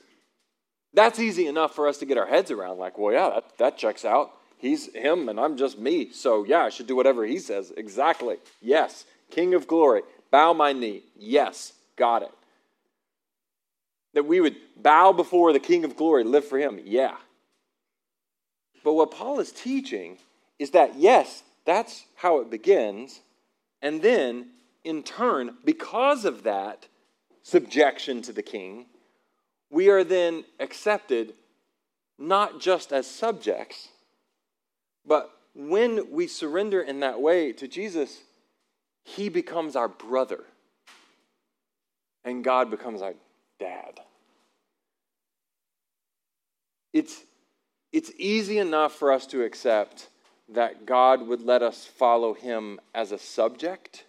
That's 0.94 1.20
easy 1.20 1.46
enough 1.46 1.74
for 1.74 1.86
us 1.86 1.98
to 1.98 2.06
get 2.06 2.18
our 2.18 2.26
heads 2.26 2.50
around. 2.50 2.78
Like, 2.78 2.98
well, 2.98 3.12
yeah, 3.12 3.30
that, 3.30 3.58
that 3.58 3.78
checks 3.78 4.04
out. 4.04 4.32
He's 4.56 4.92
him 4.94 5.28
and 5.28 5.38
I'm 5.38 5.56
just 5.56 5.78
me. 5.78 6.10
So, 6.10 6.44
yeah, 6.44 6.64
I 6.64 6.70
should 6.70 6.86
do 6.86 6.96
whatever 6.96 7.24
he 7.24 7.38
says. 7.38 7.72
Exactly. 7.76 8.36
Yes. 8.60 9.04
King 9.30 9.54
of 9.54 9.68
Glory. 9.68 10.02
Bow 10.30 10.52
my 10.52 10.72
knee. 10.72 11.02
Yes. 11.16 11.72
Got 11.96 12.22
it. 12.22 12.32
That 14.14 14.26
we 14.26 14.40
would 14.40 14.56
bow 14.76 15.12
before 15.12 15.52
the 15.52 15.60
King 15.60 15.84
of 15.84 15.96
Glory, 15.96 16.24
live 16.24 16.44
for 16.44 16.58
him. 16.58 16.80
Yeah, 16.84 17.16
but 18.82 18.94
what 18.94 19.10
Paul 19.10 19.40
is 19.40 19.52
teaching 19.52 20.18
is 20.58 20.70
that, 20.70 20.96
yes, 20.96 21.42
that's 21.64 22.04
how 22.16 22.40
it 22.40 22.50
begins. 22.50 23.20
And 23.82 24.02
then, 24.02 24.48
in 24.84 25.02
turn, 25.02 25.56
because 25.64 26.24
of 26.24 26.42
that 26.44 26.86
subjection 27.42 28.22
to 28.22 28.32
the 28.32 28.42
king, 28.42 28.86
we 29.70 29.88
are 29.88 30.04
then 30.04 30.44
accepted 30.58 31.34
not 32.18 32.60
just 32.60 32.92
as 32.92 33.06
subjects, 33.06 33.88
but 35.06 35.30
when 35.54 36.10
we 36.10 36.26
surrender 36.26 36.80
in 36.80 37.00
that 37.00 37.20
way 37.20 37.52
to 37.52 37.66
Jesus, 37.66 38.20
he 39.16 39.28
becomes 39.28 39.76
our 39.76 39.88
brother, 39.88 40.44
and 42.24 42.44
God 42.44 42.70
becomes 42.70 43.02
our 43.02 43.14
dad. 43.58 44.00
It's 46.92 47.24
it's 47.92 48.12
easy 48.18 48.58
enough 48.58 48.92
for 48.92 49.10
us 49.12 49.26
to 49.28 49.42
accept 49.42 50.08
that 50.48 50.86
God 50.86 51.26
would 51.26 51.42
let 51.42 51.62
us 51.62 51.84
follow 51.84 52.34
him 52.34 52.78
as 52.94 53.10
a 53.10 53.18
subject, 53.18 54.04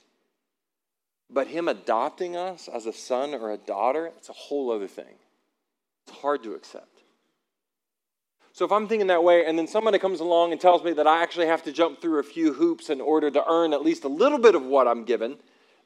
but 1.29 1.47
him 1.47 1.67
adopting 1.67 2.35
us 2.35 2.67
as 2.67 2.85
a 2.85 2.93
son 2.93 3.33
or 3.33 3.51
a 3.51 3.57
daughter, 3.57 4.11
it's 4.17 4.29
a 4.29 4.33
whole 4.33 4.71
other 4.71 4.87
thing. 4.87 5.15
It's 6.07 6.17
hard 6.17 6.43
to 6.43 6.53
accept. 6.53 6.90
So 8.62 8.66
if 8.66 8.72
I'm 8.72 8.88
thinking 8.88 9.07
that 9.07 9.24
way, 9.24 9.47
and 9.47 9.57
then 9.57 9.68
somebody 9.68 9.97
comes 9.97 10.20
along 10.20 10.51
and 10.51 10.62
tells 10.62 10.84
me 10.84 10.93
that 10.93 11.07
I 11.07 11.24
actually 11.24 11.47
have 11.47 11.64
to 11.64 11.72
jump 11.72 11.99
through 11.99 12.20
a 12.20 12.24
few 12.24 12.53
hoops 12.53 12.91
in 12.91 13.01
order 13.01 13.32
to 13.32 13.43
earn 13.49 13.74
at 13.74 13.82
least 13.82 14.03
a 14.03 14.07
little 14.07 14.38
bit 14.38 14.53
of 14.53 14.64
what 14.64 14.88
I'm 14.88 15.03
given, 15.03 15.38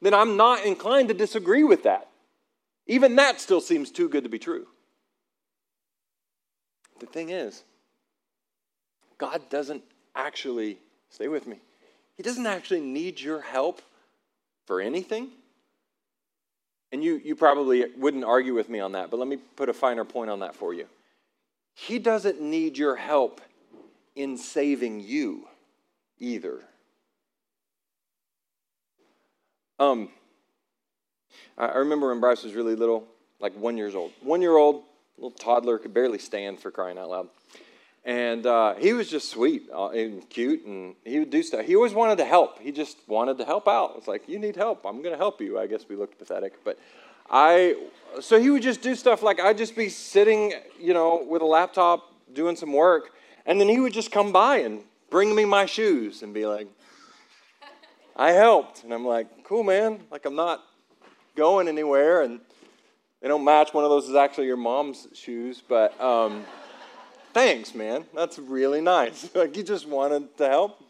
then 0.02 0.12
I'm 0.12 0.36
not 0.36 0.62
inclined 0.62 1.08
to 1.08 1.14
disagree 1.14 1.64
with 1.64 1.84
that. 1.84 2.10
Even 2.86 3.16
that 3.16 3.40
still 3.40 3.62
seems 3.62 3.90
too 3.90 4.10
good 4.10 4.24
to 4.24 4.28
be 4.28 4.38
true. 4.38 4.66
The 7.00 7.06
thing 7.06 7.30
is, 7.30 7.62
God 9.16 9.48
doesn't 9.48 9.82
actually, 10.14 10.76
stay 11.08 11.28
with 11.28 11.46
me, 11.46 11.56
He 12.18 12.22
doesn't 12.22 12.46
actually 12.46 12.80
need 12.80 13.18
your 13.18 13.40
help 13.40 13.80
for 14.66 14.82
anything. 14.82 15.30
And 16.92 17.02
you, 17.02 17.22
you 17.24 17.36
probably 17.36 17.86
wouldn't 17.96 18.24
argue 18.24 18.52
with 18.52 18.68
me 18.68 18.80
on 18.80 18.92
that, 18.92 19.10
but 19.10 19.18
let 19.18 19.28
me 19.28 19.38
put 19.56 19.70
a 19.70 19.72
finer 19.72 20.04
point 20.04 20.28
on 20.28 20.40
that 20.40 20.54
for 20.54 20.74
you. 20.74 20.86
He 21.78 21.98
doesn't 21.98 22.40
need 22.40 22.78
your 22.78 22.96
help 22.96 23.42
in 24.14 24.38
saving 24.38 25.00
you 25.00 25.46
either. 26.18 26.62
Um, 29.78 30.08
I 31.58 31.76
remember 31.76 32.08
when 32.08 32.18
Bryce 32.20 32.44
was 32.44 32.54
really 32.54 32.74
little, 32.74 33.06
like 33.40 33.54
one 33.58 33.76
years 33.76 33.94
old. 33.94 34.12
One 34.22 34.40
year 34.40 34.56
old, 34.56 34.84
little 35.18 35.30
toddler, 35.30 35.78
could 35.78 35.92
barely 35.92 36.18
stand 36.18 36.60
for 36.60 36.70
crying 36.70 36.96
out 36.96 37.10
loud. 37.10 37.28
And 38.06 38.46
uh, 38.46 38.76
he 38.76 38.94
was 38.94 39.10
just 39.10 39.28
sweet 39.28 39.68
uh, 39.70 39.90
and 39.90 40.26
cute, 40.30 40.64
and 40.64 40.94
he 41.04 41.18
would 41.18 41.28
do 41.28 41.42
stuff. 41.42 41.66
He 41.66 41.76
always 41.76 41.92
wanted 41.92 42.16
to 42.16 42.24
help. 42.24 42.58
He 42.58 42.72
just 42.72 42.96
wanted 43.06 43.36
to 43.36 43.44
help 43.44 43.68
out. 43.68 43.96
It's 43.98 44.08
like, 44.08 44.26
you 44.30 44.38
need 44.38 44.56
help. 44.56 44.86
I'm 44.86 45.02
going 45.02 45.12
to 45.12 45.18
help 45.18 45.42
you. 45.42 45.58
I 45.58 45.66
guess 45.66 45.86
we 45.86 45.96
looked 45.96 46.18
pathetic. 46.18 46.64
But 46.64 46.78
I, 47.30 47.76
so 48.20 48.38
he 48.38 48.50
would 48.50 48.62
just 48.62 48.82
do 48.82 48.94
stuff 48.94 49.22
like 49.22 49.40
I'd 49.40 49.58
just 49.58 49.76
be 49.76 49.88
sitting, 49.88 50.54
you 50.80 50.94
know, 50.94 51.24
with 51.28 51.42
a 51.42 51.46
laptop 51.46 52.12
doing 52.32 52.56
some 52.56 52.72
work, 52.72 53.10
and 53.44 53.60
then 53.60 53.68
he 53.68 53.80
would 53.80 53.92
just 53.92 54.10
come 54.10 54.32
by 54.32 54.58
and 54.58 54.82
bring 55.10 55.34
me 55.34 55.44
my 55.44 55.66
shoes 55.66 56.22
and 56.22 56.32
be 56.32 56.46
like, 56.46 56.68
I 58.16 58.32
helped. 58.32 58.84
And 58.84 58.92
I'm 58.92 59.04
like, 59.04 59.44
cool, 59.44 59.62
man. 59.62 60.00
Like, 60.10 60.24
I'm 60.24 60.36
not 60.36 60.64
going 61.36 61.68
anywhere, 61.68 62.22
and 62.22 62.40
they 63.20 63.28
don't 63.28 63.44
match. 63.44 63.74
One 63.74 63.84
of 63.84 63.90
those 63.90 64.08
is 64.08 64.14
actually 64.14 64.46
your 64.46 64.56
mom's 64.56 65.08
shoes, 65.14 65.62
but. 65.66 65.98
Um, 66.00 66.44
thanks, 67.36 67.74
man. 67.74 68.06
That's 68.14 68.38
really 68.38 68.80
nice. 68.80 69.28
like 69.34 69.54
he 69.54 69.62
just 69.62 69.86
wanted 69.86 70.34
to 70.38 70.48
help. 70.48 70.82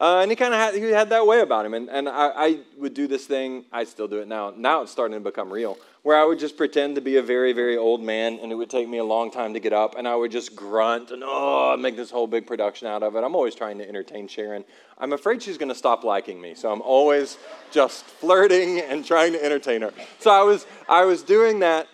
Uh, 0.00 0.20
and 0.20 0.30
he 0.30 0.36
kind 0.36 0.54
of 0.54 0.60
had, 0.60 0.74
he 0.74 0.82
had 0.92 1.10
that 1.10 1.26
way 1.26 1.40
about 1.40 1.66
him. 1.66 1.74
And, 1.74 1.90
and 1.90 2.08
I, 2.08 2.28
I, 2.28 2.58
would 2.76 2.94
do 2.94 3.08
this 3.08 3.26
thing, 3.26 3.64
I 3.72 3.82
still 3.82 4.06
do 4.06 4.20
it 4.20 4.28
now. 4.28 4.54
Now 4.56 4.82
it's 4.82 4.92
starting 4.92 5.14
to 5.14 5.20
become 5.20 5.52
real, 5.52 5.76
where 6.02 6.16
I 6.16 6.24
would 6.24 6.38
just 6.38 6.56
pretend 6.56 6.94
to 6.94 7.00
be 7.00 7.16
a 7.16 7.22
very, 7.22 7.52
very 7.52 7.76
old 7.76 8.00
man, 8.00 8.38
and 8.40 8.52
it 8.52 8.54
would 8.54 8.70
take 8.70 8.88
me 8.88 8.98
a 8.98 9.04
long 9.04 9.32
time 9.32 9.54
to 9.54 9.60
get 9.60 9.72
up, 9.72 9.96
and 9.98 10.06
I 10.06 10.14
would 10.14 10.30
just 10.30 10.54
grunt 10.54 11.10
and, 11.10 11.24
oh, 11.26 11.76
make 11.76 11.96
this 11.96 12.12
whole 12.12 12.28
big 12.28 12.46
production 12.46 12.86
out 12.86 13.02
of 13.02 13.16
it. 13.16 13.24
I'm 13.24 13.34
always 13.34 13.56
trying 13.56 13.78
to 13.78 13.88
entertain 13.88 14.28
Sharon. 14.28 14.64
I'm 14.98 15.12
afraid 15.12 15.42
she's 15.42 15.58
going 15.58 15.68
to 15.68 15.74
stop 15.74 16.04
liking 16.04 16.40
me, 16.40 16.54
so 16.54 16.70
I'm 16.70 16.82
always 16.82 17.36
just 17.72 18.04
flirting 18.04 18.78
and 18.78 19.04
trying 19.04 19.32
to 19.32 19.44
entertain 19.44 19.82
her. 19.82 19.92
So 20.20 20.30
I 20.30 20.44
was, 20.44 20.64
I 20.88 21.06
was 21.06 21.24
doing 21.24 21.58
that, 21.58 21.88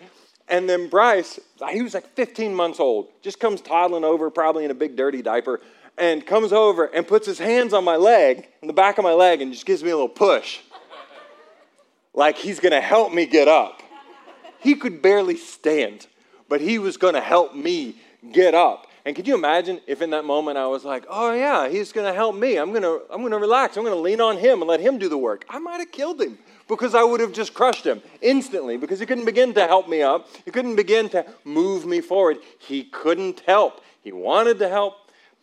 and 0.47 0.69
then 0.69 0.89
Bryce, 0.89 1.39
he 1.71 1.81
was 1.81 1.95
like 1.95 2.07
15 2.13 2.53
months 2.53 2.79
old, 2.79 3.07
just 3.23 3.39
comes 3.39 3.61
toddling 3.61 4.03
over, 4.03 4.29
probably 4.29 4.63
in 4.63 4.69
a 4.69 4.75
big 4.75 4.95
dirty 4.95 5.23
diaper, 5.23 5.59
and 5.97 6.25
comes 6.25 6.51
over 6.51 6.85
and 6.85 7.07
puts 7.07 7.25
his 7.25 7.39
hands 7.39 7.73
on 7.73 7.83
my 7.83 7.95
leg, 7.95 8.47
in 8.61 8.67
the 8.67 8.73
back 8.73 8.97
of 8.97 9.03
my 9.03 9.13
leg, 9.13 9.41
and 9.41 9.51
just 9.51 9.65
gives 9.65 9.83
me 9.83 9.89
a 9.89 9.95
little 9.95 10.09
push. 10.09 10.59
like 12.13 12.37
he's 12.37 12.59
gonna 12.59 12.81
help 12.81 13.13
me 13.13 13.25
get 13.25 13.47
up. 13.47 13.81
He 14.59 14.75
could 14.75 15.01
barely 15.01 15.37
stand, 15.37 16.07
but 16.49 16.61
he 16.61 16.79
was 16.79 16.97
gonna 16.97 17.21
help 17.21 17.55
me 17.55 17.95
get 18.31 18.53
up. 18.53 18.87
And 19.05 19.15
could 19.15 19.27
you 19.27 19.35
imagine 19.35 19.79
if 19.85 20.01
in 20.01 20.09
that 20.09 20.25
moment 20.25 20.57
I 20.57 20.65
was 20.65 20.83
like, 20.83 21.05
oh 21.07 21.31
yeah, 21.31 21.69
he's 21.69 21.91
gonna 21.91 22.13
help 22.13 22.35
me. 22.35 22.57
I'm 22.57 22.73
gonna, 22.73 22.97
I'm 23.11 23.21
gonna 23.21 23.37
relax. 23.37 23.77
I'm 23.77 23.83
gonna 23.83 23.95
lean 23.95 24.19
on 24.19 24.37
him 24.37 24.61
and 24.61 24.67
let 24.67 24.79
him 24.79 24.97
do 24.97 25.07
the 25.07 25.17
work. 25.17 25.45
I 25.47 25.59
might 25.59 25.77
have 25.77 25.91
killed 25.91 26.19
him 26.19 26.39
because 26.67 26.95
I 26.95 27.03
would 27.03 27.19
have 27.19 27.31
just 27.31 27.53
crushed 27.53 27.85
him 27.85 28.01
instantly 28.21 28.77
because 28.77 28.99
he 28.99 29.05
couldn't 29.05 29.25
begin 29.25 29.53
to 29.53 29.67
help 29.67 29.87
me 29.87 30.01
up. 30.01 30.27
He 30.43 30.49
couldn't 30.49 30.75
begin 30.75 31.09
to 31.09 31.23
move 31.43 31.85
me 31.85 32.01
forward. 32.01 32.37
He 32.57 32.85
couldn't 32.85 33.41
help. 33.41 33.81
He 34.01 34.11
wanted 34.11 34.57
to 34.59 34.69
help, 34.69 34.95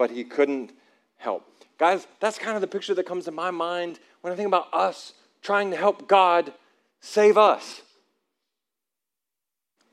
but 0.03 0.11
he 0.11 0.25
couldn't 0.25 0.73
help. 1.17 1.47
Guys, 1.79 2.09
that's 2.19 2.37
kind 2.37 2.57
of 2.57 2.61
the 2.61 2.67
picture 2.67 2.93
that 2.93 3.07
comes 3.07 3.27
to 3.27 3.31
my 3.31 3.53
mind 3.53 4.01
when 4.21 4.33
I 4.33 4.37
think 4.37 4.49
about 4.49 4.67
us 4.75 5.13
trying 5.43 5.71
to 5.71 5.77
help 5.77 6.09
God 6.09 6.53
save 7.01 7.39
us. 7.39 7.83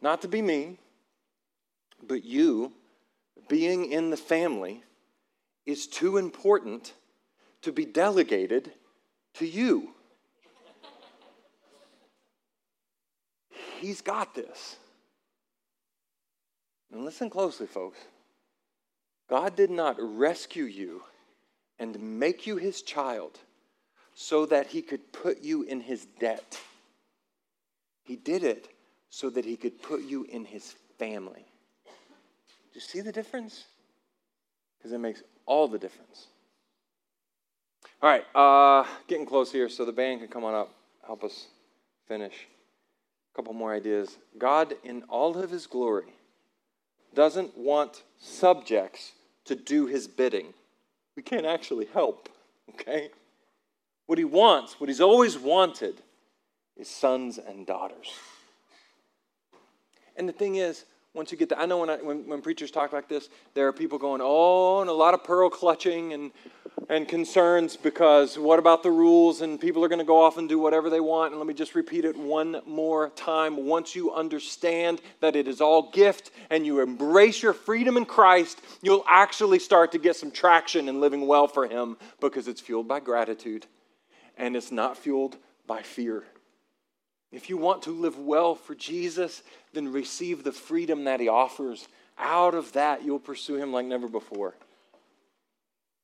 Not 0.02 0.24
to 0.24 0.28
be 0.28 0.42
mean, 0.42 0.80
but 2.02 2.26
you 2.26 2.72
being 3.48 3.92
in 3.92 4.10
the 4.10 4.18
family 4.18 4.82
is 5.68 5.86
too 5.86 6.18
important 6.18 6.94
to 7.62 7.72
be 7.72 7.86
delegated 7.86 8.72
to 9.36 9.46
you. 9.46 9.92
He's 13.80 14.02
got 14.02 14.34
this. 14.34 14.78
And 16.92 17.06
listen 17.06 17.30
closely, 17.30 17.68
folks. 17.68 18.00
God 19.30 19.56
did 19.56 19.70
not 19.70 19.96
rescue 20.00 20.64
you 20.64 21.04
and 21.78 22.00
make 22.20 22.48
you 22.48 22.58
his 22.58 22.82
child 22.82 23.40
so 24.16 24.46
that 24.48 24.68
he 24.68 24.82
could 24.82 25.14
put 25.14 25.42
you 25.42 25.64
in 25.64 25.82
his 25.82 26.06
debt. 26.20 26.60
He 28.04 28.16
did 28.16 28.44
it 28.44 28.68
so 29.10 29.30
that 29.30 29.46
he 29.46 29.56
could 29.56 29.82
put 29.82 30.02
you 30.02 30.24
in 30.24 30.46
his 30.46 30.76
family. 30.98 31.46
Do 31.86 31.92
you 32.74 32.82
see 32.82 33.02
the 33.02 33.12
difference? 33.12 33.66
Because 34.78 34.92
it 34.92 34.98
makes 34.98 35.22
all 35.46 35.68
the 35.68 35.80
difference. 35.80 36.28
All 38.02 38.10
right, 38.10 38.26
uh, 38.34 38.88
getting 39.08 39.26
close 39.26 39.52
here, 39.52 39.70
so 39.70 39.86
the 39.86 39.92
band 39.92 40.22
can 40.22 40.30
come 40.30 40.44
on 40.44 40.56
up, 40.56 40.74
help 41.06 41.24
us 41.24 41.48
finish. 42.08 42.48
A 43.34 43.36
couple 43.36 43.54
more 43.54 43.74
ideas. 43.74 44.18
God, 44.38 44.74
in 44.84 45.04
all 45.04 45.38
of 45.38 45.52
his 45.52 45.68
glory, 45.68 46.14
doesn't 47.14 47.58
want 47.58 48.04
subjects 48.18 49.14
to 49.50 49.56
do 49.56 49.88
his 49.88 50.08
bidding. 50.08 50.54
We 51.16 51.24
can't 51.24 51.46
actually 51.46 51.88
help, 51.94 52.30
okay? 52.70 53.10
What 54.06 54.20
he 54.20 54.24
wants, 54.24 54.80
what 54.80 54.90
he's 54.90 55.02
always 55.02 55.38
wanted, 55.38 56.02
is 56.78 56.88
sons 56.88 57.40
and 57.40 57.66
daughters. 57.66 58.14
And 60.16 60.30
the 60.30 60.34
thing 60.34 60.56
is, 60.56 60.86
once 61.16 61.32
you 61.32 61.38
get 61.38 61.50
that, 61.50 61.60
I 61.60 61.66
know 61.66 61.80
when, 61.80 61.90
I, 61.90 61.98
when, 61.98 62.28
when 62.28 62.42
preachers 62.42 62.70
talk 62.70 62.94
like 62.94 63.10
this, 63.10 63.30
there 63.56 63.68
are 63.68 63.74
people 63.74 63.98
going, 63.98 64.22
oh, 64.24 64.82
and 64.82 64.90
a 64.90 64.94
lot 64.94 65.16
of 65.16 65.24
pearl 65.24 65.50
clutching 65.50 66.14
and, 66.14 66.32
and 66.88 67.08
concerns 67.08 67.76
because 67.76 68.38
what 68.38 68.60
about 68.60 68.84
the 68.84 68.92
rules 68.92 69.42
and 69.42 69.60
people 69.60 69.84
are 69.84 69.88
going 69.88 70.00
to 70.00 70.06
go 70.06 70.22
off 70.22 70.38
and 70.38 70.48
do 70.48 70.60
whatever 70.60 70.90
they 70.90 71.00
want. 71.00 71.32
And 71.32 71.40
let 71.40 71.48
me 71.48 71.54
just 71.54 71.76
repeat 71.76 72.06
it 72.06 72.18
one 72.18 72.62
more 72.66 73.10
time. 73.10 73.68
Once 73.68 73.96
you 73.96 74.14
understand 74.14 75.02
that 75.20 75.36
it 75.36 75.48
is 75.48 75.62
all 75.62 75.92
gift 75.92 76.32
and 76.50 76.66
you 76.66 76.80
embrace 76.82 77.42
your 77.42 77.54
freedom 77.54 77.98
in 77.98 78.06
Christ, 78.06 78.62
you'll 78.82 79.06
actually 79.08 79.60
start 79.60 79.92
to 79.92 80.00
get 80.00 80.16
some 80.16 80.32
traction 80.32 80.88
in 80.88 81.02
living 81.02 81.28
well 81.28 81.48
for 81.48 81.68
Him 81.68 81.98
because 82.20 82.48
it's 82.48 82.62
fueled 82.62 82.88
by 82.88 83.00
gratitude 83.00 83.66
and 84.38 84.56
it's 84.56 84.72
not 84.72 84.98
fueled 84.98 85.38
by 85.68 85.82
fear. 85.82 86.24
If 87.32 87.50
you 87.50 87.58
want 87.58 87.84
to 87.84 87.92
live 87.92 88.18
well 88.18 88.56
for 88.56 88.74
Jesus, 88.74 89.44
then 89.74 89.92
receive 89.92 90.44
the 90.44 90.52
freedom 90.52 91.04
that 91.04 91.20
He 91.20 91.28
offers. 91.28 91.88
Out 92.18 92.56
of 92.56 92.74
that, 92.74 93.04
you'll 93.04 93.20
pursue 93.20 93.56
Him 93.56 93.72
like 93.72 93.86
never 93.86 94.08
before. 94.08 94.56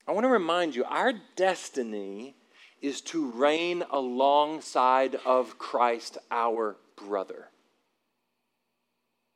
I 0.07 0.11
want 0.11 0.25
to 0.25 0.29
remind 0.29 0.75
you 0.75 0.83
our 0.85 1.13
destiny 1.35 2.35
is 2.81 3.01
to 3.01 3.31
reign 3.31 3.83
alongside 3.91 5.15
of 5.25 5.57
Christ, 5.57 6.17
our 6.29 6.77
brother. 6.95 7.49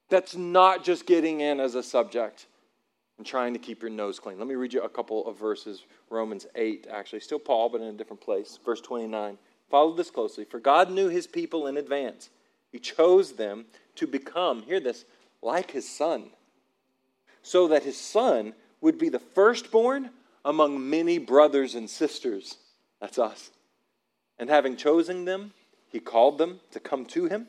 That's 0.09 0.36
not 0.36 0.84
just 0.84 1.05
getting 1.05 1.41
in 1.41 1.59
as 1.59 1.76
a 1.76 1.84
subject 1.84 2.47
and 3.17 3.26
trying 3.26 3.53
to 3.53 3.59
keep 3.59 3.82
your 3.82 3.91
nose 3.91 4.20
clean. 4.20 4.38
Let 4.38 4.47
me 4.47 4.55
read 4.55 4.74
you 4.74 4.82
a 4.82 4.89
couple 4.89 5.28
of 5.28 5.38
verses. 5.38 5.84
Romans 6.09 6.45
8, 6.55 6.88
actually, 6.91 7.20
still 7.20 7.39
Paul, 7.39 7.70
but 7.70 7.82
in 7.82 7.88
a 7.88 7.93
different 7.93 8.22
place. 8.22 8.59
Verse 8.63 8.82
29. 8.82 9.38
Follow 9.70 9.93
this 9.93 10.09
closely. 10.09 10.45
For 10.45 10.59
God 10.59 10.91
knew 10.91 11.09
his 11.09 11.28
people 11.28 11.67
in 11.67 11.78
advance. 11.78 12.30
He 12.72 12.80
chose 12.80 13.34
them 13.34 13.65
to 13.95 14.07
become, 14.07 14.63
hear 14.63 14.80
this, 14.80 15.05
like 15.41 15.72
his 15.72 15.89
son, 15.89 16.30
so 17.41 17.67
that 17.67 17.84
his 17.84 17.97
son 17.97 18.53
would 18.82 18.97
be 18.97 19.09
the 19.09 19.20
firstborn 19.20 20.11
among 20.50 20.89
many 20.89 21.18
brothers 21.18 21.76
and 21.76 21.89
sisters. 21.89 22.58
That's 23.00 23.18
us. 23.18 23.52
And 24.38 24.50
having 24.50 24.76
chosen 24.76 25.26
them, 25.26 25.54
he 25.89 26.00
called 26.00 26.38
them 26.38 26.60
to 26.72 26.80
come 26.80 27.06
to 27.08 27.26
him 27.26 27.47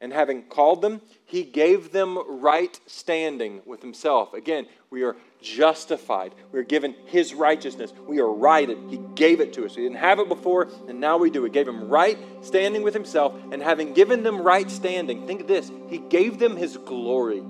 and 0.00 0.12
having 0.12 0.44
called 0.44 0.80
them, 0.80 1.00
he 1.24 1.42
gave 1.42 1.90
them 1.90 2.18
right 2.40 2.78
standing 2.86 3.62
with 3.66 3.82
himself. 3.82 4.32
Again, 4.32 4.66
we 4.90 5.02
are 5.02 5.16
justified. 5.42 6.34
We 6.52 6.60
are 6.60 6.64
given 6.64 6.94
his 7.06 7.34
righteousness. 7.34 7.92
We 8.06 8.20
are 8.20 8.32
righted. 8.32 8.78
He 8.88 9.00
gave 9.16 9.40
it 9.40 9.52
to 9.54 9.64
us. 9.64 9.76
We 9.76 9.82
didn't 9.82 9.98
have 9.98 10.20
it 10.20 10.28
before, 10.28 10.68
and 10.88 11.00
now 11.00 11.18
we 11.18 11.30
do. 11.30 11.42
He 11.42 11.50
gave 11.50 11.66
him 11.66 11.88
right 11.88 12.16
standing 12.42 12.82
with 12.82 12.94
himself, 12.94 13.34
and 13.50 13.60
having 13.60 13.92
given 13.92 14.22
them 14.22 14.40
right 14.40 14.70
standing, 14.70 15.26
think 15.26 15.40
of 15.42 15.48
this, 15.48 15.70
he 15.88 15.98
gave 15.98 16.38
them 16.38 16.56
his 16.56 16.76
glory. 16.76 17.40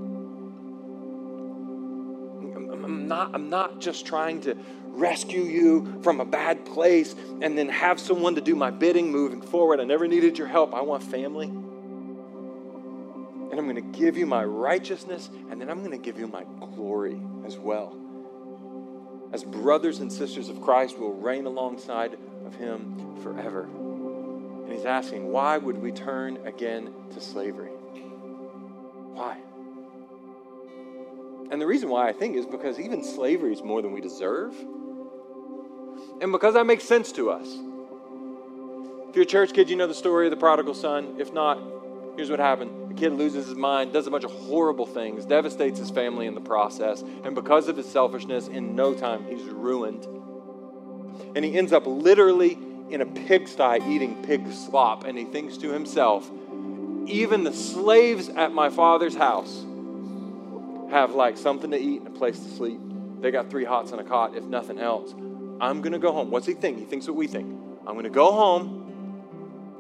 I'm 2.88 3.06
not, 3.06 3.34
I'm 3.34 3.50
not 3.50 3.78
just 3.80 4.06
trying 4.06 4.40
to 4.42 4.56
rescue 4.92 5.42
you 5.42 6.00
from 6.02 6.20
a 6.20 6.24
bad 6.24 6.64
place 6.66 7.14
and 7.40 7.56
then 7.56 7.68
have 7.68 8.00
someone 8.00 8.34
to 8.34 8.40
do 8.40 8.54
my 8.54 8.70
bidding 8.70 9.10
moving 9.10 9.40
forward. 9.40 9.80
I 9.80 9.84
never 9.84 10.06
needed 10.06 10.38
your 10.38 10.48
help. 10.48 10.74
I 10.74 10.80
want 10.80 11.02
family 11.02 11.52
and 13.50 13.58
I'm 13.58 13.74
going 13.74 13.92
to 13.92 13.98
give 13.98 14.16
you 14.16 14.26
my 14.26 14.44
righteousness, 14.44 15.30
and 15.50 15.60
then 15.60 15.70
I'm 15.70 15.78
going 15.78 15.90
to 15.90 15.98
give 15.98 16.18
you 16.18 16.26
my 16.26 16.44
glory 16.74 17.20
as 17.46 17.56
well. 17.56 17.96
As 19.32 19.42
brothers 19.42 20.00
and 20.00 20.12
sisters 20.12 20.48
of 20.48 20.60
Christ, 20.60 20.98
we'll 20.98 21.14
reign 21.14 21.46
alongside 21.46 22.16
of 22.46 22.54
him 22.54 23.16
forever. 23.22 23.62
And 23.62 24.72
he's 24.72 24.84
asking, 24.84 25.32
why 25.32 25.56
would 25.56 25.78
we 25.78 25.92
turn 25.92 26.46
again 26.46 26.92
to 27.14 27.20
slavery? 27.20 27.70
Why? 29.14 29.38
And 31.50 31.60
the 31.60 31.66
reason 31.66 31.88
why 31.88 32.08
I 32.08 32.12
think 32.12 32.36
is 32.36 32.44
because 32.44 32.78
even 32.78 33.02
slavery 33.02 33.52
is 33.52 33.62
more 33.62 33.80
than 33.80 33.92
we 33.92 34.02
deserve. 34.02 34.54
And 36.20 36.32
because 36.32 36.54
that 36.54 36.66
makes 36.66 36.84
sense 36.84 37.12
to 37.12 37.30
us. 37.30 37.46
If 39.08 39.16
you're 39.16 39.22
a 39.22 39.26
church 39.26 39.52
kid, 39.52 39.70
you 39.70 39.76
know 39.76 39.86
the 39.86 39.94
story 39.94 40.26
of 40.26 40.30
the 40.30 40.36
prodigal 40.36 40.74
son. 40.74 41.16
If 41.18 41.32
not, 41.32 41.58
here's 42.16 42.30
what 42.30 42.40
happened 42.40 42.90
The 42.90 42.94
kid 42.94 43.12
loses 43.12 43.46
his 43.46 43.54
mind, 43.54 43.92
does 43.92 44.06
a 44.06 44.10
bunch 44.10 44.24
of 44.24 44.32
horrible 44.32 44.86
things, 44.86 45.24
devastates 45.24 45.78
his 45.78 45.90
family 45.90 46.26
in 46.26 46.34
the 46.34 46.40
process, 46.40 47.02
and 47.24 47.34
because 47.34 47.68
of 47.68 47.76
his 47.76 47.88
selfishness, 47.88 48.48
in 48.48 48.74
no 48.74 48.94
time, 48.94 49.24
he's 49.26 49.44
ruined. 49.44 50.04
And 51.34 51.44
he 51.44 51.56
ends 51.56 51.72
up 51.72 51.86
literally 51.86 52.58
in 52.90 53.00
a 53.00 53.06
pigsty 53.06 53.80
eating 53.88 54.22
pig 54.22 54.52
slop, 54.52 55.04
and 55.04 55.16
he 55.16 55.24
thinks 55.24 55.56
to 55.58 55.72
himself, 55.72 56.28
even 57.06 57.44
the 57.44 57.52
slaves 57.52 58.28
at 58.28 58.52
my 58.52 58.68
father's 58.68 59.14
house 59.14 59.64
have 60.90 61.14
like 61.14 61.36
something 61.36 61.70
to 61.70 61.78
eat 61.78 62.00
and 62.00 62.08
a 62.08 62.18
place 62.18 62.38
to 62.38 62.48
sleep. 62.50 62.80
They 63.20 63.30
got 63.30 63.50
three 63.50 63.64
hots 63.64 63.92
and 63.92 64.00
a 64.00 64.04
cot, 64.04 64.36
if 64.36 64.44
nothing 64.44 64.78
else. 64.78 65.14
I'm 65.60 65.82
going 65.82 65.92
to 65.92 65.98
go 65.98 66.12
home. 66.12 66.30
What's 66.30 66.46
he 66.46 66.54
think? 66.54 66.78
He 66.78 66.84
thinks 66.84 67.06
what 67.06 67.16
we 67.16 67.26
think. 67.26 67.46
I'm 67.86 67.94
going 67.94 68.04
to 68.04 68.10
go 68.10 68.32
home. 68.32 68.84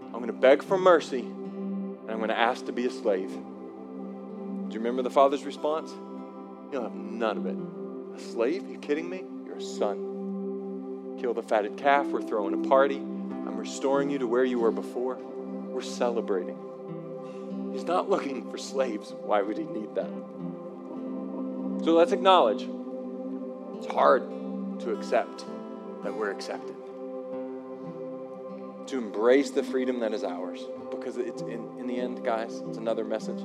I'm 0.06 0.20
going 0.20 0.26
to 0.26 0.32
beg 0.32 0.62
for 0.62 0.78
mercy 0.78 1.20
and 1.20 2.10
I'm 2.10 2.18
going 2.18 2.30
to 2.30 2.38
ask 2.38 2.66
to 2.66 2.72
be 2.72 2.86
a 2.86 2.90
slave. 2.90 3.30
Do 3.30 4.74
you 4.74 4.80
remember 4.80 5.02
the 5.02 5.10
father's 5.10 5.44
response? 5.44 5.90
You'll 6.72 6.82
have 6.82 6.94
none 6.94 7.36
of 7.36 7.46
it. 7.46 7.56
A 8.16 8.32
slave? 8.32 8.68
You 8.68 8.78
kidding 8.78 9.08
me? 9.08 9.22
You're 9.46 9.58
a 9.58 9.62
son. 9.62 11.16
Kill 11.20 11.34
the 11.34 11.42
fatted 11.42 11.76
calf. 11.76 12.06
We're 12.06 12.22
throwing 12.22 12.64
a 12.64 12.68
party. 12.68 12.96
I'm 12.96 13.56
restoring 13.56 14.10
you 14.10 14.18
to 14.18 14.26
where 14.26 14.44
you 14.44 14.58
were 14.58 14.70
before. 14.70 15.16
We're 15.16 15.82
celebrating. 15.82 16.58
He's 17.72 17.84
not 17.84 18.10
looking 18.10 18.50
for 18.50 18.58
slaves. 18.58 19.14
Why 19.20 19.42
would 19.42 19.58
he 19.58 19.64
need 19.64 19.94
that? 19.94 20.10
So 21.84 21.92
let's 21.92 22.12
acknowledge 22.12 22.68
it's 23.76 23.86
hard 23.86 24.22
to 24.80 24.92
accept 24.92 25.44
that 26.02 26.14
we're 26.14 26.30
accepted 26.30 26.76
to 28.88 28.96
embrace 28.96 29.50
the 29.50 29.62
freedom 29.62 30.00
that 30.00 30.12
is 30.14 30.24
ours. 30.24 30.64
Because 30.90 31.18
it's 31.18 31.42
in, 31.42 31.68
in 31.78 31.86
the 31.86 32.00
end, 32.00 32.24
guys, 32.24 32.62
it's 32.68 32.78
another 32.78 33.04
message. 33.04 33.38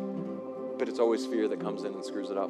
But 0.78 0.89
it's 0.89 0.99
always 0.99 1.26
fear 1.26 1.47
that 1.49 1.60
comes 1.60 1.84
in 1.84 1.93
and 1.93 2.04
screws 2.04 2.30
it 2.30 2.38
up. 2.38 2.49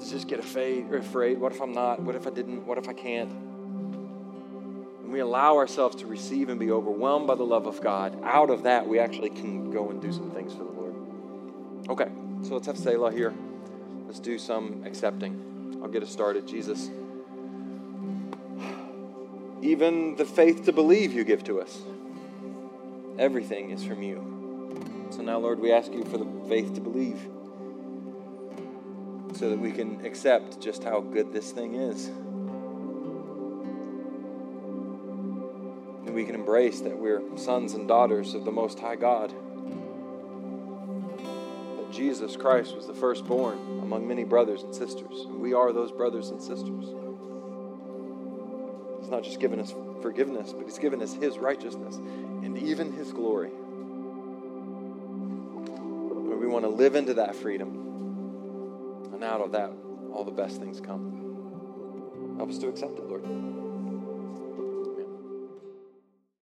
To 0.00 0.08
just 0.10 0.28
get 0.28 0.38
afraid, 0.38 0.90
or 0.90 0.98
afraid. 0.98 1.38
What 1.38 1.52
if 1.52 1.60
I'm 1.60 1.72
not? 1.72 2.00
What 2.00 2.14
if 2.14 2.26
I 2.26 2.30
didn't? 2.30 2.66
What 2.66 2.78
if 2.78 2.88
I 2.88 2.92
can't? 2.92 3.30
And 3.32 5.12
we 5.12 5.20
allow 5.20 5.56
ourselves 5.56 5.96
to 5.96 6.06
receive 6.06 6.48
and 6.48 6.58
be 6.58 6.70
overwhelmed 6.70 7.26
by 7.26 7.34
the 7.34 7.44
love 7.44 7.66
of 7.66 7.80
God. 7.80 8.16
Out 8.22 8.50
of 8.50 8.62
that, 8.62 8.86
we 8.86 8.98
actually 8.98 9.30
can 9.30 9.70
go 9.70 9.90
and 9.90 10.00
do 10.00 10.12
some 10.12 10.30
things 10.30 10.52
for 10.52 10.64
the 10.64 10.70
Lord. 10.70 10.94
Okay, 11.88 12.08
so 12.42 12.54
let's 12.54 12.66
have 12.66 12.78
Selah 12.78 13.12
here. 13.12 13.34
Let's 14.06 14.20
do 14.20 14.38
some 14.38 14.82
accepting. 14.86 15.80
I'll 15.82 15.90
get 15.90 16.02
us 16.02 16.10
started. 16.10 16.46
Jesus 16.46 16.90
even 19.64 20.14
the 20.16 20.26
faith 20.26 20.66
to 20.66 20.72
believe 20.72 21.14
you 21.14 21.24
give 21.24 21.42
to 21.42 21.58
us. 21.58 21.80
Everything 23.18 23.70
is 23.70 23.82
from 23.82 24.02
you. 24.02 25.08
So 25.08 25.22
now, 25.22 25.38
Lord, 25.38 25.58
we 25.58 25.72
ask 25.72 25.90
you 25.90 26.04
for 26.04 26.18
the 26.18 26.26
faith 26.48 26.74
to 26.74 26.82
believe 26.82 27.18
so 29.34 29.48
that 29.48 29.58
we 29.58 29.72
can 29.72 30.04
accept 30.04 30.60
just 30.60 30.84
how 30.84 31.00
good 31.00 31.32
this 31.32 31.50
thing 31.50 31.76
is. 31.76 32.08
And 36.04 36.14
we 36.14 36.24
can 36.24 36.34
embrace 36.34 36.80
that 36.82 36.98
we're 36.98 37.22
sons 37.38 37.72
and 37.72 37.88
daughters 37.88 38.34
of 38.34 38.44
the 38.44 38.52
Most 38.52 38.78
High 38.78 38.96
God. 38.96 39.30
That 41.78 41.90
Jesus 41.90 42.36
Christ 42.36 42.76
was 42.76 42.86
the 42.86 42.94
firstborn 42.94 43.56
among 43.82 44.06
many 44.06 44.24
brothers 44.24 44.62
and 44.62 44.74
sisters. 44.74 45.20
And 45.20 45.40
we 45.40 45.54
are 45.54 45.72
those 45.72 45.90
brothers 45.90 46.28
and 46.28 46.42
sisters. 46.42 47.03
He's 49.04 49.10
not 49.10 49.22
just 49.22 49.38
given 49.38 49.60
us 49.60 49.74
forgiveness, 50.00 50.54
but 50.54 50.64
He's 50.64 50.78
given 50.78 51.02
us 51.02 51.12
His 51.12 51.36
righteousness 51.36 51.96
and 51.96 52.56
even 52.56 52.90
His 52.90 53.12
glory. 53.12 53.50
Lord, 56.08 56.40
we 56.40 56.46
want 56.46 56.64
to 56.64 56.70
live 56.70 56.94
into 56.94 57.12
that 57.12 57.36
freedom. 57.36 59.10
And 59.12 59.22
out 59.22 59.42
of 59.42 59.52
that, 59.52 59.70
all 60.10 60.24
the 60.24 60.30
best 60.30 60.58
things 60.58 60.80
come. 60.80 62.34
Help 62.38 62.48
us 62.48 62.56
to 62.56 62.68
accept 62.68 62.98
it, 62.98 63.06
Lord. 63.06 63.24